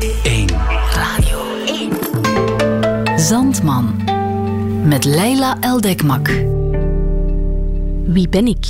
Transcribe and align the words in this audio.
1. 0.00 0.48
Radio 0.94 1.64
1. 1.66 3.20
Zandman. 3.20 4.02
Met 4.84 5.04
Leila 5.04 5.56
Eldekmak. 5.60 6.28
Wie 8.04 8.28
ben 8.28 8.46
ik? 8.46 8.66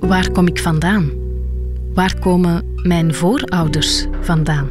Waar 0.00 0.30
kom 0.30 0.46
ik 0.46 0.58
vandaan? 0.58 1.10
Waar 1.94 2.18
komen 2.18 2.74
mijn 2.74 3.14
voorouders 3.14 4.06
vandaan? 4.20 4.68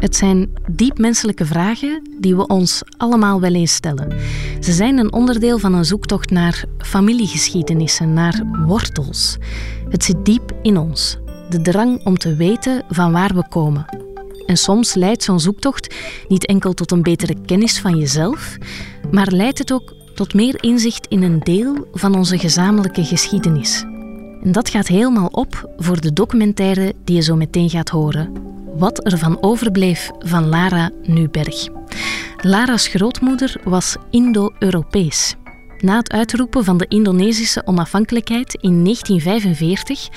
Het 0.00 0.16
zijn 0.16 0.52
diep 0.70 0.98
menselijke 0.98 1.46
vragen 1.46 2.02
die 2.20 2.36
we 2.36 2.46
ons 2.46 2.82
allemaal 2.96 3.40
wel 3.40 3.54
eens 3.54 3.74
stellen. 3.74 4.12
Ze 4.60 4.72
zijn 4.72 4.98
een 4.98 5.12
onderdeel 5.12 5.58
van 5.58 5.74
een 5.74 5.84
zoektocht 5.84 6.30
naar 6.30 6.64
familiegeschiedenissen, 6.78 8.12
naar 8.12 8.42
wortels. 8.66 9.36
Het 9.88 10.04
zit 10.04 10.24
diep 10.24 10.52
in 10.62 10.76
ons, 10.76 11.18
de 11.48 11.60
drang 11.62 12.04
om 12.04 12.18
te 12.18 12.34
weten 12.34 12.84
van 12.88 13.12
waar 13.12 13.34
we 13.34 13.48
komen. 13.48 14.04
En 14.46 14.56
soms 14.56 14.94
leidt 14.94 15.22
zo'n 15.22 15.40
zoektocht 15.40 15.94
niet 16.28 16.46
enkel 16.46 16.74
tot 16.74 16.90
een 16.90 17.02
betere 17.02 17.34
kennis 17.46 17.80
van 17.80 17.98
jezelf, 17.98 18.56
maar 19.10 19.32
leidt 19.32 19.58
het 19.58 19.72
ook 19.72 19.94
tot 20.14 20.34
meer 20.34 20.62
inzicht 20.62 21.06
in 21.06 21.22
een 21.22 21.40
deel 21.40 21.88
van 21.92 22.14
onze 22.14 22.38
gezamenlijke 22.38 23.04
geschiedenis. 23.04 23.84
En 24.42 24.52
dat 24.52 24.68
gaat 24.68 24.86
helemaal 24.86 25.28
op 25.28 25.70
voor 25.76 26.00
de 26.00 26.12
documentaire 26.12 26.94
die 27.04 27.16
je 27.16 27.22
zo 27.22 27.36
meteen 27.36 27.70
gaat 27.70 27.88
horen. 27.88 28.32
Wat 28.76 29.06
er 29.12 29.18
van 29.18 29.42
overbleef 29.42 30.10
van 30.18 30.48
Lara 30.48 30.90
Nuberg. 31.02 31.68
Lara's 32.36 32.86
grootmoeder 32.86 33.60
was 33.64 33.96
Indo-Europees. 34.10 35.34
Na 35.80 35.96
het 35.96 36.12
uitroepen 36.12 36.64
van 36.64 36.76
de 36.76 36.86
Indonesische 36.88 37.66
onafhankelijkheid 37.66 38.54
in 38.54 38.84
1945 38.84 40.08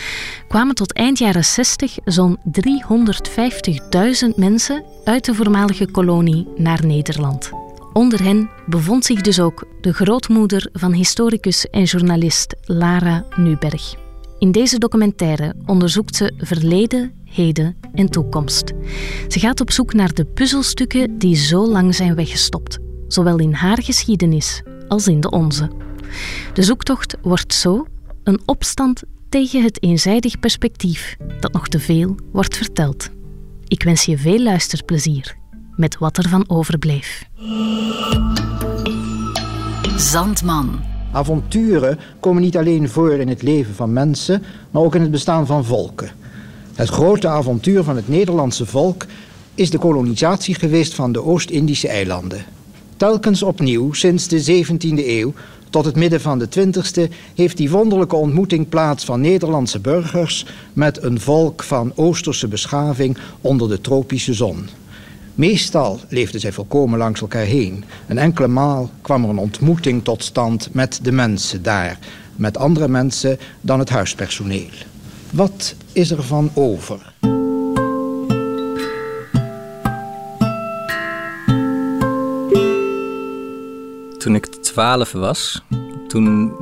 kwamen 0.48 0.76
tot 0.76 0.94
eind 0.94 1.18
jaren 1.18 1.46
60 1.46 1.98
zo'n 2.06 2.38
350.000 2.62 4.36
mensen 4.36 4.84
uit 5.04 5.26
de 5.26 5.36
voormalige 5.36 5.92
kolonie 5.92 6.48
naar 6.56 6.86
Nederland. 6.86 7.52
Onder 7.94 8.24
hen 8.24 8.50
bevond 8.68 9.06
zich 9.06 9.22
dus 9.22 9.40
ook 9.40 9.68
de 9.82 9.94
grootmoeder 9.94 10.70
van 10.74 10.94
historicus 10.94 11.70
en 11.70 11.84
journalist 11.84 12.56
Lara 12.62 13.26
Nuberg. 13.36 13.96
In 14.40 14.52
deze 14.52 14.78
documentaire 14.78 15.56
onderzoekt 15.66 16.16
ze 16.16 16.34
verleden, 16.38 17.14
heden 17.26 17.76
en 17.94 18.10
toekomst. 18.10 18.74
Ze 19.28 19.40
gaat 19.40 19.62
op 19.62 19.72
zoek 19.72 19.94
naar 19.94 20.14
de 20.14 20.26
puzzelstukken 20.26 21.18
die 21.18 21.36
zo 21.36 21.68
lang 21.68 21.96
zijn 21.96 22.16
weggestopt, 22.16 22.78
zowel 23.08 23.40
in 23.40 23.54
haar 23.54 23.84
geschiedenis 23.84 24.62
als 24.90 25.08
in 25.08 25.20
de 25.20 25.30
onze. 25.30 25.70
De 26.54 26.64
zoektocht 26.64 27.18
wordt 27.22 27.54
zo 27.54 27.86
een 28.24 28.42
opstand 28.46 29.04
tegen 29.30 29.64
het 29.64 29.84
eenzijdig 29.84 30.40
perspectief 30.40 31.18
dat 31.40 31.54
nog 31.54 31.68
te 31.68 31.80
veel 31.80 32.16
wordt 32.32 32.58
verteld. 32.58 33.10
Ik 33.68 33.84
wens 33.84 34.04
je 34.04 34.18
veel 34.18 34.40
luisterplezier 34.40 35.36
met 35.76 35.98
wat 35.98 36.18
er 36.18 36.30
van 36.30 36.50
overbleef. 36.50 37.24
Zandman. 39.98 40.80
Avonturen 41.12 42.00
komen 42.20 42.42
niet 42.42 42.58
alleen 42.58 42.90
voor 42.90 43.12
in 43.12 43.28
het 43.28 43.42
leven 43.42 43.76
van 43.76 43.94
mensen, 43.94 44.44
maar 44.72 44.82
ook 44.82 44.96
in 44.96 45.02
het 45.02 45.12
bestaan 45.12 45.46
van 45.46 45.66
volken. 45.66 46.12
Het 46.76 46.90
grote 46.90 47.28
avontuur 47.28 47.84
van 47.84 47.96
het 47.96 48.08
Nederlandse 48.08 48.66
volk 48.66 49.06
is 49.56 49.70
de 49.70 49.78
kolonisatie 49.78 50.56
geweest 50.56 50.94
van 50.94 51.12
de 51.12 51.24
Oost-Indische 51.24 51.88
eilanden. 51.88 52.46
Telkens 53.00 53.44
opnieuw, 53.44 53.94
sinds 53.94 54.28
de 54.28 54.64
17e 54.66 55.08
eeuw 55.08 55.34
tot 55.70 55.86
het 55.86 55.96
midden 55.96 56.22
van 56.22 56.40
de 56.40 56.48
20e, 56.50 57.14
heeft 57.36 57.58
die 57.58 57.70
wonderlijke 57.70 58.16
ontmoeting 58.16 58.70
plaats 58.70 59.06
van 59.06 59.22
Nederlandse 59.22 59.80
burgers 59.80 60.46
met 60.74 61.04
een 61.04 61.20
volk 61.20 61.64
van 61.64 61.92
Oosterse 61.96 62.48
beschaving 62.48 63.18
onder 63.42 63.70
de 63.70 63.82
tropische 63.82 64.34
zon. 64.34 64.68
Meestal 65.36 66.00
leefden 66.10 66.40
zij 66.40 66.52
volkomen 66.52 67.00
langs 67.00 67.22
elkaar 67.22 67.46
heen. 67.46 67.84
Een 68.08 68.18
enkele 68.18 68.48
maal 68.48 68.90
kwam 69.02 69.24
er 69.24 69.30
een 69.30 69.38
ontmoeting 69.38 70.04
tot 70.04 70.24
stand 70.24 70.70
met 70.74 71.00
de 71.02 71.12
mensen 71.12 71.64
daar, 71.64 72.00
met 72.36 72.58
andere 72.58 72.88
mensen 72.88 73.40
dan 73.62 73.80
het 73.80 73.90
huispersoneel. 73.90 74.70
Wat 75.30 75.76
is 75.92 76.12
er 76.12 76.24
van 76.24 76.52
over? 76.54 77.14
Toen 84.20 84.36
ik 84.36 84.46
twaalf 84.46 85.12
was, 85.12 85.64
toen 86.08 86.54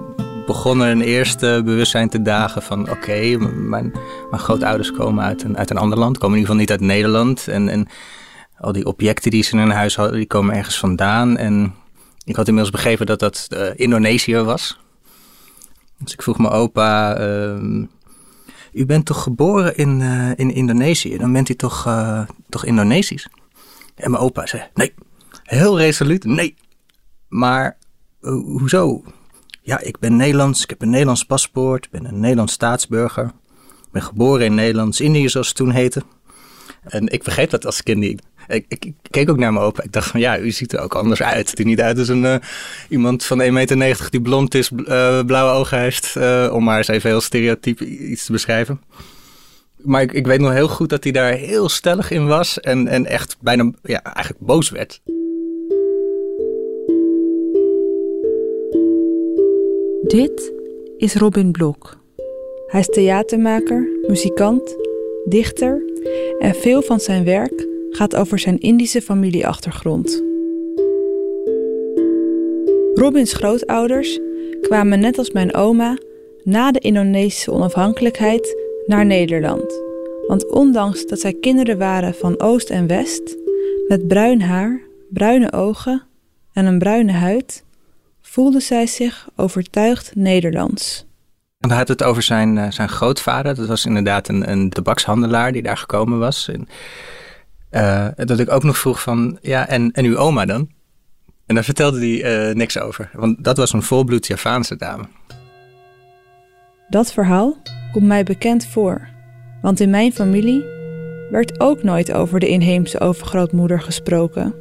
begon 0.45 0.81
er 0.81 0.91
een 0.91 1.01
eerste 1.01 1.61
bewustzijn 1.65 2.09
te 2.09 2.21
dagen 2.21 2.61
van... 2.61 2.89
oké, 2.89 3.37
mijn, 3.37 3.91
mijn 4.29 4.41
grootouders 4.41 4.91
komen 4.91 5.23
uit 5.23 5.43
een, 5.43 5.57
uit 5.57 5.69
een 5.69 5.77
ander 5.77 5.97
land, 5.97 6.17
komen 6.17 6.37
in 6.37 6.41
ieder 6.41 6.55
geval 6.55 6.75
niet 6.75 6.81
uit 6.81 6.97
Nederland. 6.97 7.47
En, 7.47 7.69
en 7.69 7.87
al 8.57 8.71
die 8.71 8.85
objecten 8.85 9.31
die 9.31 9.43
ze 9.43 9.51
in 9.51 9.57
hun 9.57 9.71
huis 9.71 9.95
hadden, 9.95 10.15
die 10.15 10.27
komen 10.27 10.55
ergens 10.55 10.77
vandaan. 10.77 11.37
En 11.37 11.73
ik 12.23 12.35
had 12.35 12.47
inmiddels 12.47 12.75
begrepen 12.75 13.05
dat 13.05 13.19
dat 13.19 13.47
uh, 13.53 13.67
Indonesië 13.75 14.37
was. 14.37 14.79
Dus 15.97 16.13
ik 16.13 16.21
vroeg 16.21 16.37
mijn 16.37 16.53
opa, 16.53 17.19
uh, 17.19 17.85
u 18.71 18.85
bent 18.85 19.05
toch 19.05 19.23
geboren 19.23 19.77
in, 19.77 19.99
uh, 19.99 20.31
in 20.35 20.53
Indonesië? 20.53 21.17
Dan 21.17 21.33
bent 21.33 21.49
u 21.49 21.53
toch, 21.55 21.87
uh, 21.87 22.21
toch 22.49 22.65
Indonesisch? 22.65 23.27
En 23.95 24.11
mijn 24.11 24.23
opa 24.23 24.45
zei, 24.45 24.63
nee, 24.73 24.93
heel 25.43 25.77
resoluut, 25.77 26.23
nee. 26.23 26.55
Maar 27.27 27.77
hoezo? 28.21 29.03
Ja, 29.61 29.79
ik 29.79 29.99
ben 29.99 30.15
Nederlands, 30.15 30.63
ik 30.63 30.69
heb 30.69 30.81
een 30.81 30.89
Nederlands 30.89 31.23
paspoort, 31.23 31.85
ik 31.85 31.91
ben 31.91 32.05
een 32.05 32.19
Nederlands 32.19 32.53
staatsburger. 32.53 33.25
Ik 33.67 33.91
ben 33.91 34.01
geboren 34.01 34.45
in 34.45 34.55
Nederlands-Indië, 34.55 35.29
zoals 35.29 35.47
het 35.47 35.57
toen 35.57 35.71
heette. 35.71 36.03
En 36.83 37.07
ik 37.07 37.23
vergeet 37.23 37.51
dat 37.51 37.65
als 37.65 37.83
kind 37.83 37.99
niet. 37.99 38.21
Ik, 38.47 38.65
ik, 38.67 38.93
keek 39.09 39.29
ook 39.29 39.37
naar 39.37 39.53
mijn 39.53 39.65
opa. 39.65 39.83
Ik 39.83 39.91
dacht 39.91 40.09
van 40.09 40.19
ja, 40.19 40.39
u 40.39 40.51
ziet 40.51 40.73
er 40.73 40.79
ook 40.79 40.95
anders 40.95 41.21
uit. 41.21 41.49
Het 41.49 41.57
ziet 41.57 41.65
niet 41.65 41.81
uit 41.81 41.99
als 41.99 42.07
een, 42.07 42.23
uh, 42.23 42.35
iemand 42.89 43.25
van 43.25 43.41
1,90 43.41 43.45
meter 43.47 44.09
die 44.09 44.21
blond 44.21 44.53
is, 44.55 44.71
uh, 44.71 45.23
blauwe 45.23 45.51
ogen 45.51 45.79
heeft. 45.79 46.15
Om 46.51 46.63
maar 46.63 46.77
eens 46.77 46.87
even 46.87 47.09
heel 47.09 47.21
stereotyp 47.21 47.81
iets 47.81 48.25
te 48.25 48.31
beschrijven. 48.31 48.81
Maar 49.77 50.01
ik, 50.01 50.11
ik, 50.11 50.25
weet 50.25 50.39
nog 50.39 50.51
heel 50.51 50.67
goed 50.67 50.89
dat 50.89 51.03
hij 51.03 51.11
daar 51.11 51.31
heel 51.31 51.69
stellig 51.69 52.11
in 52.11 52.27
was. 52.27 52.59
En, 52.59 52.87
en 52.87 53.05
echt 53.05 53.37
bijna 53.39 53.71
ja, 53.83 54.01
eigenlijk 54.03 54.45
boos 54.45 54.69
werd. 54.69 55.01
Dit 60.07 60.53
is 60.97 61.15
Robin 61.15 61.51
Blok. 61.51 61.97
Hij 62.67 62.79
is 62.79 62.89
theatermaker, 62.89 63.87
muzikant, 64.07 64.75
dichter 65.25 65.83
en 66.39 66.55
veel 66.55 66.81
van 66.81 66.99
zijn 66.99 67.23
werk 67.23 67.67
gaat 67.89 68.15
over 68.15 68.39
zijn 68.39 68.59
Indische 68.59 69.01
familieachtergrond. 69.01 70.23
Robins 72.93 73.33
grootouders 73.33 74.19
kwamen 74.61 74.99
net 74.99 75.17
als 75.17 75.31
mijn 75.31 75.53
oma 75.53 75.97
na 76.43 76.71
de 76.71 76.79
Indonesische 76.79 77.51
onafhankelijkheid 77.51 78.57
naar 78.85 79.05
Nederland. 79.05 79.81
Want 80.27 80.49
ondanks 80.49 81.05
dat 81.05 81.19
zij 81.19 81.33
kinderen 81.33 81.77
waren 81.77 82.13
van 82.13 82.39
Oost 82.39 82.69
en 82.69 82.87
West, 82.87 83.37
met 83.87 84.07
bruin 84.07 84.41
haar, 84.41 84.81
bruine 85.09 85.51
ogen 85.51 86.03
en 86.53 86.65
een 86.65 86.79
bruine 86.79 87.11
huid, 87.11 87.65
voelde 88.37 88.59
zij 88.59 88.87
zich 88.87 89.27
overtuigd 89.35 90.15
Nederlands. 90.15 91.05
Hij 91.57 91.77
had 91.77 91.87
het 91.87 92.03
over 92.03 92.23
zijn, 92.23 92.73
zijn 92.73 92.89
grootvader. 92.89 93.55
Dat 93.55 93.67
was 93.67 93.85
inderdaad 93.85 94.27
een, 94.27 94.51
een 94.51 94.69
tabakshandelaar 94.69 95.51
die 95.51 95.61
daar 95.61 95.77
gekomen 95.77 96.19
was. 96.19 96.49
En 96.49 96.67
uh, 97.71 98.07
dat 98.15 98.39
ik 98.39 98.51
ook 98.51 98.63
nog 98.63 98.77
vroeg 98.77 99.01
van, 99.01 99.37
ja, 99.41 99.67
en, 99.67 99.91
en 99.91 100.05
uw 100.05 100.17
oma 100.17 100.45
dan? 100.45 100.69
En 101.45 101.55
daar 101.55 101.63
vertelde 101.63 101.99
hij 101.99 102.49
uh, 102.49 102.55
niks 102.55 102.79
over, 102.79 103.09
want 103.13 103.43
dat 103.43 103.57
was 103.57 103.73
een 103.73 103.83
volbloed 103.83 104.27
Javaanse 104.27 104.75
dame. 104.75 105.03
Dat 106.89 107.13
verhaal 107.13 107.57
komt 107.91 108.05
mij 108.05 108.23
bekend 108.23 108.65
voor, 108.65 109.07
want 109.61 109.79
in 109.79 109.89
mijn 109.89 110.13
familie 110.13 110.63
werd 111.31 111.59
ook 111.59 111.83
nooit 111.83 112.13
over 112.13 112.39
de 112.39 112.47
inheemse 112.47 112.99
overgrootmoeder 112.99 113.81
gesproken. 113.81 114.53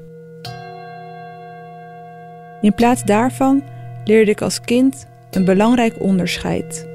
In 2.60 2.74
plaats 2.74 3.04
daarvan 3.04 3.62
leerde 4.06 4.30
ik 4.30 4.42
als 4.42 4.60
kind 4.60 5.06
een 5.30 5.44
belangrijk 5.44 5.94
onderscheid. 5.98 6.86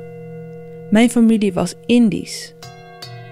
Mijn 0.90 1.10
familie 1.10 1.54
was 1.54 1.76
Indisch 1.86 2.54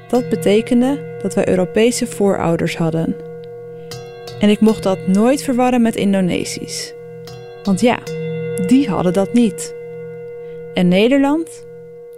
dat 0.10 0.30
betekende 0.30 1.18
dat 1.22 1.34
wij 1.34 1.50
Europese 1.50 2.08
voorouders 2.08 2.78
hadden. 2.78 3.16
En 4.40 4.50
ik 4.50 4.60
mocht 4.60 4.84
dat 4.84 5.08
nooit 5.08 5.44
verwarren 5.44 5.82
met 5.82 5.96
Indonesisch. 5.96 6.94
Want 7.64 7.82
ja, 7.82 8.00
die 8.68 8.90
hadden 8.90 9.14
dat 9.14 9.34
niet. 9.34 9.76
En 10.74 10.88
Nederland, 10.88 11.66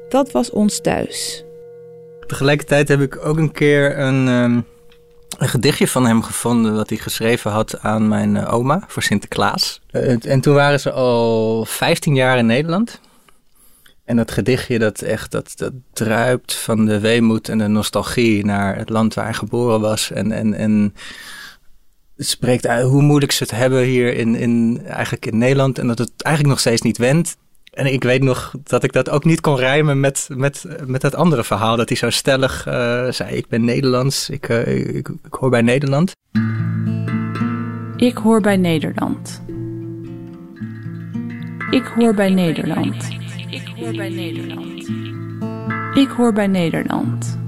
dat 0.09 0.31
was 0.31 0.49
ons 0.49 0.79
thuis. 0.79 1.45
Tegelijkertijd 2.27 2.87
heb 2.87 3.01
ik 3.01 3.25
ook 3.25 3.37
een 3.37 3.51
keer 3.51 3.99
een, 3.99 4.27
um, 4.27 4.65
een 5.37 5.49
gedichtje 5.49 5.87
van 5.87 6.05
hem 6.05 6.23
gevonden... 6.23 6.75
dat 6.75 6.89
hij 6.89 6.97
geschreven 6.97 7.51
had 7.51 7.79
aan 7.79 8.07
mijn 8.07 8.35
uh, 8.35 8.53
oma 8.53 8.83
voor 8.87 9.03
Sinterklaas. 9.03 9.81
Uh, 9.91 10.25
en 10.25 10.41
toen 10.41 10.53
waren 10.53 10.79
ze 10.79 10.91
al 10.91 11.65
15 11.65 12.15
jaar 12.15 12.37
in 12.37 12.45
Nederland... 12.45 12.99
En 14.11 14.17
dat 14.17 14.31
gedichtje, 14.31 14.79
dat 14.79 15.01
echt, 15.01 15.31
dat, 15.31 15.53
dat 15.55 15.73
druipt 15.93 16.55
van 16.55 16.85
de 16.85 16.99
weemoed 16.99 17.49
en 17.49 17.57
de 17.57 17.67
nostalgie 17.67 18.45
naar 18.45 18.77
het 18.77 18.89
land 18.89 19.13
waar 19.13 19.25
hij 19.25 19.33
geboren 19.33 19.81
was. 19.81 20.11
En, 20.11 20.31
en, 20.31 20.53
en 20.53 20.93
spreekt 22.17 22.67
uit 22.67 22.85
hoe 22.85 23.01
moeilijk 23.01 23.31
ze 23.31 23.43
het 23.43 23.51
hebben 23.51 23.83
hier 23.83 24.13
in, 24.13 24.35
in, 24.35 24.81
eigenlijk 24.85 25.25
in 25.25 25.37
Nederland. 25.37 25.79
En 25.79 25.87
dat 25.87 25.97
het 25.97 26.11
eigenlijk 26.15 26.55
nog 26.55 26.59
steeds 26.63 26.81
niet 26.81 26.97
wendt. 26.97 27.37
En 27.71 27.93
ik 27.93 28.03
weet 28.03 28.23
nog 28.23 28.53
dat 28.63 28.83
ik 28.83 28.93
dat 28.93 29.09
ook 29.09 29.25
niet 29.25 29.41
kon 29.41 29.55
rijmen 29.55 29.99
met, 29.99 30.27
met, 30.31 30.65
met 30.85 31.01
dat 31.01 31.15
andere 31.15 31.43
verhaal. 31.43 31.75
Dat 31.75 31.89
hij 31.89 31.97
zo 31.97 32.09
stellig 32.09 32.67
uh, 32.67 32.73
zei, 33.09 33.35
ik 33.35 33.47
ben 33.47 33.65
Nederlands, 33.65 34.29
ik, 34.29 34.49
uh, 34.49 34.67
ik, 34.67 34.87
ik, 34.87 35.07
ik 35.07 35.33
hoor 35.33 35.49
bij 35.49 35.61
Nederland. 35.61 36.11
Ik 37.95 38.17
hoor 38.17 38.41
bij 38.41 38.57
Nederland. 38.57 39.41
Ik 41.69 41.85
hoor 41.85 42.13
bij 42.13 42.29
Nederland. 42.29 43.09
Ik 43.49 43.71
hoor 43.75 43.93
bij 43.93 44.09
Nederland. 44.09 44.89
Ik 45.93 46.09
hoor 46.09 46.33
bij 46.33 46.47
Nederland. 46.47 47.39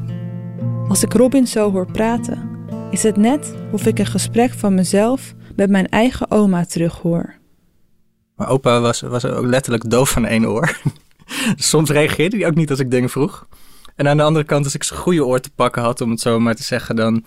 Als 0.87 1.03
ik 1.03 1.13
Robin 1.13 1.47
zo 1.47 1.71
hoor 1.71 1.91
praten, 1.91 2.49
is 2.91 3.03
het 3.03 3.17
net 3.17 3.55
of 3.71 3.85
ik 3.85 3.99
een 3.99 4.05
gesprek 4.05 4.51
van 4.51 4.73
mezelf 4.73 5.33
met 5.55 5.69
mijn 5.69 5.87
eigen 5.87 6.31
oma 6.31 6.65
terughoor. 6.65 7.41
Mijn 8.43 8.55
opa 8.55 8.79
was, 8.79 9.01
was 9.01 9.25
ook 9.25 9.45
letterlijk 9.45 9.89
doof 9.89 10.09
van 10.09 10.25
één 10.25 10.45
oor. 10.45 10.77
Soms 11.55 11.89
reageerde 11.89 12.37
hij 12.37 12.47
ook 12.47 12.55
niet 12.55 12.69
als 12.69 12.79
ik 12.79 12.91
dingen 12.91 13.09
vroeg. 13.09 13.47
En 13.95 14.07
aan 14.07 14.17
de 14.17 14.23
andere 14.23 14.45
kant, 14.45 14.65
als 14.65 14.75
ik 14.75 14.83
zijn 14.83 14.99
goede 14.99 15.25
oor 15.25 15.39
te 15.39 15.49
pakken 15.55 15.81
had, 15.81 16.01
om 16.01 16.09
het 16.09 16.19
zo 16.19 16.39
maar 16.39 16.55
te 16.55 16.63
zeggen, 16.63 16.95
dan 16.95 17.23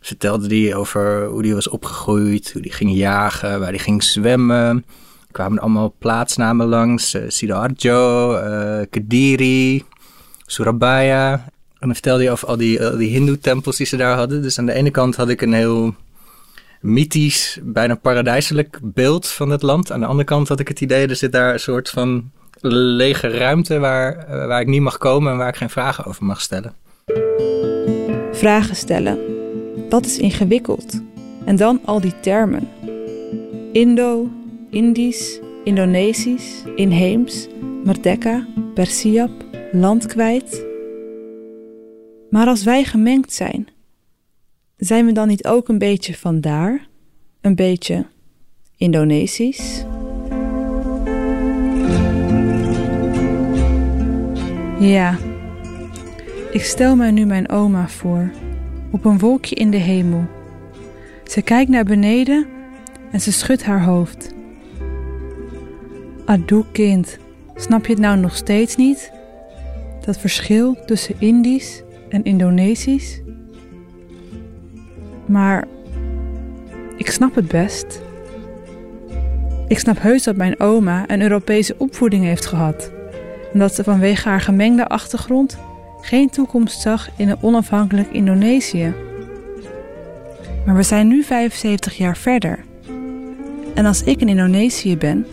vertelde 0.00 0.60
hij 0.60 0.74
over 0.74 1.26
hoe 1.26 1.44
hij 1.44 1.54
was 1.54 1.68
opgegroeid, 1.68 2.52
hoe 2.52 2.62
hij 2.62 2.70
ging 2.70 2.96
jagen, 2.96 3.60
waar 3.60 3.68
hij 3.68 3.78
ging 3.78 4.02
zwemmen. 4.02 4.76
Er 5.26 5.32
kwamen 5.32 5.58
allemaal 5.58 5.94
plaatsnamen 5.98 6.66
langs, 6.66 7.14
uh, 7.14 7.22
Siddharjo, 7.28 8.34
uh, 8.36 8.80
Kediri, 8.90 9.84
Surabaya. 10.46 11.32
En 11.32 11.86
dan 11.86 11.92
vertelde 11.92 12.22
hij 12.22 12.32
over 12.32 12.48
al 12.48 12.56
die, 12.56 12.78
uh, 12.78 12.96
die 12.96 13.10
hindoe-tempels 13.10 13.76
die 13.76 13.86
ze 13.86 13.96
daar 13.96 14.16
hadden. 14.16 14.42
Dus 14.42 14.58
aan 14.58 14.66
de 14.66 14.72
ene 14.72 14.90
kant 14.90 15.16
had 15.16 15.28
ik 15.28 15.42
een 15.42 15.52
heel 15.52 15.94
mythisch, 16.80 17.58
bijna 17.62 17.94
paradijselijk 17.94 18.78
beeld 18.82 19.28
van 19.28 19.50
het 19.50 19.62
land. 19.62 19.92
Aan 19.92 20.00
de 20.00 20.06
andere 20.06 20.24
kant 20.24 20.48
had 20.48 20.60
ik 20.60 20.68
het 20.68 20.80
idee, 20.80 21.06
er 21.06 21.16
zit 21.16 21.32
daar 21.32 21.52
een 21.52 21.60
soort 21.60 21.90
van 21.90 22.30
lege 22.60 23.28
ruimte 23.28 23.78
waar, 23.78 24.26
waar 24.28 24.60
ik 24.60 24.66
niet 24.66 24.80
mag 24.80 24.98
komen 24.98 25.32
en 25.32 25.38
waar 25.38 25.48
ik 25.48 25.56
geen 25.56 25.70
vragen 25.70 26.04
over 26.04 26.24
mag 26.24 26.40
stellen. 26.40 26.74
Vragen 28.32 28.76
stellen. 28.76 29.18
Dat 29.88 30.06
is 30.06 30.18
ingewikkeld. 30.18 31.02
En 31.44 31.56
dan 31.56 31.80
al 31.84 32.00
die 32.00 32.20
termen. 32.20 32.68
Indo, 33.72 34.30
Indisch, 34.70 35.40
Indonesisch, 35.64 36.62
inheems, 36.76 37.48
Merdeka, 37.84 38.46
Persiap, 38.74 39.30
land 39.72 40.06
kwijt. 40.06 40.66
Maar 42.30 42.46
als 42.46 42.64
wij 42.64 42.84
gemengd 42.84 43.32
zijn, 43.32 43.68
zijn 44.80 45.06
we 45.06 45.12
dan 45.12 45.28
niet 45.28 45.46
ook 45.46 45.68
een 45.68 45.78
beetje 45.78 46.14
van 46.14 46.40
daar? 46.40 46.88
Een 47.40 47.54
beetje 47.54 48.06
Indonesisch? 48.76 49.84
Ja, 54.78 55.18
ik 56.50 56.64
stel 56.64 56.96
mij 56.96 57.10
nu 57.10 57.24
mijn 57.24 57.48
oma 57.48 57.88
voor, 57.88 58.30
op 58.90 59.04
een 59.04 59.18
wolkje 59.18 59.54
in 59.54 59.70
de 59.70 59.76
hemel. 59.76 60.24
Ze 61.24 61.42
kijkt 61.42 61.70
naar 61.70 61.84
beneden 61.84 62.46
en 63.12 63.20
ze 63.20 63.32
schudt 63.32 63.64
haar 63.64 63.84
hoofd. 63.84 64.34
Adoe 66.24 66.64
kind, 66.72 67.18
snap 67.54 67.86
je 67.86 67.92
het 67.92 68.02
nou 68.02 68.18
nog 68.18 68.36
steeds 68.36 68.76
niet? 68.76 69.12
Dat 70.04 70.18
verschil 70.18 70.76
tussen 70.86 71.14
Indisch 71.18 71.82
en 72.08 72.24
Indonesisch? 72.24 73.20
Maar 75.30 75.64
ik 76.96 77.10
snap 77.10 77.34
het 77.34 77.48
best. 77.48 78.02
Ik 79.68 79.78
snap 79.78 80.00
heus 80.00 80.22
dat 80.22 80.36
mijn 80.36 80.60
oma 80.60 81.04
een 81.06 81.22
Europese 81.22 81.74
opvoeding 81.78 82.24
heeft 82.24 82.46
gehad 82.46 82.92
en 83.52 83.58
dat 83.58 83.74
ze 83.74 83.84
vanwege 83.84 84.28
haar 84.28 84.40
gemengde 84.40 84.88
achtergrond 84.88 85.58
geen 86.00 86.30
toekomst 86.30 86.80
zag 86.80 87.08
in 87.16 87.28
een 87.28 87.42
onafhankelijk 87.42 88.12
Indonesië. 88.12 88.94
Maar 90.66 90.76
we 90.76 90.82
zijn 90.82 91.08
nu 91.08 91.22
75 91.22 91.96
jaar 91.96 92.16
verder. 92.16 92.58
En 93.74 93.86
als 93.86 94.02
ik 94.02 94.20
in 94.20 94.28
Indonesië 94.28 94.96
ben, 94.96 95.26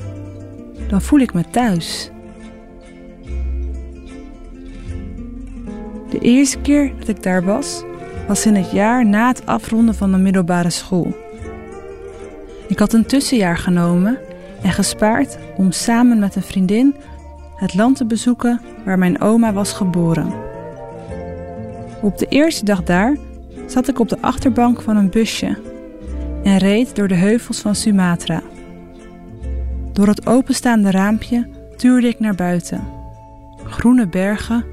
dan 0.88 1.02
voel 1.02 1.20
ik 1.20 1.34
me 1.34 1.44
thuis. 1.52 2.12
De 6.10 6.20
eerste 6.20 6.60
keer 6.60 6.92
dat 7.00 7.08
ik 7.08 7.24
daar 7.24 7.44
was, 7.44 7.84
was 8.28 8.46
in 8.46 8.56
het 8.56 8.72
jaar 8.72 9.06
na 9.06 9.28
het 9.28 9.46
afronden 9.46 9.96
van 9.96 10.12
de 10.12 10.18
middelbare 10.18 10.70
school. 10.70 11.16
Ik 12.68 12.80
had 12.80 12.94
een 12.94 13.06
tussenjaar 13.06 13.58
genomen 13.58 14.18
en 14.62 14.72
gespaard 14.72 15.38
om 15.56 15.72
samen 15.72 16.20
met 16.20 16.36
een 16.36 16.42
vriendin 16.42 16.96
het 17.56 17.74
land 17.74 17.96
te 17.96 18.06
bezoeken 18.06 18.62
waar 18.86 18.98
mijn 18.98 19.22
oma 19.22 19.54
was 19.54 19.74
geboren. 19.74 20.34
Op 22.02 22.18
de 22.18 22.26
eerste 22.26 22.66
dag 22.66 22.84
daar 22.84 23.18
zat 23.68 23.88
ik 23.88 24.00
op 24.00 24.10
de 24.10 24.18
achterbank 24.22 24.82
van 24.82 24.98
een 24.98 25.10
busje 25.10 25.58
en 26.44 26.58
reed 26.58 26.96
door 26.96 27.08
de 27.08 27.16
heuvels 27.16 27.60
van 27.60 27.76
Sumatra. 27.76 28.42
Door 29.94 30.08
het 30.08 30.28
openstaande 30.28 30.92
raampje 30.92 31.48
tuurde 31.78 32.08
ik 32.08 32.20
naar 32.20 32.36
buiten. 32.36 32.84
Groene 33.64 34.08
bergen 34.08 34.66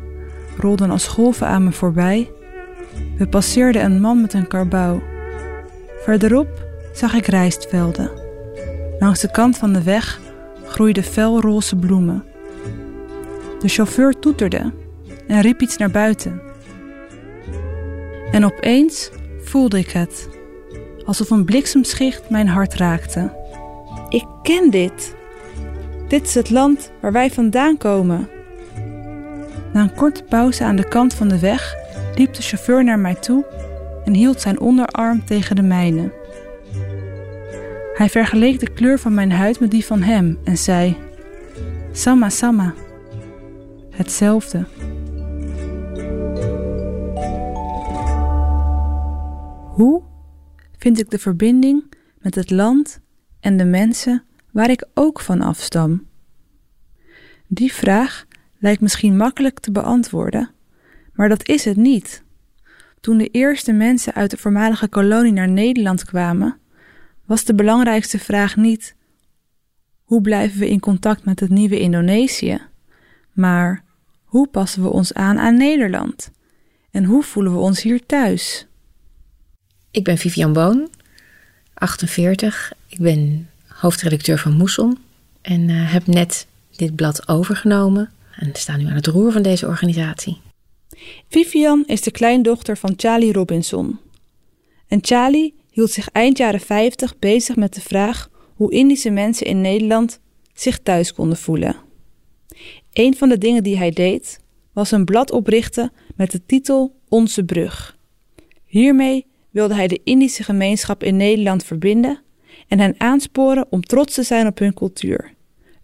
rolden 0.59 0.91
als 0.91 1.07
golven 1.07 1.47
aan 1.47 1.65
me 1.65 1.73
voorbij. 1.73 2.29
We 3.17 3.27
passeerden 3.29 3.85
een 3.85 4.01
man 4.01 4.21
met 4.21 4.33
een 4.33 4.49
karbouw. 4.49 5.03
Verderop 6.03 6.67
zag 6.93 7.15
ik 7.15 7.27
rijstvelden. 7.27 8.11
Langs 8.99 9.21
de 9.21 9.31
kant 9.31 9.57
van 9.57 9.73
de 9.73 9.83
weg 9.83 10.21
groeiden 10.67 11.03
felroze 11.03 11.77
bloemen. 11.77 12.25
De 13.61 13.69
chauffeur 13.69 14.19
toeterde 14.19 14.73
en 15.27 15.41
riep 15.41 15.61
iets 15.61 15.77
naar 15.77 15.91
buiten. 15.91 16.41
En 18.31 18.45
opeens 18.45 19.11
voelde 19.43 19.79
ik 19.79 19.91
het, 19.91 20.29
alsof 21.05 21.31
een 21.31 21.45
bliksemschicht 21.45 22.31
mijn 22.31 22.49
hart 22.49 22.75
raakte. 22.75 23.33
Ik 24.09 24.27
ken 24.43 24.71
dit. 24.71 25.15
Dit 26.09 26.27
is 26.27 26.35
het 26.35 26.51
land 26.51 26.91
waar 27.01 27.13
wij 27.13 27.31
vandaan 27.31 27.77
komen. 27.77 28.29
Na 29.73 29.83
een 29.83 29.95
korte 29.95 30.23
pauze 30.23 30.65
aan 30.65 30.77
de 30.77 30.89
kant 30.89 31.15
van 31.15 31.29
de 31.29 31.39
weg 31.39 31.77
liep 32.17 32.35
de 32.35 32.43
chauffeur 32.43 32.85
naar 32.85 32.99
mij 32.99 33.15
toe 33.15 33.45
en 34.05 34.15
hield 34.15 34.41
zijn 34.41 34.61
onderarm 34.61 35.25
tegen 35.25 35.57
de 35.57 35.63
mijne. 35.63 36.13
Hij 37.95 38.09
vergeleek 38.09 38.61
de 38.61 38.73
kleur 38.73 38.99
van 38.99 39.15
mijn 39.15 39.33
huid 39.33 39.61
met 39.61 39.71
die 39.71 39.85
van 39.85 40.03
hem 40.03 40.39
en 40.45 40.59
zei: 40.59 40.97
Sama 41.93 42.29
Sama. 42.29 42.75
Hetzelfde. 43.91 44.67
Hoe 49.75 50.03
vind 50.79 50.99
ik 50.99 51.11
de 51.11 51.19
verbinding 51.19 51.85
met 52.19 52.35
het 52.35 52.51
land 52.51 53.01
en 53.41 53.57
de 53.57 53.65
mensen 53.65 54.23
waar 54.53 54.71
ik 54.71 54.87
ook 54.95 55.21
van 55.21 55.41
afstam? 55.41 56.07
Die 57.47 57.73
vraag 57.73 58.25
lijkt 58.59 58.81
misschien 58.81 59.17
makkelijk 59.17 59.61
te 59.61 59.73
beantwoorden, 59.73 60.51
maar 61.15 61.29
dat 61.29 61.49
is 61.49 61.65
het 61.65 61.77
niet. 61.77 62.23
Toen 63.01 63.19
de 63.19 63.29
eerste 63.29 63.73
mensen 63.73 64.15
uit 64.15 64.31
de 64.31 64.37
voormalige 64.37 64.89
kolonie 64.89 65.33
naar 65.33 65.49
Nederland 65.49 66.05
kwamen, 66.05 66.59
was 67.25 67.45
de 67.45 67.55
belangrijkste 67.55 68.19
vraag 68.19 68.57
niet: 68.57 68.95
hoe 70.03 70.21
blijven 70.21 70.59
we 70.59 70.69
in 70.69 70.81
contact 70.81 71.25
met 71.25 71.41
het 71.41 71.51
nieuwe 71.51 71.81
Indonesië? 71.81 72.61
Maar 73.33 73.85
hoe 74.25 74.49
passen 74.49 74.83
we 74.83 74.89
ons 74.89 75.15
aan 75.15 75.39
aan 75.39 75.57
Nederland? 75.57 76.31
En 76.91 77.05
hoe 77.05 77.23
voelen 77.23 77.53
we 77.53 77.59
ons 77.59 77.83
hier 77.83 78.07
thuis? 78.07 78.67
Ik 79.91 80.05
ben 80.05 80.19
Vivian 80.19 80.53
Boon, 80.53 80.89
48. 81.75 82.73
Ik 82.89 82.99
ben 82.99 83.51
hoofdredacteur 83.67 84.39
van 84.39 84.53
Moeson 84.53 84.99
en 85.41 85.69
uh, 85.69 85.93
heb 85.93 86.07
net 86.07 86.47
dit 86.77 86.95
blad 86.95 87.29
overgenomen 87.29 88.11
en 88.37 88.51
sta 88.53 88.77
nu 88.77 88.87
aan 88.87 88.95
het 88.95 89.07
roer 89.07 89.33
van 89.33 89.43
deze 89.43 89.67
organisatie. 89.67 90.41
Vivian 91.29 91.85
is 91.87 92.01
de 92.01 92.11
kleindochter 92.11 92.77
van 92.77 92.95
Charlie 92.97 93.33
Robinson. 93.33 93.99
En 94.89 94.99
Charlie 95.03 95.55
hield 95.71 95.91
zich 95.91 96.09
eind 96.09 96.39
jaren 96.39 96.61
50 96.61 97.19
bezig 97.19 97.57
met 97.57 97.75
de 97.75 97.81
vraag 97.81 98.31
hoe 98.55 98.73
Indische 98.73 99.11
mensen 99.11 99.47
in 99.47 99.61
Nederland 99.61 100.21
zich 100.55 100.79
thuis 100.79 101.13
konden 101.13 101.37
voelen. 101.37 101.77
Een 102.93 103.17
van 103.17 103.29
de 103.29 103.39
dingen 103.39 103.63
die 103.63 103.77
hij 103.77 103.91
deed 103.91 104.41
was 104.73 104.91
een 104.91 105.05
blad 105.05 105.31
oprichten 105.31 105.93
met 106.17 106.31
de 106.31 106.47
titel 106.47 106.95
Onze 107.09 107.45
Brug. 107.45 107.99
Hiermee 108.65 109.27
wilde 109.51 109.75
hij 109.75 109.87
de 109.87 110.01
Indische 110.05 110.43
gemeenschap 110.43 111.03
in 111.03 111.17
Nederland 111.17 111.65
verbinden 111.65 112.23
en 112.69 112.79
hen 112.79 112.95
aansporen 112.99 113.67
om 113.71 113.83
trots 113.83 114.15
te 114.15 114.23
zijn 114.23 114.47
op 114.47 114.59
hun 114.59 114.75
cultuur, 114.75 115.35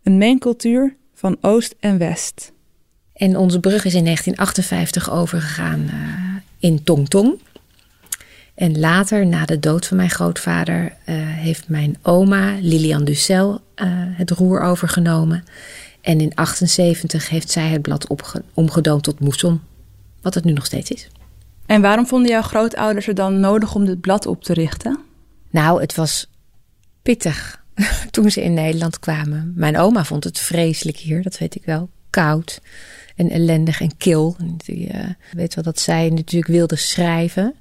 een 0.02 0.18
mengcultuur 0.18 0.96
van 1.14 1.36
Oost 1.40 1.74
en 1.80 1.98
West. 1.98 2.52
En 3.20 3.36
onze 3.36 3.60
brug 3.60 3.84
is 3.84 3.94
in 3.94 4.04
1958 4.04 5.10
overgegaan 5.10 5.80
uh, 5.80 6.36
in 6.58 6.82
Tongtong. 6.84 7.40
En 8.54 8.78
later, 8.78 9.26
na 9.26 9.44
de 9.44 9.58
dood 9.58 9.86
van 9.86 9.96
mijn 9.96 10.10
grootvader, 10.10 10.82
uh, 10.82 11.14
heeft 11.16 11.68
mijn 11.68 11.98
oma 12.02 12.56
Lilian 12.60 13.04
Ducel 13.04 13.52
uh, 13.52 13.86
het 13.92 14.30
roer 14.30 14.60
overgenomen. 14.60 15.44
En 16.00 16.20
in 16.20 16.34
78 16.34 17.28
heeft 17.28 17.50
zij 17.50 17.68
het 17.68 17.82
blad 17.82 18.06
omgedoomd 18.54 19.02
tot 19.02 19.20
Moesson, 19.20 19.60
wat 20.22 20.34
het 20.34 20.44
nu 20.44 20.52
nog 20.52 20.66
steeds 20.66 20.90
is. 20.90 21.08
En 21.66 21.80
waarom 21.80 22.06
vonden 22.06 22.30
jouw 22.30 22.42
grootouders 22.42 23.06
het 23.06 23.16
dan 23.16 23.40
nodig 23.40 23.74
om 23.74 23.84
dit 23.84 24.00
blad 24.00 24.26
op 24.26 24.44
te 24.44 24.52
richten? 24.52 24.98
Nou, 25.50 25.80
het 25.80 25.94
was 25.94 26.30
pittig 27.02 27.64
toen 28.10 28.30
ze 28.30 28.42
in 28.42 28.54
Nederland 28.54 28.98
kwamen. 28.98 29.52
Mijn 29.56 29.78
oma 29.78 30.04
vond 30.04 30.24
het 30.24 30.38
vreselijk 30.38 30.96
hier, 30.96 31.22
dat 31.22 31.38
weet 31.38 31.54
ik 31.54 31.64
wel. 31.64 31.88
Koud 32.10 32.60
en 33.20 33.30
ellendig 33.30 33.80
en 33.80 33.96
kil. 33.96 34.36
Ik 34.64 34.94
uh, 34.94 35.08
weet 35.32 35.54
wel 35.54 35.64
dat 35.64 35.80
zij 35.80 36.08
natuurlijk 36.08 36.52
wilde 36.52 36.76
schrijven. 36.76 37.54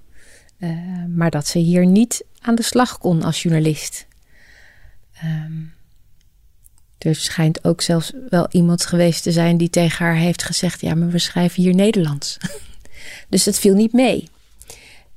Uh, 0.59 0.69
maar 1.15 1.29
dat 1.29 1.47
ze 1.47 1.59
hier 1.59 1.85
niet 1.85 2.25
aan 2.41 2.55
de 2.55 2.63
slag 2.63 2.97
kon 2.97 3.23
als 3.23 3.41
journalist. 3.41 4.07
Um, 5.23 5.73
er 6.97 7.15
schijnt 7.15 7.63
ook 7.63 7.81
zelfs 7.81 8.11
wel 8.29 8.47
iemand 8.51 8.85
geweest 8.85 9.23
te 9.23 9.31
zijn 9.31 9.57
die 9.57 9.69
tegen 9.69 10.05
haar 10.05 10.15
heeft 10.15 10.43
gezegd: 10.43 10.81
Ja, 10.81 10.95
maar 10.95 11.09
we 11.09 11.19
schrijven 11.19 11.63
hier 11.63 11.75
Nederlands. 11.75 12.37
dus 13.29 13.43
dat 13.43 13.59
viel 13.59 13.75
niet 13.75 13.93
mee. 13.93 14.29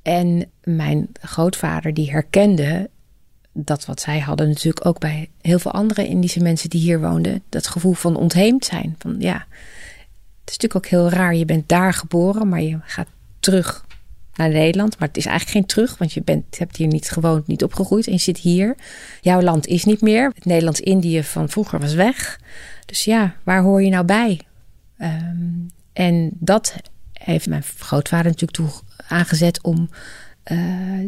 En 0.02 0.50
mijn 0.62 1.08
grootvader, 1.20 1.94
die 1.94 2.10
herkende 2.10 2.90
dat 3.52 3.84
wat 3.84 4.00
zij 4.00 4.20
hadden, 4.20 4.48
natuurlijk 4.48 4.86
ook 4.86 4.98
bij 4.98 5.30
heel 5.40 5.58
veel 5.58 5.72
andere 5.72 6.08
Indische 6.08 6.40
mensen 6.40 6.70
die 6.70 6.80
hier 6.80 7.00
woonden, 7.00 7.42
dat 7.48 7.66
gevoel 7.66 7.92
van 7.92 8.16
ontheemd 8.16 8.64
zijn. 8.64 8.94
Van 8.98 9.16
ja, 9.18 9.46
het 10.44 10.50
is 10.50 10.56
natuurlijk 10.58 10.74
ook 10.74 10.86
heel 10.86 11.08
raar. 11.08 11.34
Je 11.34 11.44
bent 11.44 11.68
daar 11.68 11.94
geboren, 11.94 12.48
maar 12.48 12.62
je 12.62 12.78
gaat 12.82 13.08
terug 13.40 13.84
naar 14.34 14.48
Nederland. 14.48 14.98
Maar 14.98 15.08
het 15.08 15.16
is 15.16 15.26
eigenlijk 15.26 15.56
geen 15.56 15.66
terug, 15.66 15.98
want 15.98 16.12
je 16.12 16.22
bent, 16.22 16.58
hebt 16.58 16.76
hier 16.76 16.86
niet 16.86 17.10
gewoond, 17.10 17.46
niet 17.46 17.64
opgegroeid 17.64 18.06
en 18.06 18.12
je 18.12 18.18
zit 18.18 18.38
hier. 18.38 18.76
Jouw 19.20 19.40
land 19.40 19.66
is 19.66 19.84
niet 19.84 20.00
meer. 20.00 20.32
Het 20.34 20.44
Nederlands-Indië 20.44 21.22
van 21.22 21.48
vroeger 21.48 21.80
was 21.80 21.94
weg. 21.94 22.40
Dus 22.86 23.04
ja, 23.04 23.34
waar 23.42 23.62
hoor 23.62 23.82
je 23.82 23.90
nou 23.90 24.04
bij? 24.04 24.40
Um, 24.98 25.70
en 25.92 26.30
dat 26.32 26.74
heeft 27.12 27.48
mijn 27.48 27.62
grootvader 27.62 28.26
natuurlijk 28.26 28.52
toe 28.52 28.70
aangezet 29.08 29.62
om 29.62 29.90
uh, 30.52 30.58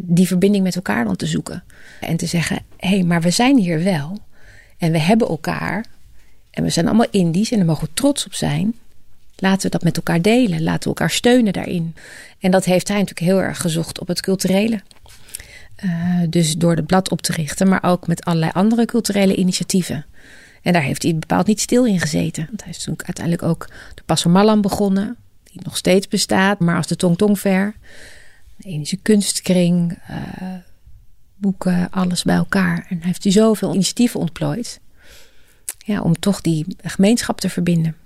die 0.02 0.26
verbinding 0.26 0.64
met 0.64 0.76
elkaar 0.76 1.04
dan 1.04 1.16
te 1.16 1.26
zoeken. 1.26 1.64
En 2.00 2.16
te 2.16 2.26
zeggen, 2.26 2.58
hé, 2.76 2.88
hey, 2.88 3.02
maar 3.02 3.20
we 3.20 3.30
zijn 3.30 3.58
hier 3.58 3.84
wel. 3.84 4.18
En 4.78 4.92
we 4.92 4.98
hebben 4.98 5.28
elkaar. 5.28 5.84
En 6.50 6.62
we 6.62 6.70
zijn 6.70 6.86
allemaal 6.86 7.10
Indisch 7.10 7.50
en 7.50 7.56
daar 7.56 7.66
mogen 7.66 7.84
we 7.84 7.94
trots 7.94 8.26
op 8.26 8.34
zijn. 8.34 8.74
Laten 9.36 9.62
we 9.62 9.68
dat 9.68 9.82
met 9.82 9.96
elkaar 9.96 10.22
delen. 10.22 10.62
Laten 10.62 10.82
we 10.82 10.88
elkaar 10.88 11.10
steunen 11.10 11.52
daarin. 11.52 11.94
En 12.38 12.50
dat 12.50 12.64
heeft 12.64 12.88
hij 12.88 12.98
natuurlijk 12.98 13.26
heel 13.26 13.42
erg 13.42 13.60
gezocht 13.60 14.00
op 14.00 14.08
het 14.08 14.20
culturele. 14.20 14.80
Uh, 15.84 16.20
dus 16.28 16.56
door 16.56 16.76
het 16.76 16.86
blad 16.86 17.10
op 17.10 17.22
te 17.22 17.32
richten, 17.32 17.68
maar 17.68 17.82
ook 17.82 18.06
met 18.06 18.24
allerlei 18.24 18.50
andere 18.54 18.84
culturele 18.84 19.36
initiatieven. 19.36 20.06
En 20.62 20.72
daar 20.72 20.82
heeft 20.82 21.02
hij 21.02 21.16
bepaald 21.16 21.46
niet 21.46 21.60
stil 21.60 21.86
in 21.86 22.00
gezeten. 22.00 22.46
Want 22.46 22.62
hij 22.62 22.70
is 22.70 22.82
toen 22.82 22.94
uiteindelijk 22.96 23.44
ook 23.44 23.68
de 23.94 24.02
Passer 24.04 24.60
begonnen, 24.60 25.16
die 25.52 25.60
nog 25.64 25.76
steeds 25.76 26.08
bestaat, 26.08 26.58
maar 26.58 26.76
als 26.76 26.86
de 26.86 26.96
Tong 26.96 27.18
Tong. 27.18 27.40
De 28.56 28.68
Indische 28.68 28.96
kunstkring, 28.96 29.98
uh, 30.10 30.16
boeken, 31.34 31.90
alles 31.90 32.22
bij 32.22 32.36
elkaar. 32.36 32.86
En 32.88 33.02
heeft 33.02 33.22
hij 33.22 33.32
zoveel 33.32 33.74
initiatieven 33.74 34.20
ontplooid. 34.20 34.80
Ja, 35.78 36.00
om 36.00 36.18
toch 36.18 36.40
die 36.40 36.66
gemeenschap 36.82 37.40
te 37.40 37.48
verbinden. 37.48 37.96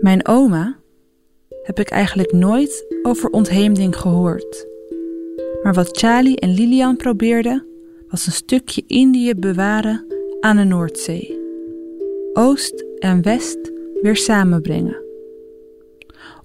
Mijn 0.00 0.26
oma 0.26 0.78
heb 1.62 1.78
ik 1.78 1.90
eigenlijk 1.90 2.32
nooit 2.32 2.84
over 3.02 3.30
ontheemding 3.30 3.96
gehoord. 3.96 4.66
Maar 5.62 5.74
wat 5.74 5.98
Charlie 5.98 6.40
en 6.40 6.54
Lilian 6.54 6.96
probeerden, 6.96 7.66
was 8.08 8.26
een 8.26 8.32
stukje 8.32 8.84
Indië 8.86 9.34
bewaren 9.34 10.06
aan 10.40 10.56
de 10.56 10.64
Noordzee. 10.64 11.38
Oost 12.32 12.84
en 12.98 13.22
West 13.22 13.72
weer 14.02 14.16
samenbrengen. 14.16 15.02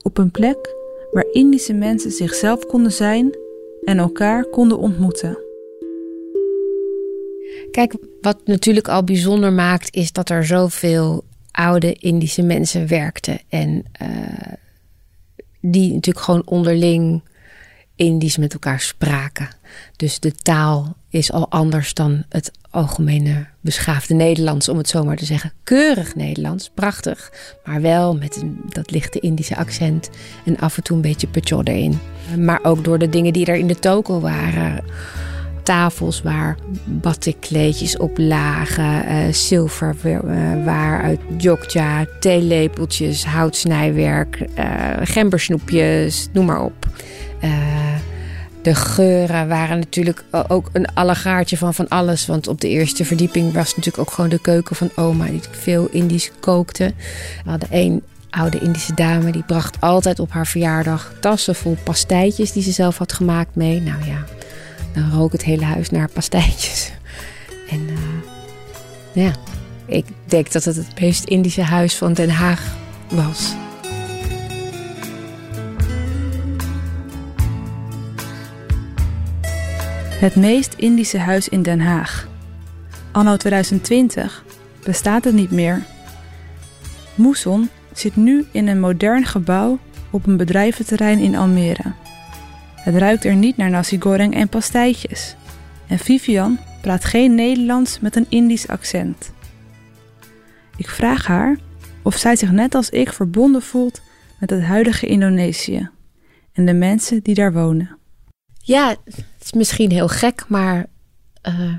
Op 0.02 0.18
een 0.18 0.32
plek 0.32 0.76
waar 1.12 1.26
Indische 1.32 1.74
mensen 1.74 2.12
zichzelf 2.12 2.66
konden 2.66 2.92
zijn 2.92 3.38
en 3.84 3.98
elkaar 3.98 4.46
konden 4.46 4.78
ontmoeten. 4.78 5.38
Kijk, 7.72 7.94
wat 8.22 8.38
natuurlijk 8.46 8.88
al 8.88 9.04
bijzonder 9.04 9.54
maakt, 9.54 9.96
is 9.96 10.12
dat 10.12 10.30
er 10.30 10.46
zoveel 10.46 11.24
oude 11.56 11.94
Indische 11.94 12.42
mensen 12.42 12.88
werkten. 12.88 13.40
En 13.50 13.84
uh, 14.02 14.10
die 15.62 15.94
natuurlijk 15.94 16.26
gewoon 16.26 16.46
onderling 16.46 17.22
Indisch 17.96 18.38
met 18.38 18.54
elkaar 18.54 18.80
spraken. 18.80 19.48
Dus 19.96 20.20
de 20.20 20.32
taal 20.32 20.96
is 21.10 21.32
al 21.32 21.50
anders 21.50 21.94
dan 21.94 22.24
het 22.30 22.52
algemene 22.70 23.46
beschaafde 23.62 24.14
Nederlands, 24.14 24.70
om 24.70 24.78
het 24.78 24.90
zo 24.90 25.04
maar 25.04 25.18
te 25.18 25.26
zeggen. 25.26 25.52
Keurig 25.64 26.16
Nederlands, 26.16 26.72
prachtig, 26.74 27.32
maar 27.66 27.82
wel 27.82 28.16
met 28.16 28.36
een, 28.36 28.60
dat 28.70 28.92
lichte 28.92 29.20
Indische 29.20 29.56
accent 29.56 30.10
en 30.46 30.58
af 30.58 30.78
en 30.78 30.84
toe 30.84 30.96
een 30.96 31.02
beetje 31.02 31.28
pecho 31.28 31.62
erin. 31.64 32.00
Maar 32.38 32.60
ook 32.64 32.84
door 32.84 33.00
de 33.00 33.10
dingen 33.10 33.34
die 33.34 33.46
er 33.46 33.56
in 33.56 33.68
de 33.68 33.80
toko 33.80 34.20
waren 34.20 34.84
tafels 35.66 36.22
waar 36.22 36.58
batikkleedjes 36.86 37.98
op 37.98 38.18
lagen, 38.18 39.06
uh, 39.06 39.34
zilverware 39.34 41.02
uit 41.04 41.20
Jogja, 41.38 42.06
theelepeltjes, 42.20 43.26
houtsnijwerk, 43.26 44.40
uh, 44.58 44.66
gembersnoepjes, 45.04 46.28
noem 46.34 46.46
maar 46.46 46.62
op. 46.62 46.88
De 48.62 48.76
geuren 48.76 49.48
waren 49.48 49.80
natuurlijk 49.80 50.24
ook 50.48 50.70
een 50.74 50.94
allegaartje 50.94 51.58
van 51.58 51.74
van 51.74 51.88
alles. 51.88 52.26
Want 52.26 52.48
op 52.48 52.62
de 52.62 52.70
eerste 52.70 53.06
verdieping 53.06 53.54
was 53.54 53.76
natuurlijk 53.76 54.08
ook 54.08 54.14
gewoon 54.14 54.30
de 54.30 54.42
keuken 54.42 54.76
van 54.76 54.92
oma, 54.96 55.26
die 55.26 55.42
veel 55.52 55.88
Indisch 55.92 56.32
kookte. 56.40 56.94
We 57.44 57.50
hadden 57.50 57.70
één 57.72 58.04
oude 58.30 58.60
Indische 58.60 58.94
dame, 58.94 59.32
die 59.32 59.44
bracht 59.44 59.82
altijd 59.82 60.20
op 60.20 60.32
haar 60.32 60.48
verjaardag 60.48 61.14
tassen 61.20 61.56
vol 61.56 61.78
pastijtjes 61.84 62.52
die 62.52 62.64
ze 62.64 62.72
zelf 62.72 62.98
had 62.98 63.14
gemaakt 63.14 63.56
mee. 63.56 63.82
Nou 63.82 64.06
ja, 64.06 64.24
dan 64.96 65.12
rook 65.12 65.32
het 65.32 65.44
hele 65.44 65.64
huis 65.64 65.90
naar 65.90 66.10
pastijtjes. 66.10 66.92
En 67.70 67.80
uh, 67.80 69.24
ja, 69.24 69.32
ik 69.86 70.06
denk 70.26 70.52
dat 70.52 70.64
het 70.64 70.76
het 70.76 71.00
meest 71.00 71.24
Indische 71.24 71.62
huis 71.62 71.96
van 71.96 72.14
Den 72.14 72.30
Haag 72.30 72.76
was. 73.10 73.54
Het 80.20 80.36
meest 80.36 80.74
Indische 80.78 81.18
huis 81.18 81.50
in 81.50 81.62
Den 81.62 81.80
Haag. 81.80 82.28
Anno 83.12 83.38
2020 83.38 84.44
bestaat 84.84 85.24
het 85.24 85.34
niet 85.34 85.52
meer. 85.52 85.84
Moeson 87.16 87.70
zit 87.94 88.16
nu 88.16 88.46
in 88.52 88.68
een 88.68 88.80
modern 88.80 89.26
gebouw 89.26 89.80
op 90.10 90.28
een 90.28 90.38
bedrijventerrein 90.38 91.20
in 91.20 91.36
Almere. 91.36 92.05
Het 92.86 92.96
ruikt 92.96 93.26
er 93.26 93.36
niet 93.36 93.58
naar 93.58 93.70
nasi 93.70 94.02
goreng 94.02 94.36
en 94.36 94.50
pastijtjes. 94.50 95.36
En 95.88 96.00
Vivian 96.00 96.60
praat 96.82 97.06
geen 97.06 97.36
Nederlands 97.36 98.00
met 98.00 98.16
een 98.16 98.26
Indisch 98.30 98.68
accent. 98.68 99.32
Ik 100.78 100.90
vraag 100.90 101.26
haar 101.26 101.58
of 102.02 102.18
zij 102.18 102.36
zich 102.36 102.52
net 102.52 102.76
als 102.76 102.90
ik 102.90 103.14
verbonden 103.14 103.62
voelt 103.62 104.02
met 104.40 104.50
het 104.50 104.62
huidige 104.62 105.06
Indonesië 105.06 105.90
en 106.54 106.66
de 106.66 106.74
mensen 106.74 107.24
die 107.24 107.36
daar 107.36 107.54
wonen. 107.54 107.98
Ja, 108.58 108.90
het 109.06 109.26
is 109.42 109.52
misschien 109.52 109.92
heel 109.92 110.08
gek, 110.08 110.46
maar 110.48 110.86
uh, 111.48 111.74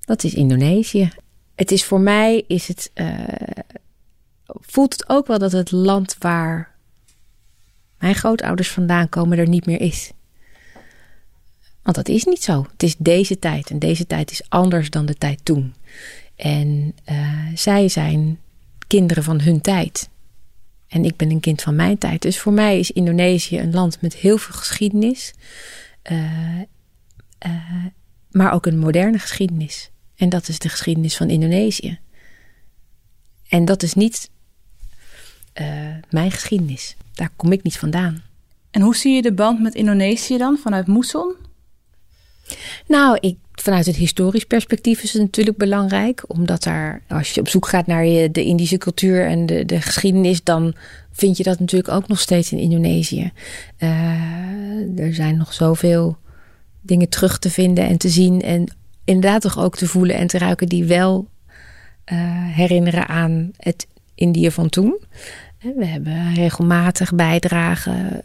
dat 0.00 0.24
is 0.24 0.34
Indonesië. 0.34 1.10
Het 1.54 1.70
is 1.70 1.84
voor 1.84 2.00
mij, 2.00 2.44
is 2.46 2.68
het, 2.68 2.90
uh, 2.94 3.18
voelt 4.46 4.92
het 4.92 5.08
ook 5.08 5.26
wel 5.26 5.38
dat 5.38 5.52
het 5.52 5.70
land 5.70 6.16
waar 6.18 6.74
mijn 7.98 8.14
grootouders 8.14 8.70
vandaan 8.70 9.08
komen 9.08 9.38
er 9.38 9.48
niet 9.48 9.66
meer 9.66 9.80
is. 9.80 10.14
Want 11.86 11.98
dat 11.98 12.08
is 12.08 12.24
niet 12.24 12.42
zo. 12.42 12.66
Het 12.72 12.82
is 12.82 12.94
deze 12.98 13.38
tijd 13.38 13.70
en 13.70 13.78
deze 13.78 14.06
tijd 14.06 14.30
is 14.30 14.42
anders 14.48 14.90
dan 14.90 15.06
de 15.06 15.14
tijd 15.14 15.40
toen. 15.44 15.74
En 16.36 16.94
uh, 17.10 17.46
zij 17.54 17.88
zijn 17.88 18.38
kinderen 18.86 19.22
van 19.22 19.40
hun 19.40 19.60
tijd. 19.60 20.08
En 20.88 21.04
ik 21.04 21.16
ben 21.16 21.30
een 21.30 21.40
kind 21.40 21.62
van 21.62 21.76
mijn 21.76 21.98
tijd. 21.98 22.22
Dus 22.22 22.38
voor 22.38 22.52
mij 22.52 22.78
is 22.78 22.90
Indonesië 22.90 23.58
een 23.58 23.72
land 23.72 24.00
met 24.00 24.14
heel 24.14 24.38
veel 24.38 24.54
geschiedenis. 24.54 25.34
Uh, 26.10 26.22
uh, 27.46 27.84
maar 28.30 28.52
ook 28.52 28.66
een 28.66 28.78
moderne 28.78 29.18
geschiedenis. 29.18 29.90
En 30.16 30.28
dat 30.28 30.48
is 30.48 30.58
de 30.58 30.68
geschiedenis 30.68 31.16
van 31.16 31.30
Indonesië. 31.30 31.98
En 33.48 33.64
dat 33.64 33.82
is 33.82 33.94
niet 33.94 34.30
mijn 36.10 36.30
geschiedenis. 36.30 36.96
Daar 37.12 37.30
kom 37.36 37.52
ik 37.52 37.62
niet 37.62 37.78
vandaan. 37.78 38.22
En 38.70 38.80
hoe 38.80 38.96
zie 38.96 39.14
je 39.14 39.22
de 39.22 39.32
band 39.32 39.60
met 39.60 39.74
Indonesië 39.74 40.38
dan 40.38 40.58
vanuit 40.58 40.86
Moesson? 40.86 41.45
Nou, 42.86 43.18
Vanuit 43.62 43.86
het 43.86 43.96
historisch 43.96 44.44
perspectief 44.44 45.02
is 45.02 45.12
het 45.12 45.22
natuurlijk 45.22 45.56
belangrijk, 45.56 46.24
omdat 46.26 46.62
daar, 46.62 47.02
als 47.08 47.30
je 47.30 47.40
op 47.40 47.48
zoek 47.48 47.68
gaat 47.68 47.86
naar 47.86 48.04
de 48.32 48.44
Indische 48.44 48.78
cultuur 48.78 49.26
en 49.26 49.46
de, 49.46 49.64
de 49.64 49.80
geschiedenis, 49.80 50.42
dan 50.42 50.74
vind 51.12 51.36
je 51.36 51.42
dat 51.42 51.60
natuurlijk 51.60 51.94
ook 51.94 52.08
nog 52.08 52.20
steeds 52.20 52.52
in 52.52 52.58
Indonesië. 52.58 53.32
Uh, 53.78 54.98
er 54.98 55.14
zijn 55.14 55.36
nog 55.36 55.52
zoveel 55.52 56.16
dingen 56.80 57.08
terug 57.08 57.38
te 57.38 57.50
vinden 57.50 57.86
en 57.86 57.98
te 57.98 58.08
zien 58.08 58.42
en 58.42 58.74
inderdaad 59.04 59.42
toch 59.42 59.58
ook 59.58 59.76
te 59.76 59.86
voelen 59.86 60.16
en 60.16 60.26
te 60.26 60.38
ruiken 60.38 60.66
die 60.66 60.84
wel 60.84 61.28
uh, 62.12 62.18
herinneren 62.54 63.08
aan 63.08 63.50
het 63.56 63.86
Indië 64.14 64.50
van 64.50 64.68
toen. 64.68 64.98
We 65.58 65.84
hebben 65.84 66.34
regelmatig 66.34 67.14
bijdragen 67.14 68.22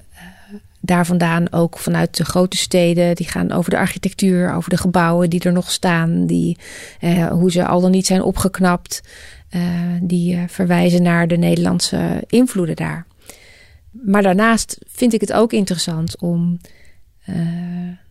daar 0.82 1.06
vandaan 1.06 1.52
ook 1.52 1.78
vanuit 1.78 2.18
de 2.18 2.26
grote 2.26 2.58
steden. 2.58 3.16
Die 3.16 3.28
gaan 3.28 3.52
over 3.52 3.70
de 3.70 3.78
architectuur, 3.78 4.54
over 4.54 4.70
de 4.70 4.78
gebouwen 4.78 5.30
die 5.30 5.40
er 5.40 5.52
nog 5.52 5.72
staan. 5.72 6.26
Die, 6.26 6.58
eh, 7.00 7.28
hoe 7.28 7.52
ze 7.52 7.66
al 7.66 7.82
dan 7.82 7.92
niet 7.92 8.06
zijn 8.06 8.24
opgeknapt. 8.24 9.02
Eh, 9.50 9.62
die 10.02 10.36
eh, 10.36 10.44
verwijzen 10.48 11.02
naar 11.02 11.28
de 11.28 11.38
Nederlandse 11.38 12.24
invloeden 12.28 12.76
daar. 12.76 13.06
Maar 13.92 14.22
daarnaast 14.22 14.78
vind 14.88 15.14
ik 15.14 15.22
het 15.22 15.34
ook 15.34 15.54
interessant 15.54 16.20
om... 16.20 16.60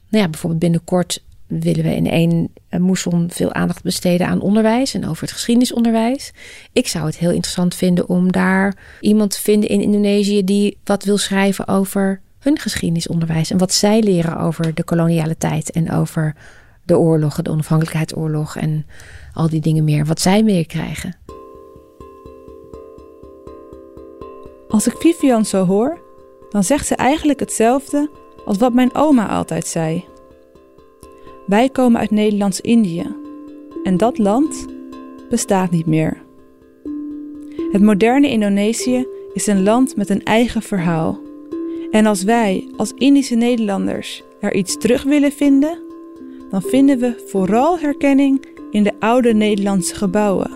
Nou 0.08 0.22
ja, 0.24 0.28
bijvoorbeeld 0.28 0.60
binnenkort 0.60 1.22
willen 1.46 1.84
we 1.84 1.94
in 1.94 2.06
één 2.06 2.52
moesson 2.78 3.30
veel 3.30 3.52
aandacht 3.52 3.82
besteden 3.82 4.26
aan 4.26 4.40
onderwijs 4.40 4.94
en 4.94 5.08
over 5.08 5.22
het 5.22 5.32
geschiedenisonderwijs. 5.32 6.32
Ik 6.72 6.88
zou 6.88 7.06
het 7.06 7.18
heel 7.18 7.30
interessant 7.30 7.74
vinden 7.74 8.08
om 8.08 8.32
daar 8.32 8.76
iemand 9.00 9.30
te 9.30 9.40
vinden 9.40 9.68
in 9.68 9.80
Indonesië 9.80 10.44
die 10.44 10.78
wat 10.84 11.04
wil 11.04 11.18
schrijven 11.18 11.68
over 11.68 12.20
hun 12.40 12.58
geschiedenisonderwijs 12.58 13.50
en 13.50 13.58
wat 13.58 13.72
zij 13.72 14.02
leren 14.02 14.38
over 14.38 14.74
de 14.74 14.84
koloniale 14.84 15.36
tijd 15.36 15.70
en 15.70 15.90
over 15.90 16.34
de 16.84 16.98
oorlogen, 16.98 17.44
de 17.44 17.50
onafhankelijkheidsoorlog 17.50 18.56
en 18.56 18.86
al 19.32 19.48
die 19.48 19.60
dingen 19.60 19.84
meer, 19.84 20.04
wat 20.04 20.20
zij 20.20 20.42
meer 20.42 20.66
krijgen. 20.66 21.16
Als 24.68 24.86
ik 24.86 24.96
Vivian 24.98 25.44
zo 25.44 25.66
hoor, 25.66 26.00
dan 26.50 26.64
zegt 26.64 26.86
ze 26.86 26.94
eigenlijk 26.94 27.40
hetzelfde 27.40 28.10
als 28.44 28.58
wat 28.58 28.72
mijn 28.72 28.94
oma 28.94 29.28
altijd 29.28 29.66
zei. 29.66 30.04
Wij 31.46 31.68
komen 31.68 32.00
uit 32.00 32.10
Nederlands-Indië 32.10 33.16
en 33.84 33.96
dat 33.96 34.18
land 34.18 34.66
bestaat 35.28 35.70
niet 35.70 35.86
meer. 35.86 36.22
Het 37.72 37.82
moderne 37.82 38.28
Indonesië 38.28 39.06
is 39.32 39.46
een 39.46 39.62
land 39.62 39.96
met 39.96 40.08
een 40.08 40.24
eigen 40.24 40.62
verhaal. 40.62 41.29
En 41.90 42.06
als 42.06 42.22
wij 42.22 42.68
als 42.76 42.92
Indische 42.92 43.34
Nederlanders 43.34 44.22
er 44.40 44.54
iets 44.54 44.76
terug 44.76 45.02
willen 45.02 45.32
vinden, 45.32 45.78
dan 46.50 46.62
vinden 46.62 46.98
we 46.98 47.22
vooral 47.26 47.78
herkenning 47.78 48.46
in 48.70 48.82
de 48.82 48.92
oude 48.98 49.34
Nederlandse 49.34 49.94
gebouwen. 49.94 50.50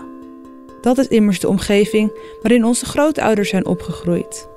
Dat 0.81 0.97
is 0.97 1.07
immers 1.07 1.39
de 1.39 1.47
omgeving 1.47 2.11
waarin 2.41 2.65
onze 2.65 2.85
grootouders 2.85 3.49
zijn 3.49 3.65
opgegroeid. 3.65 4.49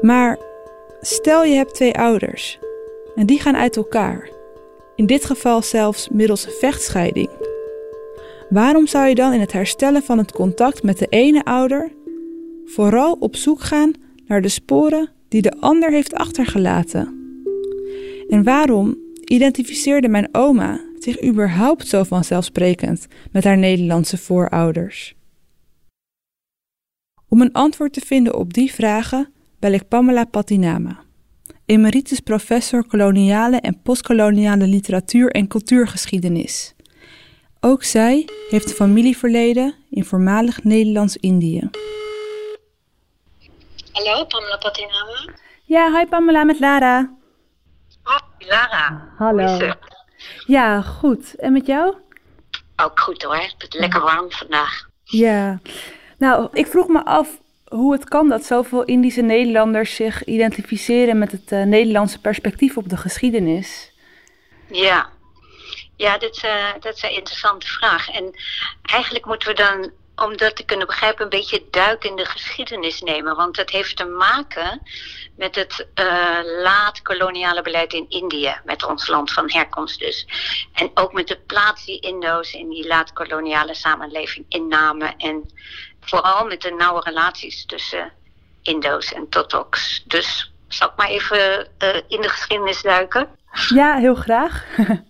Maar 0.00 0.38
stel 1.00 1.44
je 1.44 1.54
hebt 1.54 1.74
twee 1.74 1.94
ouders 1.94 2.58
en 3.14 3.26
die 3.26 3.40
gaan 3.40 3.56
uit 3.56 3.76
elkaar, 3.76 4.30
in 4.96 5.06
dit 5.06 5.24
geval 5.24 5.62
zelfs 5.62 6.08
middels 6.08 6.46
vechtscheiding. 6.58 7.30
Waarom 8.48 8.86
zou 8.86 9.08
je 9.08 9.14
dan 9.14 9.32
in 9.32 9.40
het 9.40 9.52
herstellen 9.52 10.02
van 10.02 10.18
het 10.18 10.32
contact 10.32 10.82
met 10.82 10.98
de 10.98 11.06
ene 11.06 11.44
ouder 11.44 11.92
vooral 12.64 13.16
op 13.20 13.36
zoek 13.36 13.60
gaan 13.60 13.92
naar 14.28 14.42
de 14.42 14.48
sporen 14.48 15.10
die 15.28 15.42
de 15.42 15.60
ander 15.60 15.90
heeft 15.90 16.14
achtergelaten. 16.14 17.16
En 18.28 18.42
waarom 18.42 18.96
identificeerde 19.24 20.08
mijn 20.08 20.28
oma 20.32 20.80
zich 20.98 21.24
überhaupt 21.24 21.88
zo 21.88 22.02
vanzelfsprekend 22.02 23.06
met 23.32 23.44
haar 23.44 23.58
Nederlandse 23.58 24.18
voorouders? 24.18 25.16
Om 27.28 27.40
een 27.40 27.52
antwoord 27.52 27.92
te 27.92 28.00
vinden 28.00 28.34
op 28.34 28.54
die 28.54 28.72
vragen 28.72 29.32
bel 29.58 29.72
ik 29.72 29.88
Pamela 29.88 30.24
Patinama, 30.24 30.98
emeritus 31.66 32.20
professor 32.20 32.86
koloniale 32.86 33.56
en 33.56 33.82
postkoloniale 33.82 34.66
literatuur 34.66 35.30
en 35.30 35.48
cultuurgeschiedenis. 35.48 36.74
Ook 37.60 37.82
zij 37.84 38.28
heeft 38.48 38.68
een 38.68 38.74
familieverleden 38.74 39.74
in 39.90 40.04
voormalig 40.04 40.64
Nederlands-Indië. 40.64 41.70
Hallo, 43.98 44.24
Pamela 44.26 44.58
Patinama. 44.58 45.32
Ja, 45.64 45.98
hi 45.98 46.06
Pamela, 46.06 46.44
met 46.44 46.60
Lara. 46.60 47.10
Hoi, 48.02 48.20
Lara. 48.38 49.12
Hallo. 49.16 49.72
Ja, 50.46 50.82
goed. 50.82 51.34
En 51.34 51.52
met 51.52 51.66
jou? 51.66 51.94
Ook 52.76 53.00
goed 53.00 53.22
hoor. 53.22 53.36
Het 53.36 53.66
is 53.68 53.80
lekker 53.80 54.00
warm 54.00 54.30
vandaag. 54.30 54.88
Ja. 55.04 55.60
Nou, 56.18 56.48
ik 56.52 56.66
vroeg 56.66 56.88
me 56.88 57.04
af 57.04 57.28
hoe 57.64 57.92
het 57.92 58.08
kan 58.08 58.28
dat 58.28 58.44
zoveel 58.44 58.84
Indische 58.84 59.22
Nederlanders 59.22 59.94
zich 59.94 60.24
identificeren 60.24 61.18
met 61.18 61.32
het 61.32 61.52
uh, 61.52 61.62
Nederlandse 61.62 62.20
perspectief 62.20 62.76
op 62.76 62.88
de 62.88 62.96
geschiedenis. 62.96 63.92
Ja, 64.70 65.08
ja 65.96 66.14
uh, 66.14 66.72
dat 66.80 66.94
is 66.94 67.02
een 67.02 67.14
interessante 67.14 67.66
vraag. 67.66 68.08
En 68.10 68.34
eigenlijk 68.82 69.24
moeten 69.24 69.48
we 69.48 69.54
dan 69.54 69.90
om 70.20 70.36
dat 70.36 70.56
te 70.56 70.64
kunnen 70.64 70.86
begrijpen, 70.86 71.24
een 71.24 71.30
beetje 71.30 71.64
duik 71.70 72.04
in 72.04 72.16
de 72.16 72.24
geschiedenis 72.24 73.00
nemen. 73.00 73.36
Want 73.36 73.56
het 73.56 73.70
heeft 73.70 73.96
te 73.96 74.04
maken 74.04 74.82
met 75.36 75.54
het 75.54 75.86
uh, 75.94 76.38
laat-koloniale 76.62 77.62
beleid 77.62 77.92
in 77.92 78.06
Indië, 78.08 78.60
met 78.64 78.84
ons 78.84 79.06
land 79.06 79.32
van 79.32 79.50
herkomst 79.50 79.98
dus. 79.98 80.26
En 80.72 80.90
ook 80.94 81.12
met 81.12 81.28
de 81.28 81.38
plaats 81.46 81.84
die 81.84 82.00
Indo's 82.00 82.52
in 82.52 82.68
die 82.68 82.86
laat-koloniale 82.86 83.74
samenleving 83.74 84.46
innamen. 84.48 85.16
En 85.16 85.50
vooral 86.00 86.46
met 86.46 86.62
de 86.62 86.70
nauwe 86.70 87.00
relaties 87.00 87.66
tussen 87.66 88.12
Indo's 88.62 89.12
en 89.12 89.28
Totoks. 89.28 90.02
Dus 90.06 90.52
zal 90.68 90.88
ik 90.88 90.96
maar 90.96 91.08
even 91.08 91.68
uh, 91.78 91.94
in 92.08 92.20
de 92.20 92.28
geschiedenis 92.28 92.82
duiken? 92.82 93.28
Ja, 93.68 93.96
heel 93.96 94.14
graag. 94.14 94.64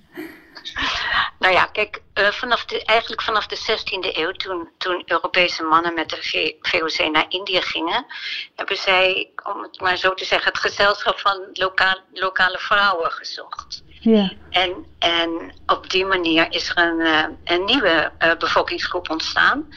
Nou 1.38 1.54
ja, 1.54 1.64
kijk, 1.64 2.02
uh, 2.14 2.28
vanaf 2.28 2.64
de, 2.64 2.84
eigenlijk 2.84 3.22
vanaf 3.22 3.46
de 3.46 3.56
16e 3.56 4.16
eeuw, 4.16 4.32
toen, 4.32 4.68
toen 4.78 5.02
Europese 5.06 5.62
mannen 5.62 5.94
met 5.94 6.08
de 6.08 6.56
VOC 6.60 7.10
naar 7.10 7.26
Indië 7.28 7.62
gingen, 7.62 8.06
hebben 8.54 8.76
zij, 8.76 9.30
om 9.44 9.62
het 9.62 9.80
maar 9.80 9.96
zo 9.96 10.14
te 10.14 10.24
zeggen, 10.24 10.52
het 10.52 10.60
gezelschap 10.60 11.18
van 11.18 11.48
lokaal, 11.52 11.98
lokale 12.12 12.58
vrouwen 12.58 13.10
gezocht. 13.10 13.82
Ja. 14.00 14.32
En, 14.50 14.86
en 14.98 15.52
op 15.66 15.90
die 15.90 16.04
manier 16.04 16.46
is 16.52 16.68
er 16.68 16.78
een, 16.78 17.00
uh, 17.00 17.24
een 17.44 17.64
nieuwe 17.64 18.12
uh, 18.18 18.36
bevolkingsgroep 18.38 19.10
ontstaan. 19.10 19.68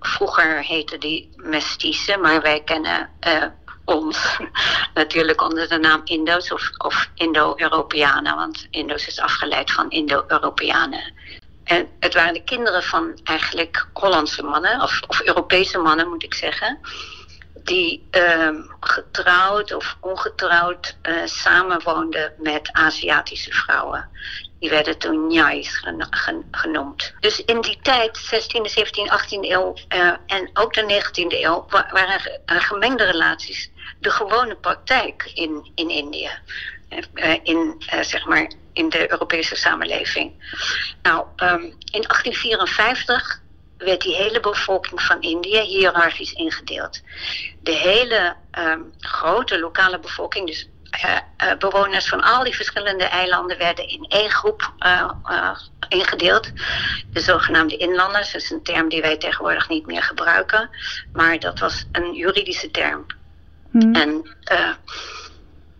Vroeger 0.00 0.62
heette 0.64 0.98
die 0.98 1.30
mestice, 1.36 2.16
maar 2.16 2.42
wij 2.42 2.62
kennen 2.62 3.10
natuurlijk 4.94 5.42
onder 5.42 5.68
de 5.68 5.78
naam 5.78 6.00
Indo's 6.04 6.50
of, 6.52 6.70
of 6.78 7.10
Indo-Europeanen, 7.14 8.36
want 8.36 8.66
Indo's 8.70 9.06
is 9.06 9.20
afgeleid 9.20 9.70
van 9.72 9.90
Indo-Europeanen. 9.90 11.12
En 11.64 11.88
het 12.00 12.14
waren 12.14 12.34
de 12.34 12.44
kinderen 12.44 12.82
van 12.82 13.20
eigenlijk 13.24 13.88
Hollandse 13.92 14.42
mannen, 14.42 14.80
of, 14.80 15.00
of 15.06 15.20
Europese 15.20 15.78
mannen 15.78 16.08
moet 16.08 16.22
ik 16.22 16.34
zeggen, 16.34 16.78
die 17.64 18.08
uh, 18.10 18.48
getrouwd 18.80 19.74
of 19.74 19.96
ongetrouwd 20.00 20.96
uh, 21.02 21.14
samenwoonden 21.24 22.32
met 22.38 22.72
Aziatische 22.72 23.52
vrouwen. 23.52 24.08
Die 24.60 24.70
werden 24.70 24.98
toen 24.98 25.26
Njais 25.26 25.84
genoemd. 26.50 27.14
Dus 27.20 27.44
in 27.44 27.60
die 27.60 27.78
tijd, 27.82 28.18
16e, 28.34 28.70
17e, 28.78 29.12
18e 29.12 29.40
eeuw 29.40 29.76
uh, 29.88 30.12
en 30.26 30.50
ook 30.54 30.74
de 30.74 31.02
19e 31.02 31.42
eeuw, 31.44 31.66
waren 31.68 32.40
er 32.44 32.60
gemengde 32.60 33.04
relaties 33.04 33.70
de 34.00 34.10
gewone 34.10 34.56
praktijk 34.56 35.30
in, 35.34 35.70
in 35.74 35.90
Indië. 35.90 36.30
Uh, 37.14 37.34
in, 37.42 37.82
zeg 38.00 38.26
maar, 38.26 38.52
in 38.72 38.88
de 38.88 39.10
Europese 39.10 39.56
samenleving. 39.56 40.32
Nou, 41.02 41.26
um, 41.36 41.62
in 41.92 42.02
1854 42.02 43.40
werd 43.78 44.00
die 44.00 44.14
hele 44.14 44.40
bevolking 44.40 45.02
van 45.02 45.22
Indië 45.22 45.60
hiërarchisch 45.60 46.32
ingedeeld. 46.32 47.02
De 47.62 47.72
hele 47.72 48.36
um, 48.58 48.92
grote 48.98 49.58
lokale 49.58 49.98
bevolking, 49.98 50.46
dus 50.46 50.68
uh, 51.04 51.18
uh, 51.44 51.56
bewoners 51.58 52.08
van 52.08 52.20
al 52.20 52.44
die 52.44 52.54
verschillende 52.54 53.04
eilanden 53.04 53.58
werden 53.58 53.88
in 53.88 54.04
één 54.08 54.30
groep 54.30 54.72
uh, 54.78 55.10
ingedeeld. 55.88 56.52
De 57.12 57.20
zogenaamde 57.20 57.76
inlanders, 57.76 58.32
dat 58.32 58.42
is 58.42 58.50
een 58.50 58.62
term 58.62 58.88
die 58.88 59.00
wij 59.00 59.16
tegenwoordig 59.16 59.68
niet 59.68 59.86
meer 59.86 60.02
gebruiken. 60.02 60.70
Maar 61.12 61.38
dat 61.38 61.58
was 61.58 61.86
een 61.92 62.14
juridische 62.14 62.70
term. 62.70 63.06
Hmm. 63.70 63.94
En 63.94 64.36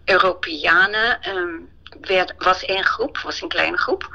Europeanen 0.05 1.29
um, 1.29 1.68
werd, 2.01 2.35
was 2.38 2.64
één 2.64 2.85
groep, 2.85 3.18
was 3.18 3.42
een 3.42 3.49
kleine 3.49 3.77
groep. 3.77 4.09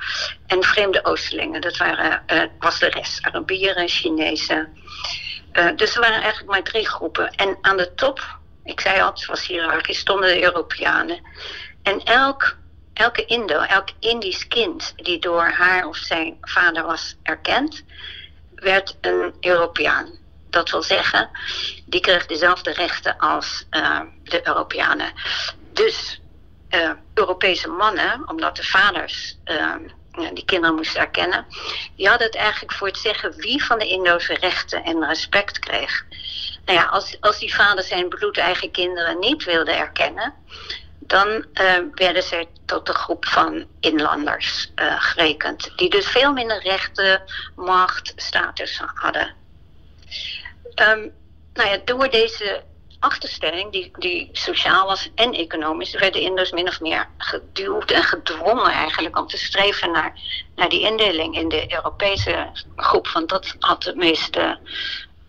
En 0.48 0.64
vreemde 0.64 1.06
Oosterlingen, 1.06 1.62
dat 1.62 1.78
waren, 1.78 2.24
was 2.60 2.80
de 2.80 2.90
rest. 2.90 3.26
Arabieren, 3.26 3.88
Chinezen. 3.88 4.78
dus 5.76 5.96
er 5.96 6.02
waren 6.02 6.22
eigenlijk 6.22 6.52
maar 6.52 6.64
drie 6.64 6.88
groepen. 6.88 7.30
En 7.30 7.58
aan 7.62 7.78
de 7.78 7.94
top 7.94 8.40
ik 8.66 8.80
zei 8.80 9.02
al, 9.02 9.10
het 9.10 9.26
was 9.26 9.48
hiërarchisch, 9.48 10.00
stonden 10.00 10.30
de 10.30 10.44
Europeanen. 10.44 11.20
En 11.84 12.04
elk 12.04 12.58
elke 12.96 13.26
Indo, 13.26 13.60
elk 13.60 13.90
Indisch 14.00 14.48
kind 14.48 14.94
die 14.96 15.20
door 15.20 15.44
haar 15.44 15.88
of 15.88 15.98
zijn 15.98 16.38
vader 16.42 16.84
was 16.84 17.16
erkend, 17.24 17.84
werd 18.56 18.98
een 19.02 19.34
Europeaan. 19.40 20.18
Dat 20.50 20.70
wil 20.70 20.82
zeggen, 20.82 21.30
die 21.86 22.00
kreeg 22.00 22.26
dezelfde 22.26 22.72
rechten 22.72 23.18
als 23.18 23.66
uh, 23.72 24.02
de 24.24 24.48
Europeanen. 24.48 25.14
Dus 25.74 26.22
uh, 26.70 26.92
Europese 27.14 27.68
mannen, 27.68 28.30
omdat 28.30 28.56
de 28.56 28.64
vaders 28.64 29.38
uh, 29.46 29.76
die 30.34 30.46
kinderen 30.46 30.76
moesten 30.76 31.02
erkennen, 31.02 31.46
die 31.96 32.08
hadden 32.08 32.28
het 32.28 32.36
eigenlijk 32.36 32.74
voor 32.74 32.88
het 32.88 32.98
zeggen 32.98 33.36
wie 33.36 33.64
van 33.64 33.80
de 33.80 33.88
Indo's 33.88 34.28
rechten 34.28 34.84
en 34.84 35.06
respect 35.06 35.60
kreeg. 35.60 36.06
Nou 36.66 36.80
ja, 36.80 36.86
als, 36.86 37.18
als 37.20 37.40
die 37.40 37.56
vader 37.56 37.84
zijn 37.84 38.10
bloedeigen 38.10 38.72
kinderen 38.72 39.20
niet 39.20 39.44
wilde 39.44 39.72
erkennen, 39.72 40.34
dan 41.00 41.46
uh, 41.54 41.78
werden 41.92 42.24
ze 42.24 42.48
tot 42.66 42.86
de 42.86 42.94
groep 42.94 43.26
van 43.26 43.66
inlanders 43.80 44.72
uh, 44.76 45.02
gerekend. 45.02 45.72
Die 45.76 45.90
dus 45.90 46.08
veel 46.08 46.34
minder 46.34 46.62
rechten, 46.62 47.24
macht, 47.56 48.14
status 48.16 48.82
hadden. 48.94 49.34
Um, 50.76 51.12
nou 51.54 51.70
ja, 51.70 51.78
door 51.86 52.10
deze 52.10 52.64
achterstelling, 53.00 53.72
die, 53.72 53.92
die 53.98 54.30
sociaal 54.32 54.88
was 54.88 55.10
en 55.16 55.34
economisch, 55.34 55.94
werden 55.94 56.22
Inders 56.22 56.52
min 56.52 56.68
of 56.68 56.82
meer 56.82 57.08
geduwd 57.18 57.92
en 57.92 58.04
gedwongen 58.04 58.72
eigenlijk 58.72 59.18
om 59.18 59.28
te 59.28 59.38
streven 59.38 59.92
naar, 59.92 60.20
naar 60.56 60.70
die 60.70 60.82
indeling 60.82 61.36
in 61.36 61.50
de 61.50 61.74
Europese 61.74 62.50
groep. 62.76 63.08
Want 63.08 63.30
dat 63.30 63.56
had 63.60 63.84
de 63.84 63.96
meeste, 63.96 64.60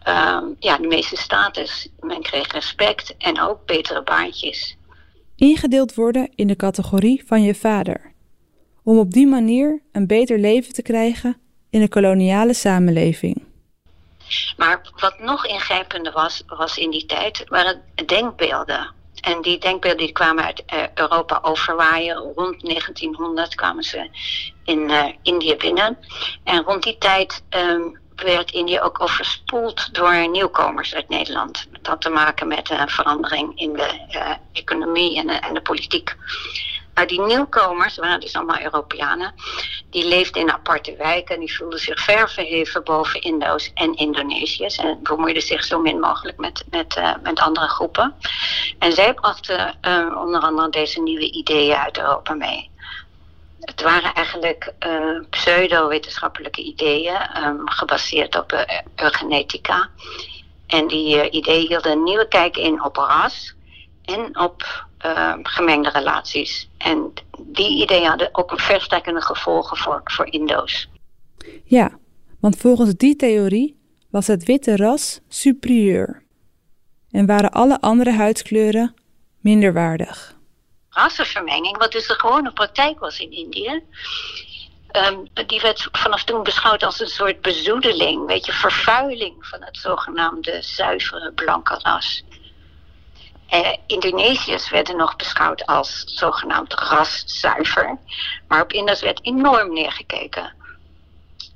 um, 0.08 0.56
ja, 0.58 0.78
de 0.78 0.86
meeste 0.86 1.16
status. 1.16 1.88
Men 2.00 2.22
kreeg 2.22 2.52
respect 2.52 3.14
en 3.18 3.40
ook 3.40 3.66
betere 3.66 4.02
baantjes 4.02 4.76
ingedeeld 5.36 5.94
worden 5.94 6.30
in 6.34 6.46
de 6.46 6.56
categorie 6.56 7.22
van 7.26 7.42
je 7.42 7.54
vader, 7.54 8.12
om 8.82 8.98
op 8.98 9.12
die 9.12 9.26
manier 9.26 9.82
een 9.92 10.06
beter 10.06 10.38
leven 10.38 10.72
te 10.72 10.82
krijgen 10.82 11.40
in 11.70 11.80
een 11.80 11.88
koloniale 11.88 12.54
samenleving. 12.54 13.44
Maar 14.56 14.92
wat 15.00 15.18
nog 15.18 15.46
ingrijpender 15.46 16.12
was, 16.12 16.42
was 16.46 16.78
in 16.78 16.90
die 16.90 17.06
tijd, 17.06 17.44
waren 17.48 17.82
denkbeelden. 18.06 18.94
En 19.20 19.42
die 19.42 19.58
denkbeelden 19.58 20.04
die 20.04 20.12
kwamen 20.12 20.44
uit 20.44 20.62
uh, 20.74 20.82
Europa 20.94 21.38
overwaaien. 21.42 22.16
Rond 22.16 22.60
1900 22.60 23.54
kwamen 23.54 23.82
ze 23.82 24.08
in 24.64 24.78
uh, 24.78 25.04
Indië 25.22 25.56
binnen. 25.56 25.98
En 26.44 26.62
rond 26.62 26.82
die 26.82 26.98
tijd 26.98 27.42
um, 27.50 27.98
werd 28.22 28.50
Indië 28.50 28.80
ook 28.80 29.00
overspoeld 29.02 29.94
door 29.94 30.28
nieuwkomers 30.28 30.94
uit 30.94 31.08
Nederland. 31.08 31.66
Dat 31.70 31.86
had 31.86 32.00
te 32.00 32.10
maken 32.10 32.48
met 32.48 32.70
een 32.70 32.88
verandering 32.88 33.58
in 33.58 33.72
de 33.72 34.06
uh, 34.10 34.30
economie 34.52 35.18
en 35.18 35.26
de, 35.26 35.32
en 35.32 35.54
de 35.54 35.60
politiek. 35.60 36.16
Maar 36.96 37.06
die 37.06 37.20
nieuwkomers 37.20 37.96
waren 37.96 38.20
dus 38.20 38.34
allemaal 38.34 38.60
Europeanen. 38.60 39.34
Die 39.90 40.08
leefden 40.08 40.42
in 40.42 40.52
aparte 40.52 40.96
wijken. 40.96 41.40
Die 41.40 41.56
voelden 41.56 41.78
zich 41.78 42.00
ver 42.00 42.30
verheven 42.30 42.84
boven 42.84 43.20
Indo's 43.20 43.70
en 43.74 43.94
Indonesiërs. 43.94 44.76
En 44.76 45.02
bemoeiden 45.02 45.42
zich 45.42 45.64
zo 45.64 45.80
min 45.80 46.00
mogelijk 46.00 46.38
met, 46.38 46.64
met, 46.70 46.96
uh, 46.96 47.14
met 47.22 47.40
andere 47.40 47.68
groepen. 47.68 48.14
En 48.78 48.92
zij 48.92 49.14
brachten 49.14 49.78
uh, 49.82 50.16
onder 50.20 50.40
andere 50.40 50.70
deze 50.70 51.00
nieuwe 51.00 51.30
ideeën 51.30 51.76
uit 51.76 51.98
Europa 51.98 52.34
mee. 52.34 52.70
Het 53.66 53.82
waren 53.82 54.14
eigenlijk 54.14 54.72
uh, 54.86 55.20
pseudo-wetenschappelijke 55.30 56.62
ideeën, 56.62 57.44
um, 57.44 57.68
gebaseerd 57.68 58.38
op 58.38 58.52
uh, 58.52 58.60
eugenetica. 58.96 59.88
En 60.66 60.86
die 60.86 61.16
uh, 61.16 61.24
ideeën 61.30 61.66
hielden 61.66 61.92
een 61.92 62.02
nieuwe 62.02 62.28
kijk 62.28 62.56
in 62.56 62.84
op 62.84 62.96
ras 62.96 63.54
en 64.04 64.38
op 64.38 64.84
gemengde 65.42 65.90
relaties. 65.90 66.68
En 66.78 67.12
die 67.38 67.82
ideeën 67.82 68.08
hadden 68.08 68.28
ook 68.32 68.50
een 68.50 68.58
verstrekkende 68.58 69.22
gevolgen 69.22 69.76
voor, 69.76 70.00
voor 70.04 70.26
Indo's. 70.26 70.88
Ja, 71.64 71.98
want 72.40 72.56
volgens 72.56 72.94
die 72.94 73.16
theorie 73.16 73.76
was 74.10 74.26
het 74.26 74.44
witte 74.44 74.76
ras 74.76 75.20
superieur 75.28 76.22
en 77.10 77.26
waren 77.26 77.50
alle 77.50 77.80
andere 77.80 78.12
huidskleuren 78.12 78.94
minderwaardig 79.40 80.35
rassenvermenging, 80.96 81.76
wat 81.76 81.92
dus 81.92 82.06
de 82.06 82.18
gewone 82.18 82.52
praktijk 82.52 82.98
was 82.98 83.18
in 83.18 83.30
Indië. 83.30 83.82
Um, 84.92 85.28
die 85.46 85.60
werd 85.60 85.88
vanaf 85.92 86.24
toen 86.24 86.42
beschouwd 86.42 86.82
als 86.82 87.00
een 87.00 87.06
soort 87.06 87.40
bezoedeling, 87.40 88.26
weet 88.26 88.46
je, 88.46 88.52
vervuiling 88.52 89.46
van 89.46 89.62
het 89.62 89.76
zogenaamde 89.76 90.62
zuivere 90.62 91.32
blanke 91.32 91.78
ras. 91.82 92.24
Uh, 93.50 93.72
Indonesiërs 93.86 94.70
werden 94.70 94.96
nog 94.96 95.16
beschouwd 95.16 95.66
als 95.66 96.02
zogenaamd 96.06 96.74
raszuiver, 96.74 97.98
maar 98.48 98.62
op 98.62 98.72
Inders 98.72 99.00
werd 99.00 99.24
enorm 99.24 99.72
neergekeken. 99.72 100.54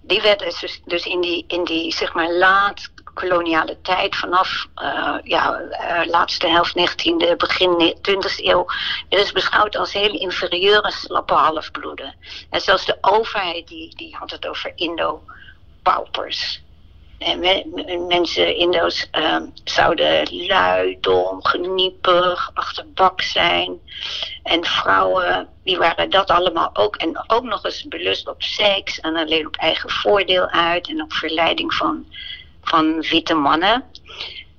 Die 0.02 0.20
werden 0.20 0.54
dus, 0.60 0.80
dus 0.84 1.04
in 1.04 1.20
die, 1.20 1.44
in 1.48 1.64
die 1.64 1.92
zeg 1.92 2.14
maar 2.14 2.32
laat 2.32 2.89
koloniale 3.14 3.80
tijd, 3.82 4.16
vanaf 4.16 4.66
uh, 4.82 5.16
ja, 5.22 5.60
uh, 5.60 6.06
laatste 6.06 6.48
helft 6.48 6.78
19e, 6.78 7.36
begin 7.36 7.96
20e 8.08 8.44
eeuw, 8.44 8.66
is 9.08 9.32
beschouwd 9.32 9.76
als 9.76 9.92
hele 9.92 10.18
inferieure 10.18 10.90
slappe 10.90 11.34
halfbloeden. 11.34 12.14
En 12.50 12.60
zelfs 12.60 12.84
de 12.84 12.98
overheid 13.00 13.68
die, 13.68 13.96
die 13.96 14.16
had 14.16 14.30
het 14.30 14.46
over 14.46 14.72
Indo-paupers. 14.74 16.62
En 17.20 17.38
me, 17.38 18.04
mensen, 18.08 18.56
Indo's, 18.56 19.08
uh, 19.18 19.36
zouden 19.64 20.46
lui, 20.46 20.98
dom, 21.00 21.44
geniepig, 21.44 22.50
achterbak 22.54 23.22
zijn. 23.22 23.80
En 24.42 24.64
vrouwen, 24.64 25.48
die 25.64 25.78
waren 25.78 26.10
dat 26.10 26.30
allemaal 26.30 26.70
ook. 26.72 26.96
En 26.96 27.24
ook 27.26 27.42
nog 27.42 27.64
eens 27.64 27.88
belust 27.88 28.28
op 28.28 28.42
seks 28.42 29.00
en 29.00 29.16
alleen 29.16 29.46
op 29.46 29.56
eigen 29.56 29.90
voordeel 29.90 30.48
uit 30.48 30.88
en 30.88 31.02
op 31.02 31.12
verleiding 31.12 31.74
van 31.74 32.06
van 32.62 33.00
witte 33.00 33.34
mannen. 33.34 33.84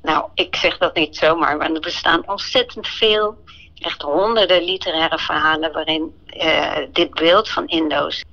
Nou, 0.02 0.30
ik 0.34 0.56
zeg 0.56 0.78
dat 0.78 0.96
niet 0.96 1.18
zomaar, 1.18 1.58
want 1.58 1.76
er 1.76 1.82
bestaan 1.82 2.28
ontzettend 2.28 2.88
veel, 2.88 3.38
echt 3.80 4.02
honderden 4.02 4.64
literaire 4.64 5.18
verhalen 5.18 5.72
waarin 5.72 6.14
uh, 6.38 6.78
dit 6.92 7.14
beeld 7.14 7.50
van 7.50 7.68
Indo's 7.68 8.24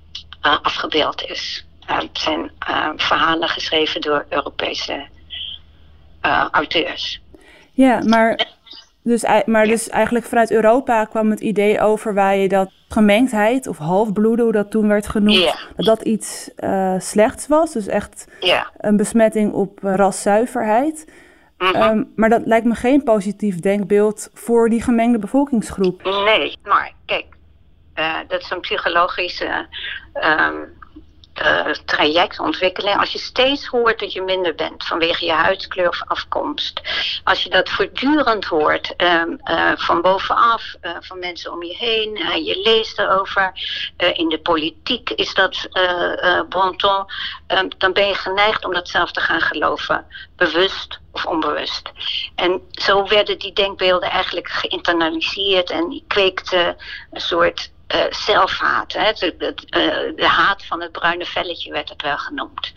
uh, 0.46 0.56
afgebeeld 0.62 1.22
is. 1.22 1.64
Uh, 1.90 1.98
het 1.98 2.18
zijn 2.18 2.52
verhalen 2.96 3.48
geschreven 3.48 4.00
door 4.00 4.26
Europese 4.28 5.06
auteurs. 6.50 7.20
Ja, 7.72 8.02
maar 8.04 8.46
dus, 9.02 9.24
maar 9.46 9.66
dus 9.66 9.88
eigenlijk 9.88 10.26
vanuit 10.26 10.50
Europa 10.50 11.04
kwam 11.04 11.30
het 11.30 11.40
idee 11.40 11.80
over 11.80 12.14
waar 12.14 12.36
je 12.36 12.48
dat 12.48 12.70
gemengdheid 12.88 13.66
of 13.66 13.78
halfbloeden, 13.78 14.44
hoe 14.44 14.54
dat 14.54 14.70
toen 14.70 14.88
werd 14.88 15.08
genoemd, 15.08 15.38
yeah. 15.38 15.56
dat 15.76 15.86
dat 15.86 16.02
iets 16.02 16.50
uh, 16.56 16.94
slechts 16.98 17.46
was. 17.46 17.72
Dus 17.72 17.86
echt 17.86 18.26
yeah. 18.40 18.66
een 18.78 18.96
besmetting 18.96 19.52
op 19.52 19.78
raszuiverheid. 19.82 21.12
Mm 21.58 21.66
-hmm. 21.68 21.82
um, 21.82 22.12
maar 22.16 22.28
dat 22.28 22.42
lijkt 22.44 22.66
me 22.66 22.74
geen 22.74 23.02
positief 23.02 23.60
denkbeeld 23.60 24.30
voor 24.34 24.68
die 24.68 24.82
gemengde 24.82 25.18
bevolkingsgroep. 25.18 26.02
Nee, 26.02 26.58
maar 26.62 26.92
kijk, 27.06 27.26
uh, 27.94 28.18
dat 28.28 28.40
is 28.40 28.50
een 28.50 28.60
psychologische 28.60 29.66
um, 30.14 30.54
uh, 30.54 30.77
traject. 31.98 32.98
Als 32.98 33.12
je 33.12 33.18
steeds 33.18 33.66
hoort 33.66 34.00
dat 34.00 34.12
je 34.12 34.22
minder 34.22 34.54
bent 34.54 34.84
vanwege 34.84 35.24
je 35.24 35.32
huidskleur 35.32 35.88
of 35.88 36.02
afkomst. 36.06 36.80
Als 37.24 37.42
je 37.42 37.50
dat 37.50 37.68
voortdurend 37.68 38.44
hoort 38.44 38.94
um, 38.96 39.40
uh, 39.44 39.72
van 39.74 40.00
bovenaf, 40.00 40.74
uh, 40.82 40.96
van 41.00 41.18
mensen 41.18 41.52
om 41.52 41.62
je 41.62 41.76
heen. 41.76 42.16
je 42.44 42.60
leest 42.64 42.98
erover. 42.98 43.52
in 44.12 44.28
de 44.28 44.38
politiek 44.38 45.10
is 45.10 45.34
dat 45.34 45.68
bon 46.48 46.76
ton. 46.76 47.04
Um, 47.46 47.68
dan 47.78 47.92
ben 47.92 48.06
je 48.06 48.14
geneigd 48.14 48.64
om 48.64 48.72
dat 48.72 48.88
zelf 48.88 49.12
te 49.12 49.20
gaan 49.20 49.40
geloven. 49.40 50.06
Bewust 50.36 50.98
of 51.12 51.26
onbewust. 51.26 51.90
En 52.34 52.62
zo 52.70 53.08
werden 53.08 53.38
die 53.38 53.52
denkbeelden 53.52 54.10
eigenlijk 54.10 54.48
geïnternaliseerd 54.48 55.70
en 55.70 55.88
die 55.88 56.04
kweekten 56.06 56.76
een 57.10 57.20
soort 57.20 57.70
uh, 57.94 58.04
zelfhaat. 58.10 58.92
Hè? 58.92 59.12
De, 59.12 60.26
haat 60.26 60.64
van 60.64 60.80
het 60.80 60.92
bruine 60.92 61.24
velletje 61.24 61.72
werd 61.72 61.88
het 61.88 62.02
wel 62.02 62.18
genoemd. 62.18 62.72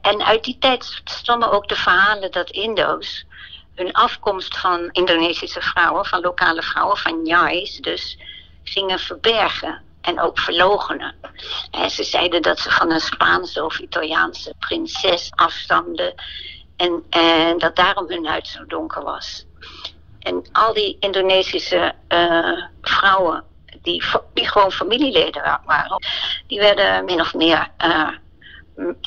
En, 0.00 0.24
uit 0.24 0.44
die 0.44 0.58
tijd 0.58 1.00
stammen 1.04 1.50
ook 1.50 1.68
de 1.68 1.76
verhalen 1.76 2.30
dat 2.30 2.50
Indo's 2.50 3.24
hun 3.74 3.92
afkomst 3.92 4.58
van 4.58 4.88
Indonesische 4.92 5.60
vrouwen, 5.60 6.04
van 6.04 6.20
lokale 6.20 6.62
vrouwen, 6.62 6.96
van 6.96 7.22
Nyais 7.22 7.76
dus, 7.76 8.18
gingen 8.64 8.98
verbergen 8.98 9.82
en 10.00 10.20
ook 10.20 10.38
verlogenen. 10.38 11.14
En 11.70 11.90
ze 11.90 12.04
zeiden 12.04 12.42
dat 12.42 12.58
ze 12.58 12.70
van 12.70 12.90
een 12.90 13.00
Spaanse 13.00 13.64
of 13.64 13.78
Italiaanse 13.78 14.54
prinses 14.58 15.30
afstamden 15.34 16.14
en, 16.76 17.04
en 17.10 17.58
dat 17.58 17.76
daarom 17.76 18.08
hun 18.08 18.26
huid 18.26 18.46
zo 18.46 18.66
donker 18.66 19.02
was. 19.02 19.46
En 20.18 20.48
al 20.52 20.72
die 20.72 20.96
Indonesische 21.00 21.94
uh, 22.08 22.62
vrouwen 22.80 23.44
die, 24.34 24.48
gewoon 24.48 24.72
familieleden 24.72 25.60
waren, 25.64 26.06
die 26.46 26.58
werden 26.58 27.04
min 27.04 27.20
of 27.20 27.34
meer 27.34 27.68
uh, 27.84 28.08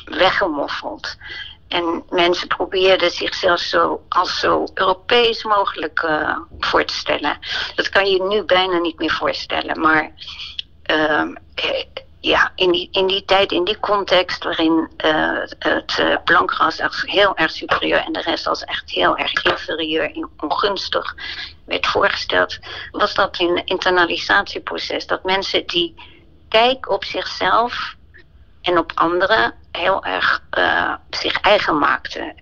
weggemoffeld. 0.05 1.17
En 1.67 2.03
mensen 2.09 2.47
probeerden 2.47 3.11
zichzelf 3.11 3.59
zo 3.59 4.03
als 4.09 4.39
zo 4.39 4.65
Europees 4.73 5.43
mogelijk 5.43 6.03
uh, 6.03 6.37
voor 6.59 6.85
te 6.85 6.93
stellen. 6.93 7.39
Dat 7.75 7.89
kan 7.89 8.09
je 8.09 8.23
nu 8.23 8.43
bijna 8.43 8.77
niet 8.77 8.99
meer 8.99 9.11
voorstellen. 9.11 9.79
Maar 9.79 10.11
uh, 10.91 11.35
ja, 12.21 12.51
in 12.55 12.71
die, 12.71 12.87
in 12.91 13.07
die 13.07 13.25
tijd, 13.25 13.51
in 13.51 13.63
die 13.63 13.79
context 13.79 14.43
waarin 14.43 14.89
uh, 15.05 15.39
het 15.59 16.23
blankras 16.23 16.79
als 16.79 17.03
heel 17.05 17.35
erg 17.35 17.51
superieur 17.51 17.97
en 17.97 18.11
de 18.11 18.21
rest 18.21 18.47
als 18.47 18.63
echt 18.63 18.89
heel 18.89 19.17
erg 19.17 19.43
inferieur 19.43 20.15
en 20.15 20.29
ongunstig 20.37 21.15
werd 21.65 21.87
voorgesteld, 21.87 22.59
was 22.91 23.13
dat 23.13 23.39
een 23.39 23.65
internalisatieproces. 23.65 25.07
Dat 25.07 25.23
mensen 25.23 25.65
die 25.65 25.95
kijk 26.49 26.89
op 26.89 27.03
zichzelf 27.03 27.95
en 28.61 28.77
op 28.77 28.91
anderen 28.95 29.53
heel 29.71 30.05
erg 30.05 30.43
uh, 30.57 30.93
zich 31.09 31.39
eigen 31.39 31.77
maakten. 31.77 32.35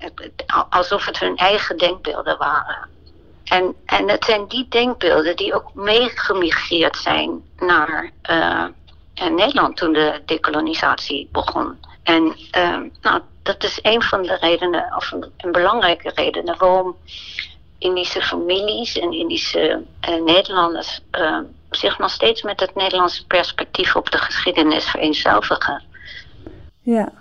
Alsof 0.70 1.06
het 1.06 1.20
hun 1.20 1.36
eigen 1.36 1.78
denkbeelden 1.78 2.38
waren. 2.38 2.90
En, 3.44 3.76
en 3.86 4.10
het 4.10 4.26
zijn 4.26 4.48
die 4.48 4.68
denkbeelden 4.68 5.36
die 5.36 5.54
ook 5.54 5.74
meegemigreerd 5.74 6.98
zijn 6.98 7.42
naar 7.58 8.12
Nederland 9.28 9.78
toen 9.78 9.94
de 9.94 10.22
decolonisatie 10.26 11.30
begon. 11.32 11.78
En 12.04 12.24
uh, 12.58 12.78
nou, 13.02 13.22
dat 13.44 13.64
is 13.64 13.80
een 13.82 14.02
van 14.02 14.22
de 14.22 14.38
redenen, 14.40 14.94
of 14.96 15.12
een, 15.12 15.26
een 15.38 15.52
belangrijke 15.52 16.12
reden, 16.16 16.58
waarom 16.58 16.96
Indische 17.78 18.22
families 18.22 18.98
en 19.00 19.12
Indische 19.12 19.84
Nederlanders 20.26 21.02
zich 21.70 21.98
nog 21.98 22.12
steeds 22.12 22.42
met 22.42 22.60
het 22.60 22.76
Nederlandse 22.76 23.26
perspectief 23.26 23.96
op 23.96 24.12
de 24.12 24.18
geschiedenis 24.18 24.86
vereenzelvigen. 24.86 25.84
Ja. 26.82 27.12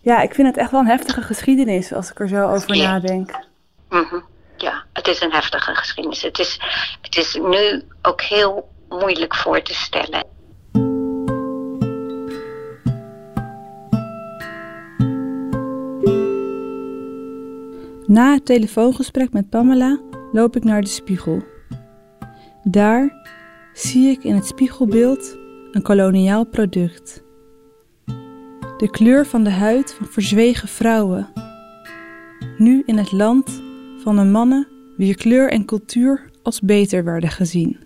ja, 0.00 0.20
ik 0.20 0.34
vind 0.34 0.48
het 0.48 0.56
echt 0.56 0.70
wel 0.70 0.80
een 0.80 0.86
heftige 0.86 1.22
geschiedenis 1.22 1.92
als 1.92 2.10
ik 2.10 2.20
er 2.20 2.28
zo 2.28 2.48
over 2.48 2.74
Ja. 2.74 2.90
nadenk. 2.90 3.38
Mhm. 3.88 4.20
Ja, 4.56 4.82
het 4.92 5.08
is 5.08 5.20
een 5.20 5.32
heftige 5.32 5.74
geschiedenis. 5.74 6.22
Het 6.22 6.38
is, 6.38 6.58
het 7.02 7.16
is 7.16 7.34
nu 7.34 7.82
ook 8.02 8.22
heel 8.22 8.68
moeilijk 8.88 9.34
voor 9.34 9.62
te 9.62 9.74
stellen. 9.74 10.26
Na 18.14 18.32
het 18.32 18.44
telefoongesprek 18.44 19.32
met 19.32 19.50
Pamela 19.50 20.00
loop 20.32 20.56
ik 20.56 20.64
naar 20.64 20.80
de 20.80 20.88
spiegel. 20.88 21.42
Daar 22.62 23.28
zie 23.72 24.10
ik 24.10 24.24
in 24.24 24.34
het 24.34 24.46
spiegelbeeld 24.46 25.38
een 25.72 25.82
koloniaal 25.82 26.46
product. 26.46 27.22
De 28.76 28.88
kleur 28.90 29.26
van 29.26 29.44
de 29.44 29.50
huid 29.50 29.94
van 29.94 30.06
verzwegen 30.06 30.68
vrouwen. 30.68 31.28
Nu 32.58 32.82
in 32.86 32.96
het 32.96 33.12
land 33.12 33.62
van 33.98 34.16
de 34.16 34.24
mannen 34.24 34.68
wier 34.96 35.16
kleur 35.16 35.50
en 35.50 35.64
cultuur 35.64 36.30
als 36.42 36.60
beter 36.60 37.04
werden 37.04 37.30
gezien. 37.30 37.78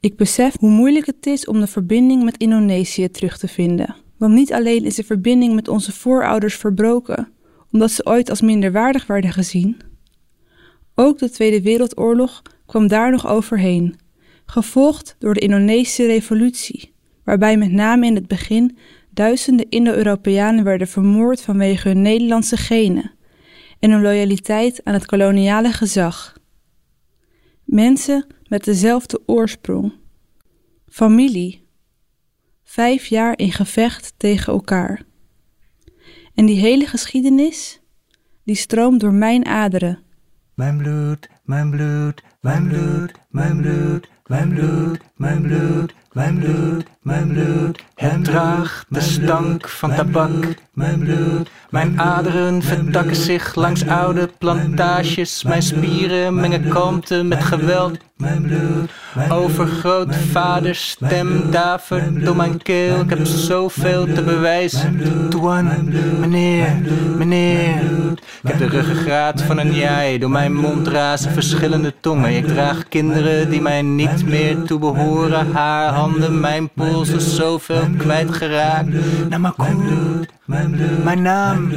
Ik 0.00 0.16
besef 0.16 0.58
hoe 0.58 0.70
moeilijk 0.70 1.06
het 1.06 1.26
is 1.26 1.46
om 1.46 1.60
de 1.60 1.66
verbinding 1.66 2.24
met 2.24 2.36
Indonesië 2.36 3.08
terug 3.08 3.38
te 3.38 3.48
vinden. 3.48 3.96
Want 4.18 4.34
niet 4.34 4.52
alleen 4.52 4.84
is 4.84 4.94
de 4.94 5.04
verbinding 5.04 5.54
met 5.54 5.68
onze 5.68 5.92
voorouders 5.92 6.56
verbroken, 6.56 7.34
omdat 7.76 7.90
ze 7.90 8.06
ooit 8.06 8.30
als 8.30 8.40
minderwaardig 8.40 9.06
werden 9.06 9.32
gezien. 9.32 9.76
Ook 10.94 11.18
de 11.18 11.30
Tweede 11.30 11.62
Wereldoorlog 11.62 12.42
kwam 12.66 12.86
daar 12.86 13.10
nog 13.10 13.26
overheen, 13.26 13.98
gevolgd 14.46 15.16
door 15.18 15.34
de 15.34 15.40
Indonesische 15.40 16.06
Revolutie, 16.06 16.94
waarbij 17.24 17.56
met 17.56 17.72
name 17.72 18.06
in 18.06 18.14
het 18.14 18.26
begin 18.26 18.78
duizenden 19.10 19.68
Indo-Europeanen 19.68 20.64
werden 20.64 20.88
vermoord 20.88 21.40
vanwege 21.40 21.88
hun 21.88 22.02
Nederlandse 22.02 22.56
genen 22.56 23.12
en 23.78 23.90
hun 23.90 24.02
loyaliteit 24.02 24.80
aan 24.84 24.94
het 24.94 25.06
koloniale 25.06 25.72
gezag. 25.72 26.36
Mensen 27.64 28.26
met 28.48 28.64
dezelfde 28.64 29.20
oorsprong. 29.26 29.92
Familie. 30.88 31.66
Vijf 32.64 33.06
jaar 33.06 33.38
in 33.38 33.52
gevecht 33.52 34.14
tegen 34.16 34.52
elkaar. 34.52 35.04
En 36.36 36.46
die 36.46 36.58
hele 36.60 36.86
geschiedenis, 36.86 37.80
die 38.44 38.54
stroomt 38.54 39.00
door 39.00 39.14
mijn 39.14 39.46
aderen. 39.46 39.98
Mijn 40.54 40.76
bloed, 40.76 41.28
mijn 41.44 41.70
bloed, 41.70 42.22
mijn 42.40 42.68
bloed, 42.68 43.12
mijn 43.30 43.60
bloed, 43.60 44.08
mijn 44.26 44.48
bloed, 44.48 45.00
mijn 45.16 45.42
bloed, 45.42 45.94
mijn 46.12 46.38
bloed, 46.38 46.38
mijn 46.38 46.38
bloed. 46.38 46.84
Het 47.06 48.24
draagt 48.24 48.86
de 48.88 49.00
stank 49.00 49.68
van 49.68 49.94
tabak, 49.94 50.54
mijn 50.72 50.98
bloed. 50.98 51.50
Mijn 51.70 52.00
aderen 52.00 52.62
vertakken 52.62 53.16
zich 53.16 53.54
langs 53.54 53.86
oude 53.86 54.30
plantages. 54.38 55.42
Mijn 55.42 55.62
spieren 55.62 56.34
mengen 56.34 56.68
kalmte 56.68 57.22
met 57.22 57.44
geweld. 57.44 57.96
Mijn 58.16 58.42
bloed, 58.42 58.90
overgrootvaders 59.30 60.88
stem 60.88 61.50
davert 61.50 62.24
door 62.24 62.36
mijn 62.36 62.62
keel. 62.62 63.00
Ik 63.00 63.10
heb 63.10 63.26
zoveel 63.26 64.06
te 64.14 64.22
bewijzen. 64.22 65.28
Tuan, 65.30 65.70
meneer, 66.20 66.76
meneer. 67.16 67.82
Ik 68.42 68.48
heb 68.48 68.58
de 68.58 68.66
ruggengraat 68.66 69.42
van 69.42 69.58
een 69.58 69.74
jij. 69.74 70.18
Door 70.18 70.30
mijn 70.30 70.54
mond 70.54 70.88
razen 70.88 71.32
verschillende 71.32 71.94
tongen. 72.00 72.36
Ik 72.36 72.46
draag 72.46 72.88
kinderen 72.88 73.50
die 73.50 73.60
mij 73.60 73.82
niet 73.82 74.26
meer 74.26 74.62
toebehoren. 74.62 75.52
Haar 75.52 75.92
handen, 75.92 76.40
mijn 76.40 76.70
polsen, 76.96 77.20
zoveel 77.20 77.88
kwijtgeraakt. 77.98 78.88
Namakoet, 79.28 80.28
mijn 80.44 80.70
bloed, 80.70 81.04
mijn 81.04 81.22
naam, 81.22 81.68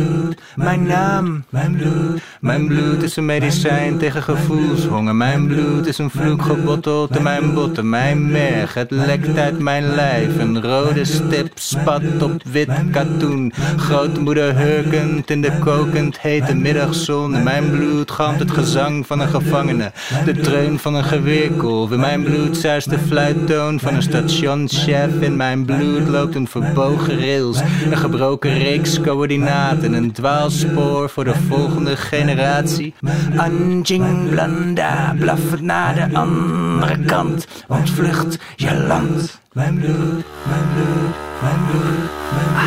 mijn 0.55 0.83
naam, 0.83 1.43
mijn 1.49 1.75
bloed. 1.75 2.21
Mijn 2.39 2.67
bloed 2.67 3.03
is 3.03 3.15
een 3.15 3.25
medicijn 3.25 3.97
tegen 3.97 4.23
gevoelshonger. 4.23 5.15
Mijn 5.15 5.47
bloed 5.47 5.87
is 5.87 5.97
een 5.97 6.09
vloek 6.09 6.41
gebotteld 6.41 7.15
in 7.15 7.23
mijn 7.23 7.53
botten. 7.53 7.89
Mijn 7.89 8.31
merg, 8.31 8.73
het 8.73 8.91
lekt 8.91 9.37
uit 9.37 9.59
mijn 9.59 9.95
lijf. 9.95 10.37
Een 10.37 10.61
rode 10.61 11.05
stip 11.05 11.51
spat 11.55 12.01
op 12.21 12.43
wit 12.51 12.69
katoen. 12.91 13.53
Grootmoeder 13.77 14.55
hurkend 14.57 15.29
in 15.29 15.41
de 15.41 15.51
kokend 15.59 16.19
hete 16.19 16.55
middagzon. 16.55 17.43
Mijn 17.43 17.71
bloed 17.71 18.11
galmt 18.11 18.39
het 18.39 18.51
gezang 18.51 19.07
van 19.07 19.19
een 19.19 19.29
gevangene. 19.29 19.91
De 20.25 20.33
dreun 20.33 20.79
van 20.79 20.95
een 20.95 21.03
geweerkolf. 21.03 21.91
In 21.91 21.99
mijn 21.99 22.23
bloed 22.23 22.57
zuist 22.57 22.89
de 22.89 22.99
fluittoon 22.99 23.79
van 23.79 23.95
een 23.95 24.01
stationschef. 24.01 25.08
In 25.19 25.35
mijn 25.35 25.65
bloed 25.65 26.07
loopt 26.07 26.35
een 26.35 26.47
verbogen 26.47 27.19
rails. 27.19 27.59
Een 27.91 27.97
gebroken 27.97 28.57
reeks 28.57 29.01
coördinaten. 29.01 29.93
Een 29.93 30.11
dwaalspoor 30.11 31.09
voor 31.09 31.23
de 31.23 31.35
volgende 31.47 31.95
generatie. 31.97 32.93
Anjing 33.35 34.29
Blanda 34.29 35.15
blaffert 35.19 35.61
naar 35.61 35.95
de 35.95 36.17
andere 36.17 36.99
kant. 36.99 37.47
Ontvlucht 37.67 38.37
je 38.55 38.83
land. 38.87 39.39
Mijn 39.53 39.79
bloed, 39.79 40.23
mijn 40.47 40.67
bloed, 40.73 41.15
mijn 41.41 41.59
bloed. 41.69 42.09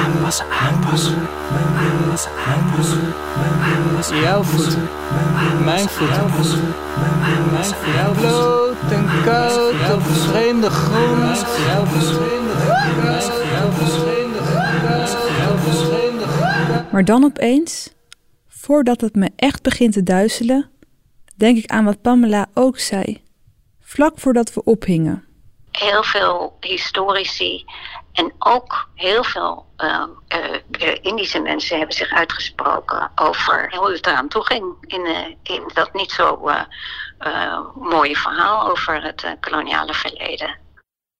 Aanpassen, 0.04 0.46
aanpassen. 0.60 1.14
Aanpassen, 1.78 2.30
aanpassen. 2.46 3.00
Aanpassen, 3.62 4.20
Jouw 4.20 4.42
voet, 4.42 4.76
mijn 5.64 5.88
voet, 5.88 6.08
mijn 7.50 7.64
voet, 7.64 7.94
jouw 7.94 8.12
bloot 8.12 8.61
en 8.90 9.22
koud 9.24 9.94
op 9.94 10.02
vreemde 10.02 10.70
grond. 10.70 11.38
Vreemde 11.38 12.48
vreemde. 13.84 14.38
Maar 16.92 17.04
dan 17.04 17.24
opeens, 17.24 17.90
voordat 18.48 19.00
het 19.00 19.14
me 19.14 19.30
echt 19.36 19.62
begint 19.62 19.92
te 19.92 20.02
duizelen, 20.02 20.70
denk 21.36 21.56
ik 21.56 21.70
aan 21.70 21.84
wat 21.84 22.02
Pamela 22.02 22.46
ook 22.54 22.78
zei. 22.78 23.22
Vlak 23.80 24.18
voordat 24.18 24.54
we 24.54 24.64
ophingen. 24.64 25.24
Heel 25.70 26.02
veel 26.02 26.56
historici 26.60 27.64
en 28.12 28.32
ook 28.38 28.88
heel 28.94 29.24
veel 29.24 29.66
uh, 29.78 30.04
uh, 30.28 30.94
Indische 31.02 31.40
mensen 31.40 31.76
hebben 31.78 31.96
zich 31.96 32.12
uitgesproken 32.12 33.10
over 33.14 33.74
hoe 33.76 33.92
het 33.92 34.06
eraan 34.06 34.28
toe 34.28 34.46
ging 34.46 34.74
in, 34.80 35.36
in 35.42 35.70
dat 35.74 35.94
niet 35.94 36.10
zo 36.10 36.50
mooie 37.74 38.16
verhaal 38.16 38.70
over 38.70 39.02
het 39.02 39.36
koloniale 39.40 39.94
verleden. 39.94 40.58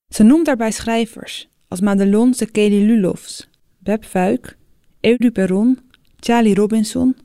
Ze 0.08 0.22
noemt 0.22 0.46
daarbij 0.46 0.70
schrijvers 0.70 1.48
als 1.68 1.80
Madelon 1.80 2.34
Sekeli 2.34 2.86
Lulofs, 2.86 3.48
Beb 3.78 4.04
Fuik, 4.04 4.56
Eudu 5.00 5.30
Perron, 5.30 5.90
Charlie 6.20 6.54
Robinson, 6.54 7.16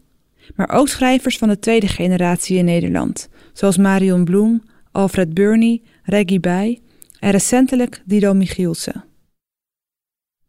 maar 0.55 0.69
ook 0.69 0.87
schrijvers 0.87 1.37
van 1.37 1.47
de 1.47 1.59
tweede 1.59 1.87
generatie 1.87 2.57
in 2.57 2.65
Nederland, 2.65 3.29
zoals 3.53 3.77
Marion 3.77 4.25
Bloem, 4.25 4.63
Alfred 4.91 5.33
Burney, 5.33 5.81
Reggie 6.03 6.39
Bij 6.39 6.81
en 7.19 7.31
recentelijk 7.31 8.01
Dido 8.05 8.33
Michielsen. 8.33 9.05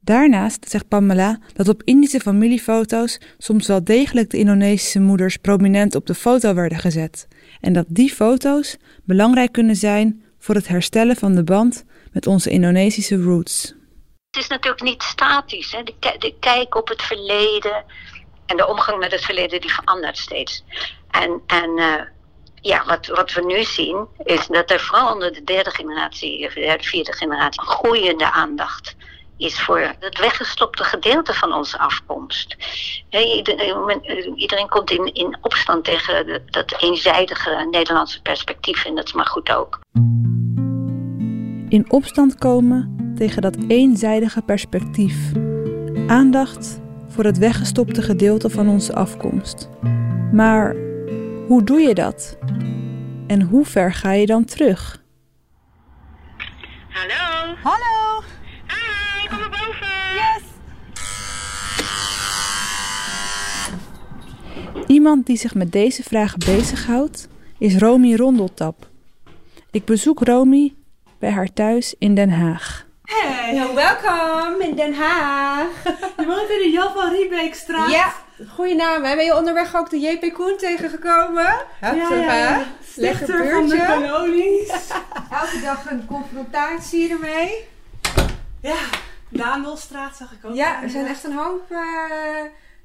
Daarnaast 0.08 0.70
zegt 0.70 0.88
Pamela 0.88 1.38
dat 1.54 1.68
op 1.68 1.82
Indische 1.84 2.20
familiefoto's 2.20 3.20
soms 3.38 3.66
wel 3.66 3.84
degelijk 3.84 4.30
de 4.30 4.38
Indonesische 4.38 5.00
moeders 5.00 5.36
prominent 5.36 5.94
op 5.94 6.06
de 6.06 6.14
foto 6.14 6.54
werden 6.54 6.78
gezet 6.78 7.28
en 7.60 7.72
dat 7.72 7.84
die 7.88 8.10
foto's 8.10 8.76
belangrijk 9.04 9.52
kunnen 9.52 9.76
zijn 9.76 10.24
voor 10.38 10.54
het 10.54 10.68
herstellen 10.68 11.16
van 11.16 11.34
de 11.34 11.44
band 11.44 11.84
met 12.12 12.26
onze 12.26 12.50
Indonesische 12.50 13.22
roots. 13.22 13.74
Het 14.30 14.42
is 14.42 14.48
natuurlijk 14.48 14.82
niet 14.82 15.02
statisch. 15.02 15.72
Hè? 15.72 15.82
De, 15.82 15.94
de 16.18 16.34
kijk 16.40 16.74
op 16.74 16.88
het 16.88 17.02
verleden 17.02 17.84
en 18.46 18.56
de 18.56 18.68
omgang 18.68 18.98
met 18.98 19.12
het 19.12 19.24
verleden 19.24 19.60
die 19.60 19.72
verandert 19.72 20.18
steeds. 20.18 20.64
En, 21.10 21.42
en 21.46 21.78
uh, 21.78 21.94
ja, 22.60 22.84
wat, 22.86 23.06
wat 23.06 23.32
we 23.32 23.44
nu 23.44 23.62
zien 23.62 24.06
is 24.24 24.46
dat 24.46 24.70
er 24.70 24.80
vooral 24.80 25.12
onder 25.12 25.32
de 25.32 25.44
derde 25.44 25.70
generatie, 25.70 26.46
of 26.46 26.52
de 26.52 26.76
vierde 26.80 27.12
generatie, 27.12 27.62
groeiende 27.62 28.30
aandacht 28.30 28.96
is 29.38 29.60
voor 29.60 29.94
het 29.98 30.18
weggestopte 30.18 30.84
gedeelte 30.84 31.34
van 31.34 31.52
onze 31.52 31.78
afkomst. 31.78 32.56
iedereen, 33.10 34.00
iedereen, 34.34 34.68
komt 34.68 34.90
in, 34.90 35.14
in 35.14 35.36
opstand 35.40 35.84
tegen 35.84 36.42
dat 36.46 36.82
eenzijdige 36.82 37.68
Nederlandse 37.70 38.22
perspectief 38.22 38.84
en 38.84 38.94
dat 38.94 39.04
is 39.04 39.12
maar 39.12 39.26
goed 39.26 39.50
ook. 39.50 39.78
In 41.68 41.84
opstand 41.88 42.34
komen 42.34 43.12
tegen 43.16 43.42
dat 43.42 43.56
eenzijdige 43.68 44.42
perspectief. 44.42 45.32
Aandacht 46.06 46.80
voor 47.08 47.24
het 47.24 47.38
weggestopte 47.38 48.02
gedeelte 48.02 48.50
van 48.50 48.68
onze 48.68 48.94
afkomst. 48.94 49.68
Maar 50.32 50.76
hoe 51.46 51.62
doe 51.64 51.80
je 51.80 51.94
dat? 51.94 52.38
En 53.26 53.42
hoe 53.42 53.64
ver 53.64 53.92
ga 53.92 54.12
je 54.12 54.26
dan 54.26 54.44
terug? 54.44 55.02
Hallo. 56.88 57.54
Hallo. 57.62 58.22
Hi, 58.66 59.28
kom 59.28 59.38
maar 59.38 59.50
boven. 59.50 59.86
Yes. 60.14 60.42
Iemand 64.88 65.26
die 65.26 65.36
zich 65.36 65.54
met 65.54 65.72
deze 65.72 66.02
vragen 66.02 66.38
bezighoudt 66.38 67.28
is 67.58 67.76
Romy 67.76 68.14
Rondeltap. 68.14 68.88
Ik 69.70 69.84
bezoek 69.84 70.20
Romy 70.20 70.74
bij 71.18 71.30
haar 71.30 71.52
thuis 71.52 71.94
in 71.98 72.14
Den 72.14 72.30
Haag. 72.30 72.86
Hey, 73.02 73.74
welkom 73.74 74.60
in 74.60 74.76
Den 74.76 74.94
Haag. 74.94 75.66
Je 76.16 76.26
woont 76.26 76.50
in 76.50 76.58
de 76.62 76.70
Jan 76.72 76.92
van 76.92 77.10
Riebeekstraat. 77.10 77.90
Ja, 77.90 78.12
goede 78.48 78.74
naam. 78.74 79.02
Ben 79.02 79.24
je 79.24 79.36
onderweg 79.36 79.76
ook 79.76 79.90
de 79.90 79.98
JP 79.98 80.32
Koen 80.32 80.56
tegengekomen? 80.56 81.56
Ja, 81.80 81.92
ja, 81.92 82.64
van 83.26 83.68
de 83.68 83.84
kolonies. 83.86 84.68
Elke 85.40 85.60
dag 85.62 85.90
een 85.90 86.06
confrontatie 86.06 87.10
ermee. 87.10 87.64
Ja, 88.60 88.78
Daandelstraat 89.28 90.16
zag 90.16 90.32
ik 90.32 90.38
ook. 90.42 90.54
Ja, 90.54 90.82
er 90.82 90.90
zijn 90.90 91.06
echt 91.06 91.24
een 91.24 91.36
hoop 91.36 91.70
uh, 91.70 91.78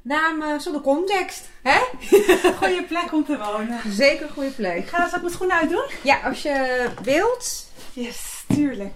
namen 0.04 0.62
zonder 0.62 0.82
context. 0.82 1.50
Hè? 1.62 1.80
goede 2.60 2.84
plek 2.88 3.14
om 3.14 3.26
te 3.26 3.38
wonen. 3.38 3.80
Zeker 3.90 4.26
een 4.26 4.34
goede 4.34 4.50
plek. 4.50 4.88
Ga 4.88 5.04
eens 5.04 5.12
mijn 5.12 5.30
schoenen 5.30 5.58
uitdoen? 5.58 5.86
Ja, 6.04 6.20
als 6.20 6.42
je 6.42 6.88
wilt. 7.04 7.72
Yes, 7.94 8.44
tuurlijk. 8.48 8.94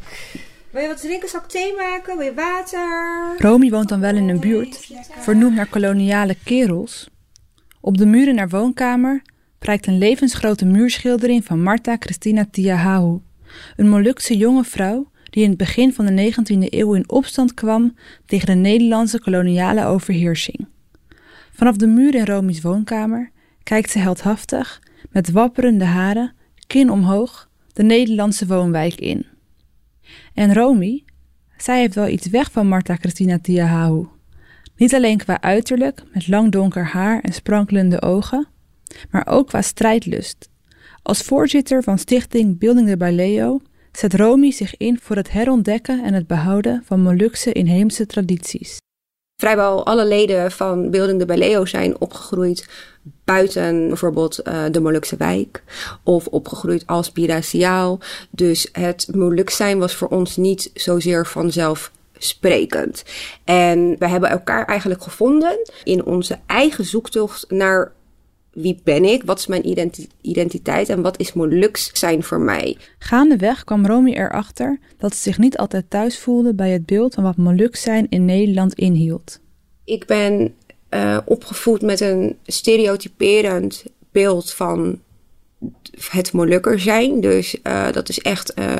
Wil 0.71 0.81
je 0.81 0.87
wat 0.87 1.01
drinken? 1.01 1.29
Zal 1.29 1.39
ik 1.39 1.47
thee 1.47 1.75
maken? 1.75 2.17
Wil 2.17 2.25
je 2.25 2.33
water? 2.33 3.35
Romy 3.37 3.69
woont 3.69 3.89
dan 3.89 3.99
wel 3.99 4.15
in 4.15 4.29
een 4.29 4.39
buurt, 4.39 4.89
vernoemd 5.19 5.55
naar 5.55 5.67
koloniale 5.67 6.35
kerels. 6.43 7.09
Op 7.81 7.97
de 7.97 8.05
muren 8.05 8.35
naar 8.35 8.49
woonkamer 8.49 9.21
prijkt 9.59 9.87
een 9.87 9.97
levensgrote 9.97 10.65
muurschildering 10.65 11.45
van 11.45 11.61
Marta 11.61 11.95
Christina 11.99 12.45
Tiahahu, 12.51 13.19
een 13.75 13.89
Molukse 13.89 14.37
jonge 14.37 14.63
vrouw 14.63 15.09
die 15.29 15.43
in 15.43 15.49
het 15.49 15.57
begin 15.57 15.93
van 15.93 16.05
de 16.05 16.31
19e 16.31 16.69
eeuw 16.69 16.93
in 16.93 17.09
opstand 17.09 17.53
kwam 17.53 17.95
tegen 18.25 18.47
de 18.47 18.53
Nederlandse 18.53 19.19
koloniale 19.19 19.85
overheersing. 19.85 20.67
Vanaf 21.57 21.75
de 21.75 21.87
muur 21.87 22.15
in 22.15 22.25
Romy's 22.25 22.61
woonkamer 22.61 23.31
kijkt 23.63 23.89
ze 23.91 23.99
heldhaftig, 23.99 24.81
met 25.11 25.31
wapperende 25.31 25.85
haren, 25.85 26.33
kin 26.67 26.89
omhoog, 26.89 27.49
de 27.73 27.83
Nederlandse 27.83 28.47
woonwijk 28.47 28.95
in. 28.95 29.25
En 30.33 30.53
Romy, 30.53 31.03
zij 31.57 31.79
heeft 31.79 31.95
wel 31.95 32.07
iets 32.07 32.27
weg 32.27 32.51
van 32.51 32.67
Marta 32.67 32.95
Christina 32.95 33.39
Tiahahu. 33.39 34.05
Niet 34.75 34.95
alleen 34.95 35.17
qua 35.17 35.41
uiterlijk, 35.41 36.03
met 36.13 36.27
lang 36.27 36.51
donker 36.51 36.85
haar 36.85 37.21
en 37.21 37.33
sprankelende 37.33 38.01
ogen, 38.01 38.47
maar 39.11 39.27
ook 39.27 39.47
qua 39.47 39.61
strijdlust. 39.61 40.49
Als 41.01 41.21
voorzitter 41.21 41.83
van 41.83 41.97
stichting 41.97 42.59
Building 42.59 42.87
de 42.87 42.97
Baleo 42.97 43.61
zet 43.91 44.13
Romy 44.13 44.51
zich 44.51 44.77
in 44.77 44.99
voor 45.01 45.15
het 45.15 45.31
herontdekken 45.31 46.03
en 46.03 46.13
het 46.13 46.27
behouden 46.27 46.81
van 46.85 47.01
Molukse 47.01 47.51
inheemse 47.51 48.05
tradities. 48.05 48.77
Vrijwel 49.37 49.85
alle 49.85 50.05
leden 50.05 50.51
van 50.51 50.89
Building 50.89 51.19
de 51.19 51.65
zijn 51.67 51.99
opgegroeid 52.01 52.67
buiten 53.23 53.87
bijvoorbeeld 53.87 54.39
uh, 54.43 54.63
de 54.71 54.81
Molukse 54.81 55.15
wijk 55.17 55.63
of 56.03 56.27
opgegroeid 56.27 56.83
als 56.85 57.11
biraciaal. 57.11 57.99
Dus 58.29 58.69
het 58.71 59.07
Moluk 59.15 59.49
zijn 59.49 59.79
was 59.79 59.95
voor 59.95 60.07
ons 60.07 60.37
niet 60.37 60.71
zozeer 60.73 61.25
vanzelfsprekend. 61.25 63.03
En 63.43 63.95
we 63.99 64.07
hebben 64.07 64.29
elkaar 64.29 64.65
eigenlijk 64.65 65.03
gevonden 65.03 65.59
in 65.83 66.05
onze 66.05 66.39
eigen 66.45 66.85
zoektocht 66.85 67.45
naar 67.49 67.91
wie 68.61 68.79
ben 68.83 69.05
ik, 69.05 69.23
wat 69.23 69.39
is 69.39 69.47
mijn 69.47 69.67
identiteit 70.21 70.89
en 70.89 71.01
wat 71.01 71.19
is 71.19 71.33
Moluks 71.33 71.89
zijn 71.93 72.23
voor 72.23 72.39
mij. 72.39 72.77
Gaandeweg 72.99 73.63
kwam 73.63 73.85
Romy 73.85 74.11
erachter 74.11 74.79
dat 74.97 75.15
ze 75.15 75.21
zich 75.21 75.37
niet 75.37 75.57
altijd 75.57 75.89
thuis 75.89 76.19
voelde 76.19 76.53
bij 76.53 76.69
het 76.69 76.85
beeld 76.85 77.13
van 77.13 77.23
wat 77.23 77.37
Moluks 77.37 77.81
zijn 77.81 78.07
in 78.09 78.25
Nederland 78.25 78.73
inhield. 78.73 79.39
Ik 79.83 80.05
ben 80.05 80.53
uh, 80.89 81.17
opgevoed 81.25 81.81
met 81.81 81.99
een 81.99 82.37
stereotyperend 82.45 83.83
beeld 84.11 84.53
van 84.53 84.99
het 86.09 86.31
Molukker 86.31 86.79
zijn. 86.79 87.21
Dus 87.21 87.57
uh, 87.63 87.91
dat 87.91 88.09
is 88.09 88.19
echt 88.19 88.59
uh, 88.59 88.73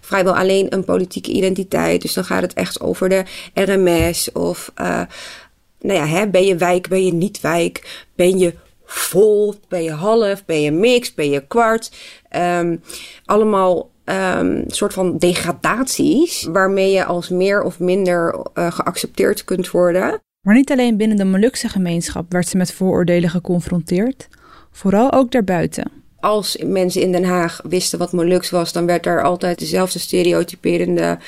vrijwel 0.00 0.36
alleen 0.36 0.74
een 0.74 0.84
politieke 0.84 1.30
identiteit. 1.30 2.02
Dus 2.02 2.12
dan 2.12 2.24
gaat 2.24 2.42
het 2.42 2.54
echt 2.54 2.80
over 2.80 3.08
de 3.08 3.24
RMS 3.54 4.32
of 4.32 4.72
nou 4.74 5.98
ja, 5.98 6.06
hè, 6.06 6.28
ben 6.28 6.44
je 6.44 6.56
wijk, 6.56 6.88
ben 6.88 7.04
je 7.04 7.12
niet 7.12 7.40
wijk, 7.40 8.04
ben 8.14 8.38
je 8.38 8.54
vol, 8.92 9.54
ben 9.68 9.82
je 9.82 9.90
half, 9.90 10.44
ben 10.44 10.60
je 10.60 10.70
mix, 10.70 11.14
ben 11.14 11.30
je 11.30 11.46
kwart. 11.46 11.90
Um, 12.36 12.82
allemaal 13.24 13.90
um, 14.04 14.64
soort 14.66 14.92
van 14.92 15.18
degradaties 15.18 16.48
waarmee 16.52 16.92
je 16.92 17.04
als 17.04 17.28
meer 17.28 17.62
of 17.62 17.78
minder 17.78 18.34
uh, 18.54 18.72
geaccepteerd 18.72 19.44
kunt 19.44 19.70
worden. 19.70 20.20
Maar 20.46 20.54
niet 20.54 20.70
alleen 20.70 20.96
binnen 20.96 21.16
de 21.16 21.24
Molukse 21.24 21.68
gemeenschap 21.68 22.32
werd 22.32 22.48
ze 22.48 22.56
met 22.56 22.72
vooroordelen 22.72 23.30
geconfronteerd, 23.30 24.28
vooral 24.70 25.12
ook 25.12 25.30
daarbuiten. 25.32 25.90
Als 26.20 26.56
mensen 26.66 27.02
in 27.02 27.12
Den 27.12 27.24
Haag 27.24 27.60
wisten 27.68 27.98
wat 27.98 28.12
Moluks 28.12 28.50
was, 28.50 28.72
dan 28.72 28.86
werd 28.86 29.06
er 29.06 29.22
altijd 29.22 29.58
dezelfde 29.58 29.98
stereotyperende 29.98 31.18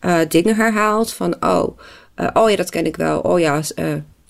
uh, 0.00 0.18
dingen 0.28 0.56
herhaald. 0.56 1.12
Van, 1.12 1.44
oh, 1.44 1.78
uh, 2.16 2.28
oh 2.32 2.50
ja, 2.50 2.56
dat 2.56 2.70
ken 2.70 2.86
ik 2.86 2.96
wel. 2.96 3.20
Oh 3.20 3.38
ja, 3.38 3.62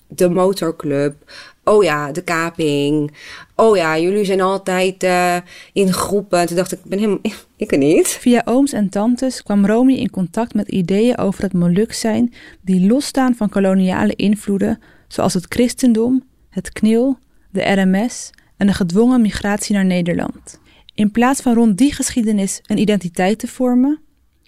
de 0.07 0.29
motorclub. 0.29 1.15
Oh 1.63 1.83
ja, 1.83 2.11
de 2.11 2.21
kaping. 2.21 3.11
Oh 3.55 3.77
ja, 3.77 3.99
jullie 3.99 4.25
zijn 4.25 4.41
altijd 4.41 5.03
uh, 5.03 5.37
in 5.73 5.93
groepen. 5.93 6.47
Toen 6.47 6.55
dacht 6.55 6.71
ik, 6.71 6.79
ik 6.79 6.89
ben 6.89 6.99
helemaal, 6.99 7.21
ik 7.55 7.77
niet. 7.77 8.07
Via 8.07 8.41
ooms 8.45 8.73
en 8.73 8.89
tantes 8.89 9.43
kwam 9.43 9.65
Romy 9.65 9.93
in 9.93 10.09
contact 10.09 10.53
met 10.53 10.67
ideeën 10.67 11.17
over 11.17 11.43
het 11.43 11.53
Moluk 11.53 11.93
zijn 11.93 12.33
die 12.61 12.87
losstaan 12.87 13.35
van 13.35 13.49
koloniale 13.49 14.15
invloeden, 14.15 14.79
zoals 15.07 15.33
het 15.33 15.45
christendom, 15.49 16.23
het 16.49 16.71
knil, 16.71 17.17
de 17.49 17.61
RMS 17.61 18.29
en 18.57 18.67
de 18.67 18.73
gedwongen 18.73 19.21
migratie 19.21 19.75
naar 19.75 19.85
Nederland. 19.85 20.59
In 20.93 21.11
plaats 21.11 21.41
van 21.41 21.53
rond 21.53 21.77
die 21.77 21.93
geschiedenis 21.93 22.59
een 22.65 22.77
identiteit 22.77 23.39
te 23.39 23.47
vormen, 23.47 23.99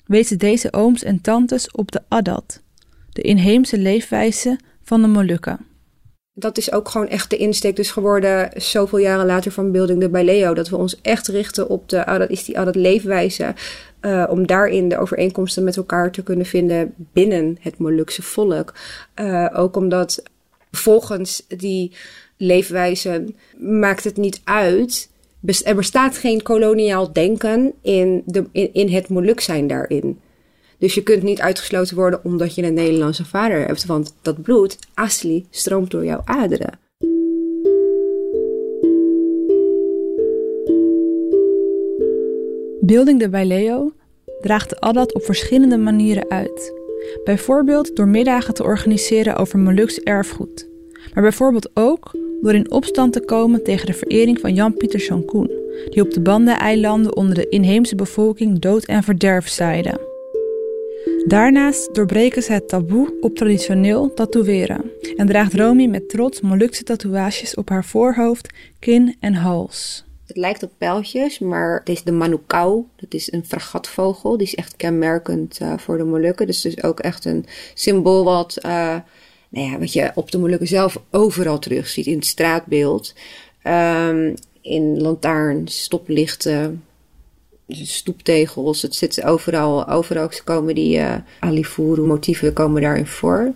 wezen 0.06 0.38
deze 0.38 0.74
ooms 0.74 1.04
en 1.04 1.22
tantes 1.22 1.72
op 1.72 1.92
de 1.92 2.02
Adat, 2.08 2.62
de 3.10 3.22
inheemse 3.22 3.78
leefwijze 3.78 4.60
van 4.84 5.02
de 5.02 5.08
Molukken. 5.08 5.73
Dat 6.36 6.58
is 6.58 6.72
ook 6.72 6.90
gewoon 6.90 7.08
echt 7.08 7.30
de 7.30 7.38
insteek 7.38 7.76
dus 7.76 7.92
geworden, 7.92 8.50
zoveel 8.56 9.00
jaren 9.00 9.26
later 9.26 9.52
van 9.52 9.72
Building 9.72 10.00
de 10.00 10.10
bij 10.10 10.24
Leo. 10.24 10.54
Dat 10.54 10.70
we 10.70 10.78
ons 10.78 11.02
echt 11.02 11.28
richten 11.28 11.70
op 11.70 11.90
de 11.90 12.06
Adat, 12.06 12.30
is 12.30 12.44
die 12.44 12.60
Adat 12.60 12.76
leefwijze. 12.76 13.54
Uh, 14.02 14.26
om 14.30 14.48
daarin 14.48 14.90
de 14.90 14.98
overeenkomsten 14.98 15.64
met 15.64 15.78
elkaar 15.78 16.12
te 16.12 16.24
kunnen 16.24 16.46
vinden 16.46 16.94
binnen 16.98 17.58
het 17.60 17.78
Molukse 17.78 18.22
volk. 18.22 18.74
Uh, 19.16 19.50
ook 19.54 19.76
omdat 19.76 20.24
volgens 20.72 21.46
die 21.48 21.92
leefwijzen 22.38 23.36
maakt 23.58 24.04
het 24.04 24.18
niet 24.18 24.42
uit. 24.44 25.10
Er 25.64 25.76
bestaat 25.76 26.18
geen 26.18 26.42
koloniaal 26.42 27.14
denken 27.14 27.74
in, 27.82 28.24
de, 28.26 28.46
in, 28.52 28.74
in 28.74 28.90
het 28.90 29.10
Moluk 29.10 29.40
zijn 29.40 29.68
daarin. 29.68 30.20
Dus 30.78 30.94
je 30.94 31.04
kunt 31.04 31.24
niet 31.24 31.42
uitgesloten 31.42 31.96
worden 31.96 32.20
omdat 32.24 32.56
je 32.56 32.64
een 32.64 32.74
Nederlandse 32.74 33.26
vader 33.26 33.66
hebt, 33.66 33.86
want 33.86 34.16
dat 34.22 34.42
bloed, 34.42 34.78
asli, 34.94 35.46
stroomt 35.50 35.92
door 35.92 36.06
jouw 36.06 36.22
aderen. 36.26 36.80
Building 42.86 43.20
de 43.20 43.30
Baileo 43.30 43.92
draagt 44.42 44.70
de 44.70 44.80
Adat 44.80 45.14
op 45.14 45.24
verschillende 45.24 45.78
manieren 45.78 46.30
uit. 46.30 46.74
Bijvoorbeeld 47.24 47.96
door 47.96 48.08
middagen 48.08 48.54
te 48.54 48.64
organiseren 48.64 49.36
over 49.36 49.60
Moluks 49.60 50.00
erfgoed. 50.00 50.70
Maar 51.14 51.24
bijvoorbeeld 51.24 51.70
ook 51.74 52.12
door 52.42 52.54
in 52.54 52.72
opstand 52.72 53.14
te 53.14 53.26
komen 53.26 53.64
tegen 53.64 53.86
de 53.86 53.94
verering 53.94 54.40
van 54.40 54.54
Jan-Pieter 54.54 55.00
Sankoen, 55.00 55.52
die 55.90 56.04
op 56.04 56.12
de 56.12 56.22
Banda-eilanden 56.22 57.16
onder 57.16 57.36
de 57.36 57.50
inheemse 57.50 57.96
bevolking 57.96 58.60
dood 58.60 58.86
en 58.86 59.04
verderf 59.04 59.48
zaaide. 59.48 60.13
Daarnaast 61.26 61.96
doorbreken 61.96 62.44
ze 62.44 62.52
het 62.54 62.70
taboe 62.70 63.18
op 63.22 63.36
traditioneel 63.36 64.14
tatoeëren 64.14 64.92
en 65.16 65.28
draagt 65.28 65.54
Romy 65.54 65.86
met 65.86 66.10
trots 66.10 66.42
Molukse 66.42 66.84
tatoeages 66.84 67.56
op 67.56 67.70
haar 67.70 67.86
voorhoofd, 67.86 68.54
kin 68.80 69.16
en 69.20 69.34
hals. 69.34 70.06
Het 70.26 70.38
lijkt 70.38 70.64
op 70.64 70.72
pijltjes, 70.78 71.40
maar 71.40 71.80
het 71.80 71.90
is 71.90 72.04
de 72.04 72.12
manukau. 72.12 72.84
Dat 72.96 73.14
is 73.14 73.32
een 73.32 73.46
fragatvogel. 73.46 74.38
Die 74.38 74.48
is 74.48 74.56
echt 74.56 74.76
kenmerkend 74.76 75.60
uh, 75.62 75.78
voor 75.78 75.98
de 75.98 76.04
Molukken. 76.04 76.48
Dus 76.48 76.64
het 76.64 76.78
is 76.78 76.84
ook 76.84 77.00
echt 77.00 77.26
een 77.26 77.46
symbool 77.74 78.24
wat, 78.24 78.58
uh, 78.66 78.72
nou 79.50 79.72
ja, 79.72 79.80
wat 79.80 79.94
je 79.94 80.12
op 80.16 80.32
de 80.32 80.38
Molukken 80.38 80.68
zelf 80.68 81.02
overal 81.12 81.60
terugziet. 81.60 82.06
In 82.06 82.16
het 82.16 82.26
straatbeeld. 82.26 83.14
Um, 83.68 84.34
in 84.62 85.02
lantaarns, 85.02 85.84
stoplichten, 85.84 86.84
stoeptegels. 87.68 88.82
Het 88.82 88.96
zit 88.96 89.24
overal, 89.24 89.88
overal 89.88 90.30
komen 90.44 90.76
die 90.76 90.98
uh, 90.98 91.16
alifuru 91.40 92.02
motieven 92.02 92.54
komen 92.54 92.82
daarin 92.82 93.08
voor. 93.08 93.54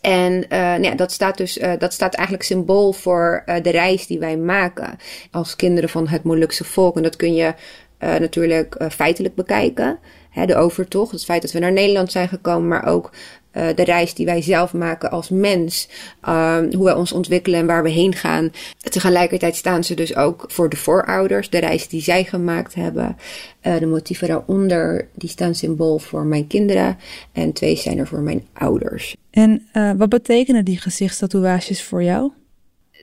En 0.00 0.32
uh, 0.32 0.48
nou 0.48 0.82
ja, 0.82 0.94
dat 0.94 1.12
staat 1.12 1.36
dus, 1.36 1.58
uh, 1.58 1.72
dat 1.78 1.92
staat 1.92 2.14
eigenlijk 2.14 2.46
symbool 2.46 2.92
voor 2.92 3.42
de 3.62 3.70
reis 3.70 4.06
die 4.06 4.18
wij 4.18 4.36
maken 4.36 4.98
als 5.30 5.56
kinderen 5.56 5.90
van 5.90 6.08
het 6.08 6.22
Molukse 6.22 6.64
volk. 6.64 6.96
En 6.96 7.02
dat 7.02 7.16
kun 7.16 7.34
je 7.34 7.54
natuurlijk 8.00 8.76
feitelijk 8.92 9.34
bekijken. 9.34 9.98
Hè, 10.30 10.46
de 10.46 10.56
overtocht, 10.56 11.12
het 11.12 11.24
feit 11.24 11.42
dat 11.42 11.52
we 11.52 11.58
naar 11.58 11.72
Nederland 11.72 12.12
zijn 12.12 12.28
gekomen, 12.28 12.68
maar 12.68 12.86
ook 12.86 13.10
uh, 13.52 13.66
de 13.74 13.84
reis 13.84 14.14
die 14.14 14.26
wij 14.26 14.42
zelf 14.42 14.72
maken 14.72 15.10
als 15.10 15.28
mens, 15.28 15.88
uh, 16.28 16.58
hoe 16.70 16.84
wij 16.84 16.94
ons 16.94 17.12
ontwikkelen 17.12 17.60
en 17.60 17.66
waar 17.66 17.82
we 17.82 17.90
heen 17.90 18.14
gaan. 18.14 18.52
Tegelijkertijd 18.78 19.56
staan 19.56 19.84
ze 19.84 19.94
dus 19.94 20.16
ook 20.16 20.44
voor 20.48 20.68
de 20.68 20.76
voorouders, 20.76 21.50
de 21.50 21.58
reis 21.58 21.88
die 21.88 22.02
zij 22.02 22.24
gemaakt 22.24 22.74
hebben. 22.74 23.16
De 23.60 23.86
motieven 23.86 24.28
daaronder, 24.28 25.08
die 25.14 25.28
staan 25.28 25.54
symbool 25.54 25.98
voor 25.98 26.24
mijn 26.24 26.46
kinderen 26.46 26.98
en 27.32 27.52
twee 27.52 27.76
zijn 27.76 27.98
er 27.98 28.06
voor 28.06 28.20
mijn 28.20 28.46
ouders. 28.52 29.16
En 29.30 29.68
wat 29.96 30.08
betekenen 30.08 30.64
die 30.64 30.78
gezichtstatoeages 30.78 31.82
voor 31.82 32.02
jou? 32.02 32.32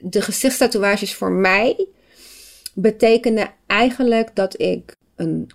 De 0.00 0.20
gezichtstatoeages 0.20 1.14
voor 1.14 1.32
mij 1.32 1.86
betekenen 2.80 3.50
eigenlijk 3.66 4.30
dat 4.34 4.60
ik 4.60 4.96
een 5.16 5.50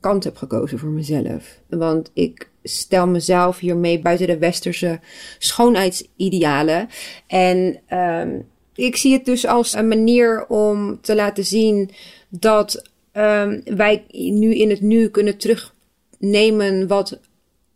kant 0.00 0.24
heb 0.24 0.36
gekozen 0.36 0.78
voor 0.78 0.88
mezelf. 0.88 1.60
Want 1.68 2.10
ik 2.14 2.50
stel 2.62 3.06
mezelf 3.06 3.58
hiermee 3.58 4.00
buiten 4.00 4.26
de 4.26 4.38
westerse 4.38 5.00
schoonheidsidealen. 5.38 6.88
En 7.26 7.80
um, 7.90 8.48
ik 8.74 8.96
zie 8.96 9.12
het 9.12 9.24
dus 9.24 9.46
als 9.46 9.74
een 9.74 9.88
manier 9.88 10.46
om 10.46 11.00
te 11.00 11.14
laten 11.14 11.44
zien 11.44 11.90
dat 12.28 12.82
um, 13.12 13.62
wij 13.64 14.04
nu 14.10 14.54
in 14.54 14.70
het 14.70 14.80
nu 14.80 15.08
kunnen 15.08 15.36
terugnemen 15.36 16.86
wat 16.86 17.20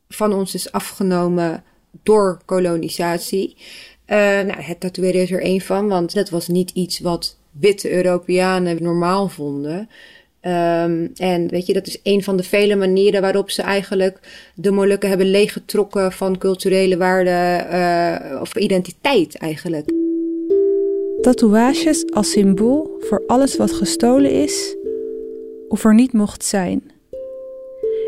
van 0.09 0.33
ons 0.33 0.55
is 0.55 0.73
afgenomen 0.73 1.65
door 2.03 2.41
kolonisatie. 2.45 3.57
Uh, 4.07 4.17
nou, 4.17 4.61
het 4.61 4.81
tatoeëren 4.81 5.23
is 5.23 5.31
er 5.31 5.43
één 5.43 5.61
van, 5.61 5.89
want 5.89 6.15
dat 6.15 6.31
was 6.31 6.49
niet 6.49 6.71
iets 6.71 7.01
wat 7.01 7.39
witte 7.51 7.93
Europeanen 7.93 8.83
normaal 8.83 9.29
vonden. 9.29 9.89
Um, 10.43 11.11
en 11.17 11.49
weet 11.49 11.67
je, 11.67 11.73
dat 11.73 11.87
is 11.87 12.01
een 12.03 12.23
van 12.23 12.37
de 12.37 12.43
vele 12.43 12.77
manieren 12.77 13.21
waarop 13.21 13.51
ze 13.51 13.63
eigenlijk 13.63 14.19
de 14.55 14.71
Molukken 14.71 15.09
hebben 15.09 15.31
leeggetrokken 15.31 16.13
van 16.13 16.39
culturele 16.39 16.97
waarden 16.97 17.67
uh, 17.73 18.41
of 18.41 18.57
identiteit 18.57 19.37
eigenlijk. 19.37 19.91
Tatoeages 21.21 22.13
als 22.13 22.31
symbool 22.31 22.97
voor 23.01 23.23
alles 23.27 23.57
wat 23.57 23.73
gestolen 23.73 24.31
is 24.31 24.77
of 25.69 25.85
er 25.85 25.95
niet 25.95 26.13
mocht 26.13 26.45
zijn. 26.45 26.83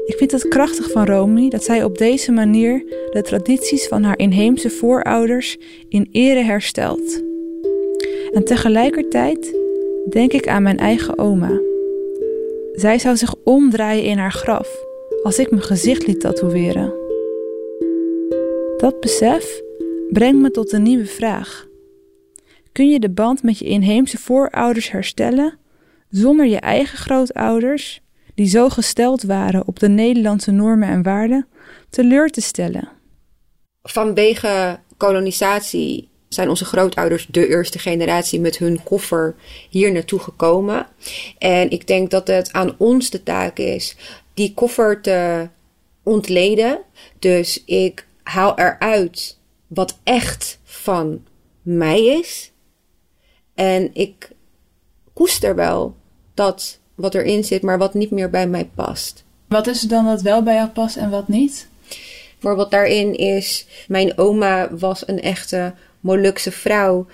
Ik 0.07 0.15
vind 0.17 0.31
het 0.31 0.49
krachtig 0.49 0.91
van 0.91 1.07
Romy 1.07 1.49
dat 1.49 1.65
zij 1.65 1.85
op 1.85 1.99
deze 1.99 2.33
manier 2.33 2.85
de 3.11 3.23
tradities 3.23 3.89
van 3.89 4.03
haar 4.03 4.19
inheemse 4.19 4.71
voorouders 4.71 5.59
in 5.89 6.09
ere 6.13 6.43
herstelt. 6.43 7.32
En 8.33 8.45
tegelijkertijd 8.45 9.57
denk 10.11 10.33
ik 10.33 10.49
aan 10.49 10.63
mijn 10.63 10.79
eigen 10.79 11.19
oma. 11.19 11.61
Zij 12.73 12.99
zou 12.99 13.17
zich 13.17 13.35
omdraaien 13.45 14.05
in 14.05 14.19
haar 14.19 14.33
graf 14.33 14.85
als 15.23 15.39
ik 15.39 15.51
mijn 15.51 15.63
gezicht 15.63 16.07
liet 16.07 16.21
tatoeëren. 16.21 16.93
Dat 18.77 19.01
besef 19.01 19.61
brengt 20.11 20.41
me 20.41 20.51
tot 20.51 20.73
een 20.73 20.83
nieuwe 20.83 21.07
vraag. 21.07 21.67
Kun 22.73 22.91
je 22.91 23.01
de 23.01 23.11
band 23.11 23.43
met 23.43 23.59
je 23.59 23.65
inheemse 23.65 24.19
voorouders 24.19 24.91
herstellen 24.91 25.59
zonder 26.09 26.47
je 26.47 26.61
eigen 26.61 26.99
grootouders, 26.99 28.01
die 28.35 28.47
zo 28.47 28.69
gesteld 28.69 29.23
waren 29.23 29.67
op 29.67 29.79
de 29.79 29.89
Nederlandse 29.89 30.51
normen 30.51 30.89
en 30.89 31.03
waarden, 31.03 31.47
teleur 31.91 32.31
te 32.31 32.41
stellen? 32.41 32.89
Vanwege 33.83 34.79
kolonisatie 34.97 36.09
zijn 36.35 36.49
onze 36.49 36.65
grootouders 36.65 37.27
de 37.31 37.49
eerste 37.49 37.79
generatie 37.79 38.41
met 38.41 38.59
hun 38.59 38.83
koffer 38.83 39.35
hier 39.69 39.93
naartoe 39.93 40.19
gekomen. 40.19 40.87
En 41.39 41.71
ik 41.71 41.87
denk 41.87 42.11
dat 42.11 42.27
het 42.27 42.53
aan 42.53 42.75
ons 42.79 43.11
de 43.11 43.23
taak 43.23 43.59
is 43.59 43.97
die 44.35 44.55
koffer 44.55 45.01
te 45.01 45.49
ontleden. 46.03 46.81
Dus 47.19 47.63
ik 47.65 48.07
haal 48.23 48.59
eruit 48.59 49.39
wat 49.67 49.99
echt 50.03 50.59
van 50.65 51.25
mij 51.63 52.05
is. 52.05 52.53
En 53.55 53.91
ik 53.95 54.31
koester 55.13 55.55
wel 55.55 55.97
dat 56.35 56.79
wat 56.95 57.15
erin 57.15 57.45
zit, 57.45 57.63
maar 57.63 57.79
wat 57.79 57.95
niet 57.95 58.11
meer 58.11 58.31
bij 58.31 58.47
mij 58.47 58.71
past. 58.75 59.25
Wat 59.49 59.67
is 59.67 59.83
er 59.83 59.89
dan 59.89 60.05
wat 60.05 60.23
wel 60.23 60.43
bij 60.43 60.55
jou 60.55 60.69
past 60.69 60.97
en 60.97 61.11
wat 61.11 61.29
niet? 61.29 61.69
Bijvoorbeeld 62.41 62.71
daarin 62.71 63.15
is, 63.15 63.67
mijn 63.89 64.19
oma 64.19 64.75
was 64.75 65.09
een 65.09 65.21
echte 65.21 65.75
Molukse 66.03 66.53
vrouw 66.53 67.07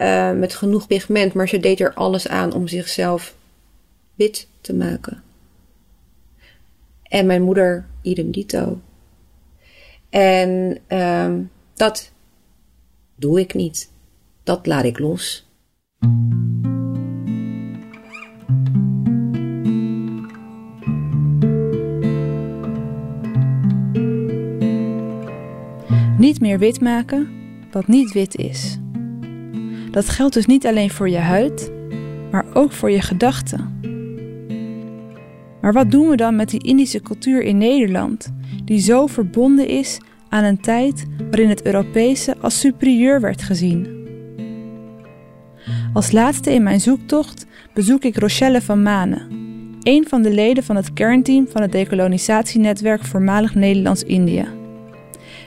uh, 0.00 0.32
met 0.32 0.54
genoeg 0.54 0.86
pigment, 0.86 1.32
maar 1.32 1.48
ze 1.48 1.58
deed 1.58 1.80
er 1.80 1.94
alles 1.94 2.28
aan 2.28 2.52
om 2.52 2.68
zichzelf 2.68 3.34
wit 4.14 4.48
te 4.60 4.74
maken. 4.74 5.22
En 7.02 7.26
mijn 7.26 7.42
moeder, 7.42 7.86
idem 8.02 8.30
dito. 8.30 8.80
En 10.10 10.78
uh, 10.88 11.34
dat 11.74 12.12
doe 13.16 13.40
ik 13.40 13.54
niet. 13.54 13.90
Dat 14.42 14.66
laat 14.66 14.84
ik 14.84 14.98
los. 14.98 15.46
Niet 26.18 26.40
meer 26.40 26.58
wit 26.58 26.80
maken 26.80 27.43
wat 27.74 27.86
niet 27.86 28.12
wit 28.12 28.36
is. 28.36 28.78
Dat 29.90 30.08
geldt 30.08 30.34
dus 30.34 30.46
niet 30.46 30.66
alleen 30.66 30.90
voor 30.90 31.08
je 31.08 31.18
huid, 31.18 31.72
maar 32.30 32.44
ook 32.54 32.72
voor 32.72 32.90
je 32.90 33.00
gedachten. 33.00 33.72
Maar 35.60 35.72
wat 35.72 35.90
doen 35.90 36.08
we 36.08 36.16
dan 36.16 36.36
met 36.36 36.50
die 36.50 36.64
Indische 36.64 37.00
cultuur 37.00 37.42
in 37.42 37.58
Nederland, 37.58 38.32
die 38.64 38.78
zo 38.80 39.06
verbonden 39.06 39.68
is 39.68 39.98
aan 40.28 40.44
een 40.44 40.60
tijd 40.60 41.06
waarin 41.30 41.48
het 41.48 41.62
Europese 41.62 42.36
als 42.40 42.60
superieur 42.60 43.20
werd 43.20 43.42
gezien? 43.42 44.02
Als 45.92 46.12
laatste 46.12 46.52
in 46.52 46.62
mijn 46.62 46.80
zoektocht 46.80 47.46
bezoek 47.74 48.04
ik 48.04 48.16
Rochelle 48.16 48.62
van 48.62 48.82
Manen, 48.82 49.28
een 49.82 50.08
van 50.08 50.22
de 50.22 50.32
leden 50.32 50.64
van 50.64 50.76
het 50.76 50.92
kernteam 50.92 51.48
van 51.48 51.62
het 51.62 51.72
decolonisatienetwerk 51.72 53.04
Voormalig 53.04 53.54
Nederlands-Indië. 53.54 54.63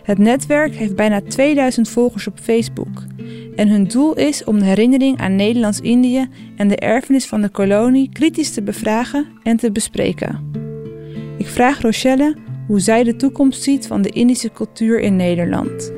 Het 0.07 0.17
netwerk 0.17 0.75
heeft 0.75 0.95
bijna 0.95 1.21
2000 1.21 1.89
volgers 1.89 2.27
op 2.27 2.39
Facebook 2.39 3.03
en 3.55 3.67
hun 3.67 3.87
doel 3.87 4.13
is 4.13 4.43
om 4.43 4.59
de 4.59 4.65
herinnering 4.65 5.17
aan 5.17 5.35
Nederlands-Indië 5.35 6.27
en 6.55 6.67
de 6.67 6.75
erfenis 6.75 7.25
van 7.25 7.41
de 7.41 7.49
kolonie 7.49 8.09
kritisch 8.09 8.53
te 8.53 8.61
bevragen 8.61 9.27
en 9.43 9.57
te 9.57 9.71
bespreken. 9.71 10.51
Ik 11.37 11.47
vraag 11.47 11.81
Rochelle 11.81 12.35
hoe 12.67 12.79
zij 12.79 13.03
de 13.03 13.15
toekomst 13.15 13.63
ziet 13.63 13.87
van 13.87 14.01
de 14.01 14.09
Indische 14.09 14.51
cultuur 14.51 14.99
in 14.99 15.15
Nederland. 15.15 15.91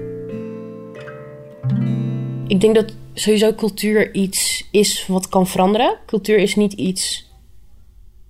Ik 2.48 2.62
denk 2.62 2.76
dat 2.76 2.96
sowieso 3.14 3.54
cultuur 3.54 4.14
iets 4.14 4.68
is 4.72 5.08
wat 5.08 5.30
kan 5.30 5.48
veranderen. 5.48 5.98
Cultuur 6.06 6.38
is 6.38 6.56
niet 6.56 6.74
iets 6.74 7.32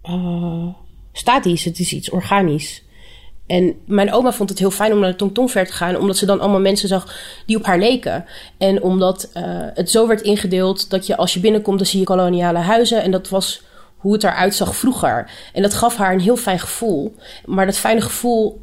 uh, 0.04 0.68
statisch, 1.12 1.64
het 1.64 1.80
is 1.80 1.94
iets 1.94 2.10
organisch. 2.10 2.84
En 3.50 3.76
mijn 3.86 4.14
oma 4.14 4.32
vond 4.32 4.50
het 4.50 4.60
heel 4.60 4.72
fijn 4.72 4.94
om 4.94 5.00
naar 5.00 5.10
de 5.10 5.16
Tongtongver 5.16 5.66
te 5.66 5.74
gaan, 5.74 5.98
omdat 5.98 6.18
ze 6.18 6.26
dan 6.26 6.40
allemaal 6.40 6.60
mensen 6.60 6.88
zag 6.88 7.16
die 7.46 7.58
op 7.58 7.66
haar 7.66 7.80
leken. 7.80 8.26
En 8.58 8.82
omdat 8.82 9.30
uh, 9.38 9.44
het 9.74 9.92
zo 9.92 10.08
werd 10.08 10.22
ingedeeld 10.22 10.90
dat 10.90 11.08
je 11.08 11.18
als 11.18 11.34
je 11.34 11.40
binnenkomt, 11.40 11.78
dan 11.78 11.88
zie 11.88 12.00
je 12.00 12.06
koloniale 12.06 12.58
huizen. 12.58 13.04
En 13.04 13.12
dat 13.12 13.30
was 13.30 13.64
hoe 13.98 14.14
het 14.14 14.24
eruit 14.24 14.56
zag 14.56 14.76
vroeger. 14.76 15.32
En 15.54 15.62
dat 15.62 15.74
gaf 15.74 15.96
haar 15.96 16.14
een 16.14 16.20
heel 16.20 16.38
fijn 16.38 16.60
gevoel. 16.60 17.16
Maar 17.46 17.66
dat 17.66 17.78
fijne 17.78 18.02
gevoel 18.02 18.62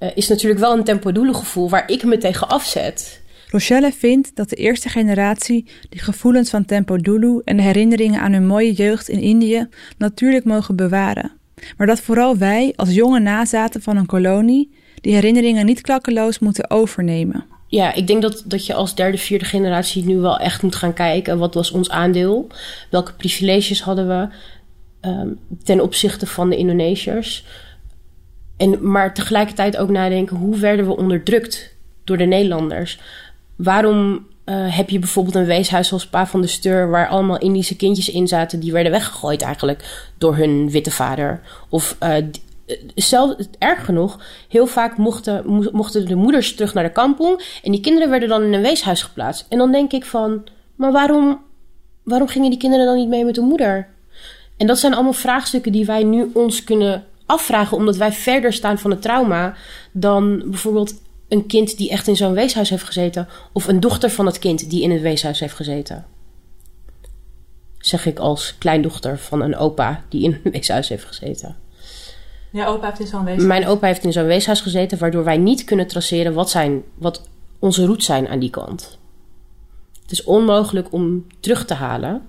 uh, 0.00 0.08
is 0.14 0.28
natuurlijk 0.28 0.60
wel 0.60 0.72
een 0.72 0.84
tempo 0.84 1.32
gevoel 1.32 1.68
waar 1.68 1.90
ik 1.90 2.04
me 2.04 2.18
tegen 2.18 2.48
afzet. 2.48 3.22
Rochelle 3.50 3.92
vindt 3.92 4.36
dat 4.36 4.48
de 4.48 4.56
eerste 4.56 4.88
generatie 4.88 5.70
die 5.88 6.00
gevoelens 6.00 6.50
van 6.50 6.64
Tempo 6.64 6.96
Dulu 6.96 7.40
en 7.44 7.56
de 7.56 7.62
herinneringen 7.62 8.20
aan 8.20 8.32
hun 8.32 8.46
mooie 8.46 8.72
jeugd 8.72 9.08
in 9.08 9.20
Indië 9.20 9.68
natuurlijk 9.98 10.44
mogen 10.44 10.76
bewaren 10.76 11.35
maar 11.76 11.86
dat 11.86 12.00
vooral 12.00 12.36
wij 12.36 12.72
als 12.76 12.94
jonge 12.94 13.20
nazaten 13.20 13.82
van 13.82 13.96
een 13.96 14.06
kolonie, 14.06 14.74
die 15.00 15.14
herinneringen 15.14 15.66
niet 15.66 15.80
klakkeloos 15.80 16.38
moeten 16.38 16.70
overnemen. 16.70 17.44
Ja, 17.68 17.94
ik 17.94 18.06
denk 18.06 18.22
dat, 18.22 18.42
dat 18.46 18.66
je 18.66 18.74
als 18.74 18.94
derde, 18.94 19.18
vierde 19.18 19.44
generatie 19.44 20.04
nu 20.04 20.16
wel 20.16 20.38
echt 20.38 20.62
moet 20.62 20.74
gaan 20.74 20.92
kijken. 20.92 21.38
Wat 21.38 21.54
was 21.54 21.70
ons 21.70 21.90
aandeel? 21.90 22.46
Welke 22.90 23.12
privileges 23.12 23.82
hadden 23.82 24.08
we 24.08 24.28
ehm, 25.00 25.28
ten 25.62 25.80
opzichte 25.80 26.26
van 26.26 26.50
de 26.50 26.56
Indonesiërs? 26.56 27.44
En, 28.56 28.90
maar 28.90 29.14
tegelijkertijd 29.14 29.76
ook 29.76 29.90
nadenken, 29.90 30.36
hoe 30.36 30.58
werden 30.58 30.86
we 30.86 30.96
onderdrukt 30.96 31.74
door 32.04 32.16
de 32.16 32.24
Nederlanders? 32.24 32.98
Waarom 33.56 34.26
uh, 34.46 34.76
heb 34.76 34.90
je 34.90 34.98
bijvoorbeeld 34.98 35.34
een 35.34 35.44
weeshuis 35.44 35.92
als 35.92 36.06
Pa 36.06 36.26
van 36.26 36.40
de 36.40 36.46
Steur... 36.46 36.90
waar 36.90 37.08
allemaal 37.08 37.38
Indische 37.38 37.76
kindjes 37.76 38.08
in 38.08 38.28
zaten... 38.28 38.60
die 38.60 38.72
werden 38.72 38.92
weggegooid 38.92 39.42
eigenlijk 39.42 40.08
door 40.18 40.36
hun 40.36 40.70
witte 40.70 40.90
vader? 40.90 41.40
Of 41.68 41.96
uh, 42.02 42.14
zelf, 42.94 43.34
erg 43.58 43.84
genoeg, 43.84 44.20
heel 44.48 44.66
vaak 44.66 44.96
mochten, 44.96 45.42
mochten 45.72 46.06
de 46.06 46.14
moeders 46.14 46.54
terug 46.54 46.74
naar 46.74 46.84
de 46.84 46.92
kampong... 46.92 47.60
en 47.62 47.72
die 47.72 47.80
kinderen 47.80 48.10
werden 48.10 48.28
dan 48.28 48.42
in 48.42 48.52
een 48.52 48.62
weeshuis 48.62 49.02
geplaatst. 49.02 49.46
En 49.48 49.58
dan 49.58 49.72
denk 49.72 49.92
ik 49.92 50.04
van, 50.04 50.44
maar 50.76 50.92
waarom, 50.92 51.40
waarom 52.02 52.28
gingen 52.28 52.50
die 52.50 52.58
kinderen 52.58 52.86
dan 52.86 52.96
niet 52.96 53.08
mee 53.08 53.24
met 53.24 53.34
de 53.34 53.40
moeder? 53.40 53.88
En 54.56 54.66
dat 54.66 54.78
zijn 54.78 54.94
allemaal 54.94 55.12
vraagstukken 55.12 55.72
die 55.72 55.86
wij 55.86 56.02
nu 56.02 56.30
ons 56.32 56.64
kunnen 56.64 57.04
afvragen... 57.26 57.76
omdat 57.76 57.96
wij 57.96 58.12
verder 58.12 58.52
staan 58.52 58.78
van 58.78 58.90
het 58.90 59.02
trauma 59.02 59.54
dan 59.92 60.42
bijvoorbeeld 60.46 60.94
een 61.28 61.46
kind 61.46 61.76
die 61.76 61.90
echt 61.90 62.08
in 62.08 62.16
zo'n 62.16 62.32
weeshuis 62.32 62.70
heeft 62.70 62.84
gezeten, 62.84 63.28
of 63.52 63.68
een 63.68 63.80
dochter 63.80 64.10
van 64.10 64.26
het 64.26 64.38
kind 64.38 64.70
die 64.70 64.82
in 64.82 64.90
het 64.90 65.00
weeshuis 65.00 65.40
heeft 65.40 65.54
gezeten. 65.54 66.06
Zeg 67.78 68.06
ik 68.06 68.18
als 68.18 68.54
kleindochter 68.58 69.18
van 69.18 69.40
een 69.40 69.56
opa 69.56 70.04
die 70.08 70.22
in 70.22 70.40
een 70.42 70.52
weeshuis 70.52 70.88
heeft 70.88 71.04
gezeten. 71.04 71.56
Ja, 72.52 72.66
opa 72.66 72.86
heeft 72.86 73.00
in 73.00 73.06
zo'n 73.06 73.24
weeshuis. 73.24 73.48
Mijn 73.48 73.66
opa 73.66 73.86
heeft 73.86 74.04
in 74.04 74.12
zo'n 74.12 74.26
weeshuis 74.26 74.60
gezeten, 74.60 74.98
waardoor 74.98 75.24
wij 75.24 75.36
niet 75.36 75.64
kunnen 75.64 75.86
traceren 75.86 76.34
wat, 76.34 76.50
zijn, 76.50 76.82
wat 76.94 77.28
onze 77.58 77.86
roots 77.86 78.06
zijn 78.06 78.28
aan 78.28 78.38
die 78.38 78.50
kant. 78.50 78.98
Het 80.02 80.12
is 80.12 80.24
onmogelijk 80.24 80.92
om 80.92 81.26
terug 81.40 81.64
te 81.64 81.74
halen. 81.74 82.28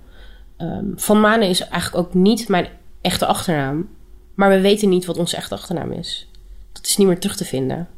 Um, 0.58 0.92
van 0.96 1.20
Manen 1.20 1.48
is 1.48 1.60
eigenlijk 1.60 2.06
ook 2.06 2.14
niet 2.14 2.48
mijn 2.48 2.68
echte 3.00 3.26
achternaam. 3.26 3.88
Maar 4.34 4.50
we 4.50 4.60
weten 4.60 4.88
niet 4.88 5.04
wat 5.04 5.18
onze 5.18 5.36
echte 5.36 5.54
achternaam 5.54 5.92
is. 5.92 6.28
Dat 6.72 6.86
is 6.86 6.96
niet 6.96 7.06
meer 7.06 7.18
terug 7.18 7.36
te 7.36 7.44
vinden. 7.44 7.88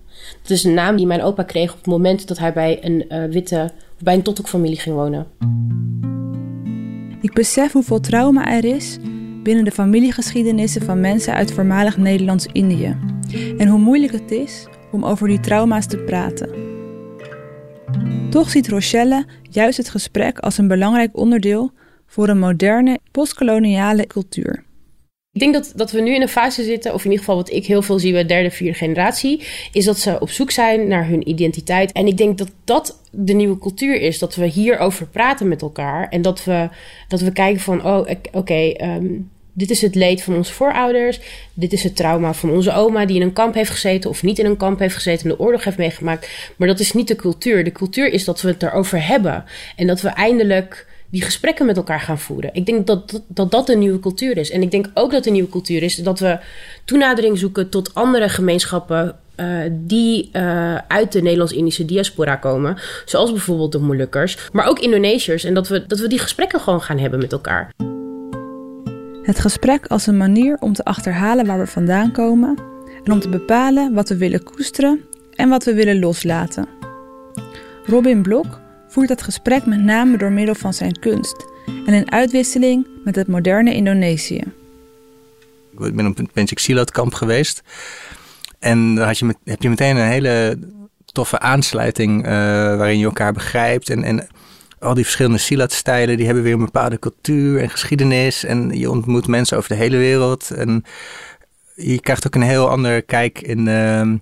Dat 0.42 0.50
is 0.50 0.64
een 0.64 0.74
naam 0.74 0.96
die 0.96 1.06
mijn 1.06 1.22
opa 1.22 1.42
kreeg 1.42 1.70
op 1.70 1.76
het 1.76 1.86
moment 1.86 2.28
dat 2.28 2.38
hij 2.38 2.52
bij 2.52 2.78
een 2.84 3.04
uh, 3.08 3.24
witte, 3.24 3.70
bij 3.98 4.14
een 4.14 4.22
Totok-familie 4.22 4.80
ging 4.80 4.96
wonen. 4.96 5.26
Ik 7.20 7.32
besef 7.32 7.72
hoeveel 7.72 8.00
trauma 8.00 8.52
er 8.52 8.64
is 8.64 8.98
binnen 9.42 9.64
de 9.64 9.70
familiegeschiedenissen 9.70 10.82
van 10.82 11.00
mensen 11.00 11.34
uit 11.34 11.52
voormalig 11.52 11.96
Nederlands-Indië. 11.96 12.96
En 13.58 13.68
hoe 13.68 13.78
moeilijk 13.78 14.12
het 14.12 14.30
is 14.30 14.66
om 14.92 15.04
over 15.04 15.28
die 15.28 15.40
trauma's 15.40 15.86
te 15.86 15.96
praten. 15.96 16.50
Toch 18.30 18.50
ziet 18.50 18.68
Rochelle 18.68 19.26
juist 19.50 19.76
het 19.76 19.88
gesprek 19.88 20.38
als 20.38 20.58
een 20.58 20.68
belangrijk 20.68 21.16
onderdeel 21.16 21.70
voor 22.06 22.28
een 22.28 22.38
moderne 22.38 22.98
postkoloniale 23.10 24.06
cultuur. 24.06 24.64
Ik 25.32 25.40
denk 25.40 25.54
dat, 25.54 25.72
dat 25.74 25.90
we 25.90 26.00
nu 26.00 26.14
in 26.14 26.22
een 26.22 26.28
fase 26.28 26.62
zitten, 26.62 26.94
of 26.94 27.04
in 27.04 27.10
ieder 27.10 27.18
geval 27.18 27.36
wat 27.36 27.52
ik 27.52 27.66
heel 27.66 27.82
veel 27.82 27.98
zie 27.98 28.12
bij 28.12 28.26
derde, 28.26 28.50
vierde 28.50 28.78
generatie, 28.78 29.42
is 29.72 29.84
dat 29.84 29.98
ze 29.98 30.20
op 30.20 30.30
zoek 30.30 30.50
zijn 30.50 30.88
naar 30.88 31.06
hun 31.06 31.28
identiteit. 31.28 31.92
En 31.92 32.06
ik 32.06 32.16
denk 32.16 32.38
dat 32.38 32.50
dat 32.64 33.00
de 33.10 33.32
nieuwe 33.32 33.58
cultuur 33.58 34.00
is. 34.00 34.18
Dat 34.18 34.34
we 34.34 34.46
hierover 34.46 35.06
praten 35.06 35.48
met 35.48 35.62
elkaar. 35.62 36.08
En 36.08 36.22
dat 36.22 36.44
we, 36.44 36.68
dat 37.08 37.20
we 37.20 37.32
kijken 37.32 37.60
van, 37.60 37.84
oh, 37.84 38.08
oké, 38.32 38.72
ehm, 38.72 39.06
dit 39.52 39.70
is 39.70 39.82
het 39.82 39.94
leed 39.94 40.22
van 40.22 40.34
onze 40.34 40.52
voorouders. 40.52 41.20
Dit 41.54 41.72
is 41.72 41.82
het 41.82 41.96
trauma 41.96 42.34
van 42.34 42.50
onze 42.50 42.72
oma 42.72 43.06
die 43.06 43.16
in 43.16 43.22
een 43.22 43.32
kamp 43.32 43.54
heeft 43.54 43.70
gezeten 43.70 44.10
of 44.10 44.22
niet 44.22 44.38
in 44.38 44.46
een 44.46 44.56
kamp 44.56 44.78
heeft 44.78 44.94
gezeten 44.94 45.30
en 45.30 45.36
de 45.36 45.42
oorlog 45.42 45.64
heeft 45.64 45.78
meegemaakt. 45.78 46.28
Maar 46.56 46.68
dat 46.68 46.80
is 46.80 46.92
niet 46.92 47.08
de 47.08 47.16
cultuur. 47.16 47.64
De 47.64 47.72
cultuur 47.72 48.12
is 48.12 48.24
dat 48.24 48.40
we 48.40 48.48
het 48.48 48.62
erover 48.62 49.06
hebben. 49.06 49.44
En 49.76 49.86
dat 49.86 50.00
we 50.00 50.08
eindelijk 50.08 50.86
die 51.11 51.22
gesprekken 51.22 51.66
met 51.66 51.76
elkaar 51.76 52.00
gaan 52.00 52.18
voeren. 52.18 52.50
Ik 52.52 52.66
denk 52.66 52.86
dat 52.86 53.11
dat, 53.11 53.22
dat 53.26 53.50
dat 53.50 53.68
een 53.68 53.78
nieuwe 53.78 54.00
cultuur 54.00 54.36
is. 54.36 54.50
En 54.50 54.62
ik 54.62 54.70
denk 54.70 54.90
ook 54.94 55.11
dat 55.11 55.26
een 55.26 55.32
nieuwe 55.32 55.48
cultuur 55.48 55.82
is 55.82 55.96
dat 55.96 56.18
we 56.18 56.38
toenadering 56.84 57.38
zoeken 57.38 57.68
tot 57.68 57.94
andere 57.94 58.28
gemeenschappen 58.28 59.16
uh, 59.36 59.58
die 59.70 60.30
uh, 60.32 60.74
uit 60.74 61.12
de 61.12 61.22
Nederlands-Indische 61.22 61.84
diaspora 61.84 62.36
komen. 62.36 62.78
Zoals 63.04 63.30
bijvoorbeeld 63.30 63.72
de 63.72 63.78
Molukkers, 63.78 64.48
maar 64.52 64.68
ook 64.68 64.78
Indonesiërs. 64.78 65.44
En 65.44 65.54
dat 65.54 65.68
we, 65.68 65.86
dat 65.86 65.98
we 65.98 66.08
die 66.08 66.18
gesprekken 66.18 66.61
gewoon 66.61 66.82
gaan 66.82 66.98
hebben 66.98 67.18
met 67.18 67.32
elkaar. 67.32 67.72
Het 69.22 69.40
gesprek 69.40 69.86
als 69.86 70.06
een 70.06 70.16
manier 70.16 70.56
om 70.61 70.72
te 70.72 70.84
achterhalen 70.84 71.46
waar 71.46 71.58
we 71.58 71.66
vandaan 71.66 72.12
komen 72.12 72.58
en 73.04 73.12
om 73.12 73.20
te 73.20 73.28
bepalen 73.28 73.94
wat 73.94 74.08
we 74.08 74.16
willen 74.16 74.42
koesteren 74.42 75.04
en 75.34 75.48
wat 75.48 75.64
we 75.64 75.74
willen 75.74 75.98
loslaten. 75.98 76.66
Robin 77.86 78.22
Blok 78.22 78.61
voert 78.91 79.09
dat 79.09 79.22
gesprek 79.22 79.66
met 79.66 79.80
name 79.80 80.18
door 80.18 80.32
middel 80.32 80.55
van 80.55 80.74
zijn 80.74 80.99
kunst 80.99 81.47
en 81.86 81.95
in 81.95 82.12
uitwisseling 82.12 82.86
met 83.05 83.16
het 83.16 83.26
moderne 83.26 83.74
Indonesië. 83.74 84.43
Ik 85.78 85.95
ben 85.95 86.07
op 86.07 86.18
een 86.18 86.30
Pensik 86.32 86.59
Silat 86.59 86.91
kamp 86.91 87.14
geweest. 87.14 87.62
En 88.59 88.95
dan 88.95 89.07
had 89.07 89.18
je 89.18 89.34
heb 89.45 89.62
je 89.62 89.68
meteen 89.68 89.97
een 89.97 90.09
hele 90.09 90.59
toffe 91.05 91.38
aansluiting 91.38 92.26
uh, 92.26 92.32
waarin 92.76 92.99
je 92.99 93.05
elkaar 93.05 93.32
begrijpt. 93.32 93.91
En, 93.91 94.05
en 94.05 94.26
al 94.78 94.95
die 94.95 95.05
verschillende 95.05 95.38
Silat-stijlen, 95.38 96.16
die 96.16 96.26
hebben 96.26 96.45
weer 96.45 96.53
een 96.53 96.64
bepaalde 96.64 96.99
cultuur 96.99 97.61
en 97.61 97.70
geschiedenis. 97.70 98.45
En 98.45 98.78
je 98.78 98.91
ontmoet 98.91 99.26
mensen 99.26 99.57
over 99.57 99.68
de 99.68 99.74
hele 99.74 99.97
wereld. 99.97 100.51
En 100.51 100.84
je 101.74 102.01
krijgt 102.01 102.26
ook 102.26 102.34
een 102.34 102.43
heel 102.43 102.68
ander 102.68 103.03
kijk 103.03 103.41
in... 103.41 103.66
Uh, 103.66 104.12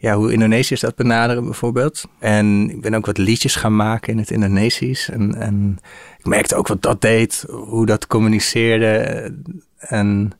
ja, 0.00 0.14
hoe 0.14 0.32
Indonesiërs 0.32 0.80
dat 0.80 0.96
benaderen 0.96 1.44
bijvoorbeeld. 1.44 2.04
En 2.18 2.70
ik 2.70 2.80
ben 2.80 2.94
ook 2.94 3.06
wat 3.06 3.18
liedjes 3.18 3.54
gaan 3.54 3.76
maken 3.76 4.12
in 4.12 4.18
het 4.18 4.30
Indonesisch. 4.30 5.08
En, 5.08 5.34
en 5.34 5.78
ik 6.18 6.26
merkte 6.26 6.54
ook 6.54 6.68
wat 6.68 6.82
dat 6.82 7.00
deed, 7.00 7.44
hoe 7.48 7.86
dat 7.86 8.06
communiceerde. 8.06 9.34
En 9.78 10.32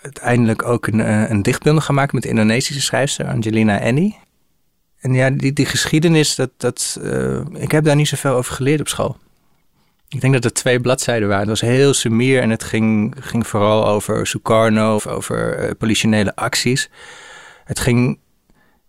uiteindelijk 0.00 0.64
ook 0.64 0.86
een, 0.86 1.00
eh, 1.00 1.30
een 1.30 1.42
dichtbundel 1.42 1.82
gaan 1.82 1.94
maken 1.94 2.14
met 2.14 2.22
de 2.22 2.28
Indonesische 2.28 2.82
schrijfster 2.82 3.26
Angelina 3.26 3.80
Annie. 3.80 4.18
En 5.00 5.14
ja, 5.14 5.30
die, 5.30 5.52
die 5.52 5.66
geschiedenis, 5.66 6.34
dat, 6.34 6.50
dat, 6.56 6.98
uh, 7.02 7.40
ik 7.54 7.70
heb 7.70 7.84
daar 7.84 7.96
niet 7.96 8.08
zoveel 8.08 8.34
over 8.34 8.54
geleerd 8.54 8.80
op 8.80 8.88
school. 8.88 9.16
Ik 10.08 10.20
denk 10.20 10.32
dat 10.32 10.44
er 10.44 10.52
twee 10.52 10.80
bladzijden 10.80 11.28
waren. 11.28 11.48
Het 11.48 11.60
was 11.60 11.70
heel 11.70 11.94
sumier 11.94 12.40
en 12.42 12.50
het 12.50 12.64
ging, 12.64 13.14
ging 13.20 13.46
vooral 13.46 13.88
over 13.88 14.26
Sukarno 14.26 15.00
over 15.08 15.64
uh, 15.64 15.70
politionele 15.78 16.36
acties. 16.36 16.90
Het 17.64 17.78
ging 17.78 18.18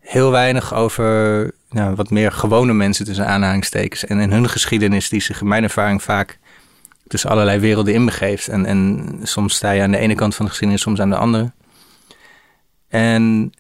heel 0.08 0.32
weinig 0.32 0.74
over 0.74 1.51
nou, 1.70 1.95
wat 1.95 2.10
meer 2.10 2.32
gewone 2.32 2.74
mensen 2.74 3.05
tussen 3.05 3.28
aanhalingstekens. 3.28 4.05
En 4.05 4.20
in 4.20 4.32
hun 4.32 4.49
geschiedenis, 4.49 5.10
die 5.10 5.22
zich 5.22 5.41
in 5.41 5.47
mijn 5.47 5.64
ervaring 5.64 6.03
vaak 6.03 6.39
tussen 7.08 7.30
allerlei 7.30 7.60
werelden 7.60 7.93
inbegeeft. 7.93 8.47
En, 8.47 8.66
en 8.66 9.10
soms 9.24 9.55
sta 9.55 9.72
je 9.72 9.82
aan 9.82 9.91
de 9.91 9.97
ene 9.97 10.16
kant 10.16 10.36
van 10.36 10.45
de 10.45 10.51
geschiedenis, 10.51 10.82
soms 10.84 10.99
aan 10.99 11.10
de 11.10 11.16
andere. 11.16 11.51
En 12.88 13.51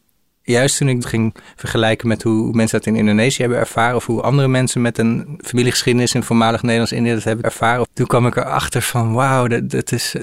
juist 0.51 0.77
toen 0.77 0.89
ik 0.89 1.05
ging 1.05 1.35
vergelijken 1.55 2.07
met 2.07 2.23
hoe 2.23 2.51
mensen 2.51 2.77
dat 2.77 2.87
in 2.87 2.95
Indonesië 2.95 3.41
hebben 3.41 3.59
ervaren, 3.59 3.95
of 3.95 4.05
hoe 4.05 4.21
andere 4.21 4.47
mensen 4.47 4.81
met 4.81 4.97
een 4.97 5.39
familiegeschiedenis 5.43 6.13
in 6.13 6.23
voormalig 6.23 6.61
Nederlands-Indië 6.61 7.13
dat 7.13 7.23
hebben 7.23 7.45
ervaren, 7.45 7.87
toen 7.93 8.07
kwam 8.07 8.27
ik 8.27 8.35
erachter 8.35 8.81
van 8.81 9.13
wauw, 9.13 9.47
dat, 9.47 9.69
dat 9.69 9.91
is, 9.91 10.15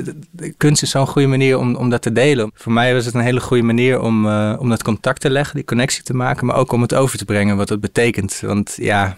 kunst 0.57 0.83
is 0.83 0.91
zo'n 0.91 1.07
goede 1.07 1.29
manier 1.29 1.59
om, 1.59 1.75
om 1.75 1.91
dat 1.91 2.03
te 2.03 2.13
delen. 2.13 2.51
Voor 2.55 2.73
mij 2.73 2.95
was 2.95 3.05
het 3.05 3.15
een 3.15 3.21
hele 3.21 3.41
goede 3.41 3.63
manier 3.63 4.01
om, 4.01 4.27
uh, 4.27 4.57
om 4.59 4.69
dat 4.69 4.83
contact 4.83 5.21
te 5.21 5.31
leggen, 5.31 5.55
die 5.55 5.65
connectie 5.65 6.03
te 6.03 6.15
maken, 6.15 6.47
maar 6.47 6.57
ook 6.57 6.73
om 6.73 6.83
het 6.83 6.95
over 6.95 7.19
te 7.19 7.25
brengen 7.25 7.57
wat 7.57 7.69
het 7.69 7.81
betekent. 7.81 8.41
Want 8.41 8.75
ja, 8.77 9.17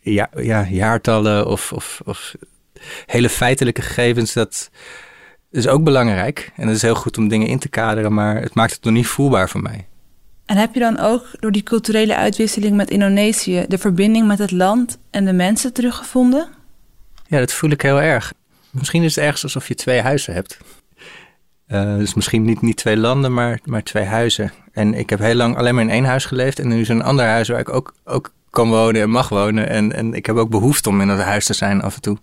ja, 0.00 0.30
ja 0.36 0.66
jaartallen 0.70 1.46
of, 1.46 1.72
of, 1.72 2.00
of 2.04 2.34
hele 3.06 3.28
feitelijke 3.28 3.82
gegevens, 3.82 4.32
dat 4.32 4.70
is 5.50 5.68
ook 5.68 5.84
belangrijk. 5.84 6.52
En 6.56 6.66
het 6.66 6.76
is 6.76 6.82
heel 6.82 6.94
goed 6.94 7.18
om 7.18 7.28
dingen 7.28 7.46
in 7.46 7.58
te 7.58 7.68
kaderen, 7.68 8.14
maar 8.14 8.40
het 8.40 8.54
maakt 8.54 8.72
het 8.72 8.84
nog 8.84 8.92
niet 8.92 9.06
voelbaar 9.06 9.48
voor 9.48 9.62
mij. 9.62 9.86
En 10.46 10.56
heb 10.56 10.74
je 10.74 10.80
dan 10.80 10.98
ook 10.98 11.26
door 11.40 11.52
die 11.52 11.62
culturele 11.62 12.16
uitwisseling 12.16 12.76
met 12.76 12.90
Indonesië 12.90 13.64
de 13.68 13.78
verbinding 13.78 14.26
met 14.26 14.38
het 14.38 14.50
land 14.50 14.98
en 15.10 15.24
de 15.24 15.32
mensen 15.32 15.72
teruggevonden? 15.72 16.48
Ja, 17.26 17.38
dat 17.38 17.52
voel 17.52 17.70
ik 17.70 17.82
heel 17.82 18.00
erg. 18.00 18.32
Misschien 18.70 19.02
is 19.02 19.14
het 19.14 19.24
ergens 19.24 19.42
alsof 19.42 19.68
je 19.68 19.74
twee 19.74 20.00
huizen 20.00 20.34
hebt. 20.34 20.58
Uh, 21.68 21.96
dus 21.96 22.14
misschien 22.14 22.44
niet, 22.44 22.62
niet 22.62 22.76
twee 22.76 22.96
landen, 22.96 23.34
maar, 23.34 23.60
maar 23.64 23.82
twee 23.82 24.04
huizen. 24.04 24.52
En 24.72 24.94
ik 24.94 25.10
heb 25.10 25.18
heel 25.18 25.34
lang 25.34 25.56
alleen 25.56 25.74
maar 25.74 25.84
in 25.84 25.90
één 25.90 26.04
huis 26.04 26.24
geleefd. 26.24 26.58
En 26.58 26.68
nu 26.68 26.80
is 26.80 26.88
er 26.88 26.94
een 26.94 27.02
ander 27.02 27.26
huis 27.26 27.48
waar 27.48 27.60
ik 27.60 27.68
ook, 27.68 27.94
ook 28.04 28.32
kan 28.50 28.68
wonen 28.68 29.02
en 29.02 29.10
mag 29.10 29.28
wonen. 29.28 29.68
En, 29.68 29.92
en 29.92 30.14
ik 30.14 30.26
heb 30.26 30.36
ook 30.36 30.50
behoefte 30.50 30.88
om 30.88 31.00
in 31.00 31.08
dat 31.08 31.18
huis 31.18 31.46
te 31.46 31.54
zijn 31.54 31.82
af 31.82 31.94
en 31.94 32.00
toe. 32.00 32.18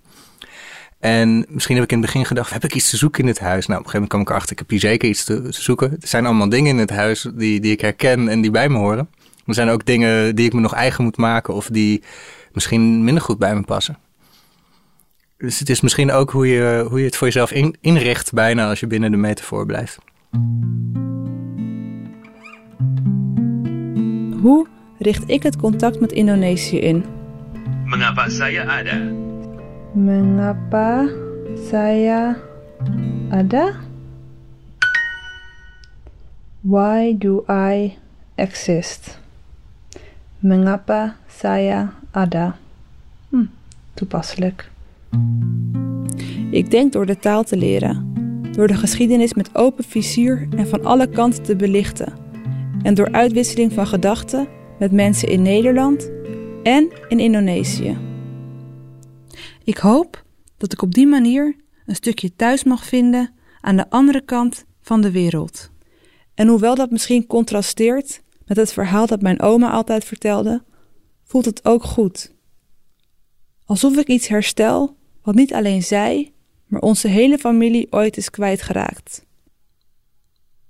En 1.02 1.46
misschien 1.50 1.76
heb 1.76 1.84
ik 1.84 1.92
in 1.92 1.98
het 1.98 2.06
begin 2.06 2.26
gedacht, 2.26 2.54
heb 2.54 2.64
ik 2.64 2.76
iets 2.76 2.90
te 2.90 2.98
zoeken 2.98 3.22
in 3.22 3.28
het 3.28 3.40
huis? 3.40 3.66
Nou, 3.66 3.80
op 3.80 3.86
een 3.86 3.92
gegeven 3.92 3.94
moment 3.94 4.10
kwam 4.10 4.22
ik 4.22 4.30
erachter, 4.30 4.52
ik 4.52 4.60
heb 4.60 4.70
hier 4.70 4.80
zeker 4.80 5.10
iets 5.10 5.24
te, 5.24 5.48
zoeken. 5.50 5.92
Er 5.92 6.08
zijn 6.08 6.26
allemaal 6.26 6.50
dingen 6.50 6.70
in 6.70 6.78
het 6.78 6.90
huis 6.90 7.28
die, 7.34 7.60
die 7.60 7.72
ik 7.72 7.82
herken 7.82 8.28
en 8.28 8.42
die 8.42 8.52
bij 8.52 8.70
me 8.70 8.78
horen. 8.78 9.10
Er 9.46 9.54
zijn 9.54 9.70
ook 9.70 9.86
dingen 9.86 10.36
die 10.36 10.46
ik 10.46 10.54
me 10.54 10.60
nog 10.60 10.74
eigen 10.74 11.04
moet 11.04 11.18
maken 11.18 11.54
of 11.54 11.68
die 11.68 12.04
misschien 12.54 13.04
minder 13.04 13.24
goed 13.24 13.38
bij 13.38 13.56
me 13.56 13.62
passen. 13.62 13.98
Dus 15.38 15.60
het 15.60 15.70
is 15.70 15.82
misschien 15.82 16.12
ook 16.12 16.32
hoe 16.32 16.48
je, 16.48 16.86
hoe 16.90 17.00
je 17.00 17.06
het 17.06 17.16
voor 17.16 17.28
jezelf 17.28 17.52
in, 17.52 17.76
inricht 17.82 18.34
bijna 18.34 18.70
als 18.70 18.80
je 18.80 18.88
binnen 18.88 19.12
de 19.12 19.18
metafoor 19.18 19.66
blijft. 19.66 19.98
Hoe 24.42 24.68
richt 25.00 25.30
ik 25.30 25.44
het 25.44 25.56
contact 25.56 26.00
met 26.00 26.12
Indonesië 26.12 26.80
in? 26.80 27.06
Mengapa 27.86 28.30
saya 28.30 28.80
ada? 28.80 29.30
Mengapa 29.92 31.12
saya 31.68 32.40
ada? 33.28 33.76
Why 36.64 37.12
do 37.12 37.44
I 37.52 38.00
exist? 38.40 39.20
Mengapa 40.40 41.20
saya 41.28 41.92
ada? 42.16 42.56
Hm, 43.36 43.52
toepasselijk. 43.94 44.72
Ik 46.52 46.72
denk 46.72 46.94
door 46.94 47.06
de 47.06 47.20
taal 47.20 47.44
te 47.44 47.58
leren, 47.58 48.14
door 48.52 48.68
de 48.68 48.80
geschiedenis 48.80 49.34
met 49.34 49.56
open 49.56 49.84
vizier 49.84 50.48
en 50.56 50.68
van 50.68 50.86
alle 50.86 51.08
kanten 51.08 51.44
te 51.44 51.56
belichten, 51.56 52.14
en 52.84 52.94
door 52.94 53.12
uitwisseling 53.12 53.74
van 53.74 53.88
gedachten 53.88 54.48
met 54.80 54.92
mensen 54.92 55.28
in 55.28 55.42
Nederland 55.42 56.12
en 56.64 56.92
in 57.08 57.20
Indonesië. 57.20 58.11
Ik 59.64 59.78
hoop 59.78 60.24
dat 60.58 60.74
ik 60.74 60.82
op 60.82 60.94
die 60.94 61.08
manier 61.08 61.56
een 61.86 61.96
stukje 61.96 62.36
thuis 62.36 62.64
mag 62.64 62.86
vinden 62.86 63.34
aan 63.62 63.76
de 63.76 63.90
andere 63.90 64.22
kant 64.22 64.66
van 64.82 65.02
de 65.02 65.12
wereld. 65.12 65.70
En 66.34 66.48
hoewel 66.48 66.76
dat 66.76 66.92
misschien 66.92 67.28
contrasteert 67.28 68.22
met 68.46 68.58
het 68.58 68.74
verhaal 68.74 69.08
dat 69.08 69.22
mijn 69.22 69.42
oma 69.42 69.72
altijd 69.72 70.06
vertelde, 70.06 70.64
voelt 71.24 71.46
het 71.46 71.66
ook 71.66 71.84
goed. 71.84 72.34
Alsof 73.66 73.98
ik 73.98 74.08
iets 74.08 74.28
herstel 74.28 74.98
wat 75.22 75.36
niet 75.36 75.54
alleen 75.54 75.84
zij, 75.84 76.34
maar 76.66 76.82
onze 76.82 77.08
hele 77.08 77.38
familie 77.38 77.88
ooit 77.90 78.18
is 78.18 78.30
kwijtgeraakt. 78.30 79.26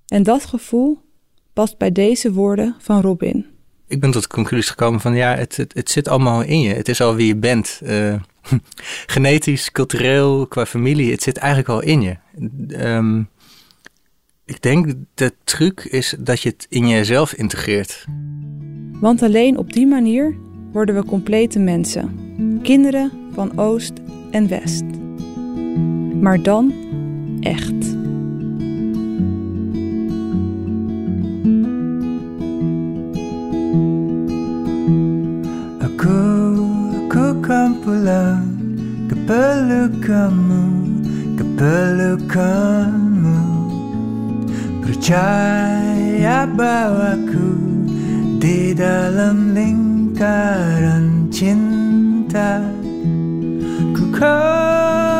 En 0.07 0.23
dat 0.23 0.45
gevoel 0.45 1.01
past 1.53 1.77
bij 1.77 1.91
deze 1.91 2.33
woorden 2.33 2.75
van 2.79 3.01
Robin. 3.01 3.45
Ik 3.87 3.99
ben 3.99 4.11
tot 4.11 4.21
de 4.21 4.27
conclusie 4.27 4.69
gekomen 4.69 4.99
van 4.99 5.15
ja, 5.15 5.35
het, 5.35 5.57
het, 5.57 5.73
het 5.73 5.89
zit 5.89 6.07
allemaal 6.07 6.41
in 6.41 6.59
je. 6.59 6.73
Het 6.73 6.87
is 6.87 7.01
al 7.01 7.15
wie 7.15 7.27
je 7.27 7.35
bent. 7.35 7.79
Uh, 7.83 8.21
genetisch, 9.15 9.71
cultureel, 9.71 10.47
qua 10.47 10.65
familie, 10.65 11.11
het 11.11 11.23
zit 11.23 11.37
eigenlijk 11.37 11.69
al 11.69 11.81
in 11.81 12.01
je. 12.01 12.15
Um, 12.67 13.29
ik 14.45 14.61
denk 14.61 14.93
de 15.13 15.33
truc 15.43 15.83
is 15.83 16.15
dat 16.19 16.41
je 16.41 16.49
het 16.49 16.65
in 16.69 16.87
jezelf 16.87 17.33
integreert. 17.33 18.05
Want 18.99 19.21
alleen 19.21 19.57
op 19.57 19.73
die 19.73 19.87
manier 19.87 20.35
worden 20.71 20.95
we 20.95 21.05
complete 21.05 21.59
mensen. 21.59 22.19
Kinderen 22.61 23.11
van 23.33 23.59
Oost 23.59 23.93
en 24.31 24.47
West. 24.47 24.83
Maar 26.21 26.41
dan 26.41 26.73
echt. 27.39 28.00
Aku 37.51 37.51
kan 37.51 37.75
pulang 37.83 38.47
ke 39.11 39.15
pelukanmu, 39.27 40.63
ke 41.35 41.43
pelukanmu. 41.59 43.43
Percaya 44.79 46.47
bahwaku 46.47 47.51
di 48.39 48.71
dalam 48.71 49.51
lingkaran 49.51 51.27
cinta 51.27 52.63
Ku 53.91 54.07
kan 54.15 55.11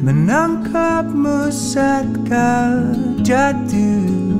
menangkapmu 0.00 1.52
saat 1.52 2.08
kau 2.24 2.88
jatuh 3.20 4.32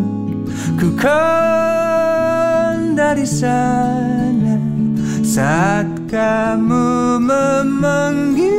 Ku 0.81 0.89
kan 0.97 2.97
dari 2.97 3.29
sana 3.29 4.28
saat 5.39 5.87
kamu 6.11 7.23
memanggilku 7.23 8.59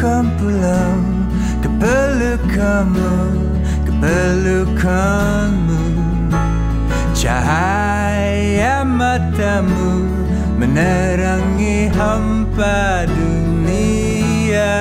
kan 0.00 0.24
pulang 0.40 1.28
ke 1.60 1.68
pelukanmu, 1.76 3.12
ke 3.84 3.92
pelukanmu. 4.00 5.82
Cahaya 7.12 8.80
matamu 8.86 10.17
menerangi 10.58 11.86
hampa 11.94 13.06
dunia 13.06 14.74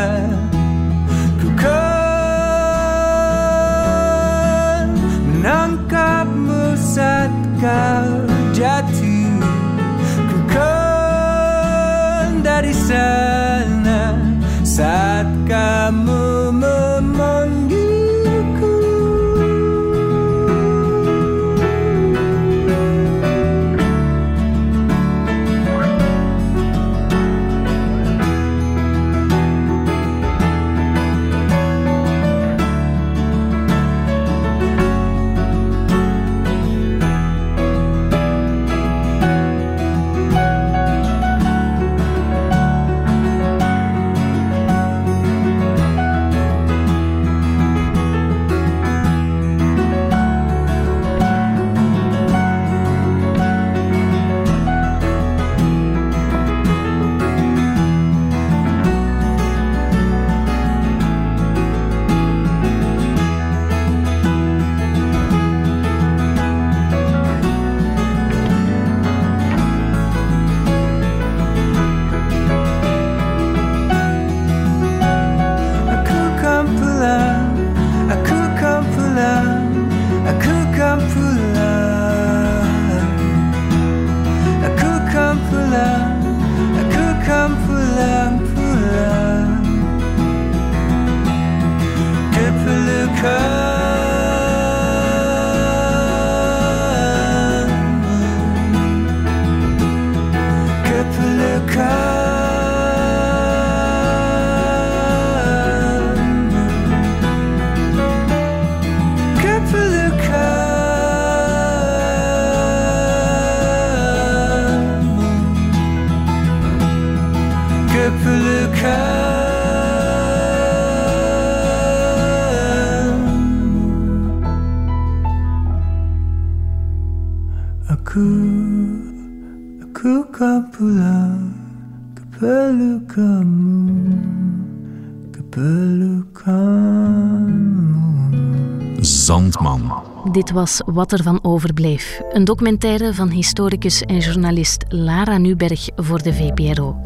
Dit 140.37 140.51
was 140.51 140.81
Wat 140.85 141.11
er 141.11 141.23
van 141.23 141.43
overbleef. 141.43 142.21
Een 142.29 142.43
documentaire 142.43 143.13
van 143.13 143.29
historicus 143.29 144.01
en 144.01 144.17
journalist 144.17 144.85
Lara 144.87 145.37
Nuberg 145.37 145.89
voor 145.95 146.21
de 146.23 146.33
VPRO. 146.33 147.01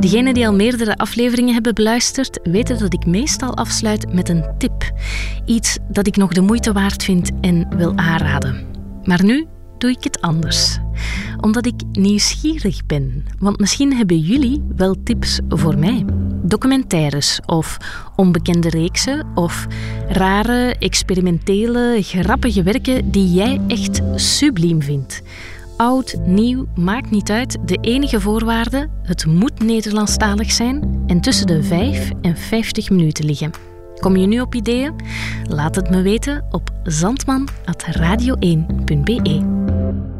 Degenen 0.00 0.34
die 0.34 0.46
al 0.46 0.54
meerdere 0.54 0.96
afleveringen 0.96 1.54
hebben 1.54 1.74
beluisterd, 1.74 2.40
weten 2.42 2.78
dat 2.78 2.92
ik 2.92 3.06
meestal 3.06 3.56
afsluit 3.56 4.12
met 4.12 4.28
een 4.28 4.44
tip. 4.58 4.92
Iets 5.44 5.78
dat 5.88 6.06
ik 6.06 6.16
nog 6.16 6.32
de 6.32 6.40
moeite 6.40 6.72
waard 6.72 7.04
vind 7.04 7.30
en 7.40 7.76
wil 7.76 7.96
aanraden. 7.96 8.66
Maar 9.04 9.24
nu 9.24 9.46
doe 9.78 9.90
ik 9.90 10.04
het 10.04 10.20
anders. 10.20 10.78
Omdat 11.40 11.66
ik 11.66 11.74
nieuwsgierig 11.92 12.86
ben. 12.86 13.24
Want 13.38 13.58
misschien 13.58 13.96
hebben 13.96 14.18
jullie 14.18 14.62
wel 14.76 14.96
tips 15.04 15.40
voor 15.48 15.78
mij. 15.78 16.04
Documentaires 16.42 17.40
of 17.46 17.76
onbekende 18.16 18.68
reeksen 18.68 19.26
of 19.34 19.66
rare, 20.08 20.74
experimentele, 20.78 21.98
grappige 22.02 22.62
werken 22.62 23.10
die 23.10 23.32
jij 23.32 23.60
echt 23.68 24.00
subliem 24.14 24.82
vindt. 24.82 25.22
Oud, 25.76 26.16
nieuw, 26.24 26.66
maakt 26.74 27.10
niet 27.10 27.30
uit. 27.30 27.58
De 27.64 27.78
enige 27.80 28.20
voorwaarde: 28.20 28.88
het 29.02 29.26
moet 29.26 29.62
Nederlandstalig 29.62 30.52
zijn 30.52 31.04
en 31.06 31.20
tussen 31.20 31.46
de 31.46 31.62
5 31.62 32.10
en 32.22 32.36
50 32.36 32.90
minuten 32.90 33.24
liggen. 33.24 33.50
Kom 33.98 34.16
je 34.16 34.26
nu 34.26 34.40
op 34.40 34.54
ideeën? 34.54 34.94
Laat 35.48 35.74
het 35.74 35.90
me 35.90 36.02
weten 36.02 36.44
op 36.50 36.70
zandman.radio1.be. 36.82 39.67
you. 39.88 40.17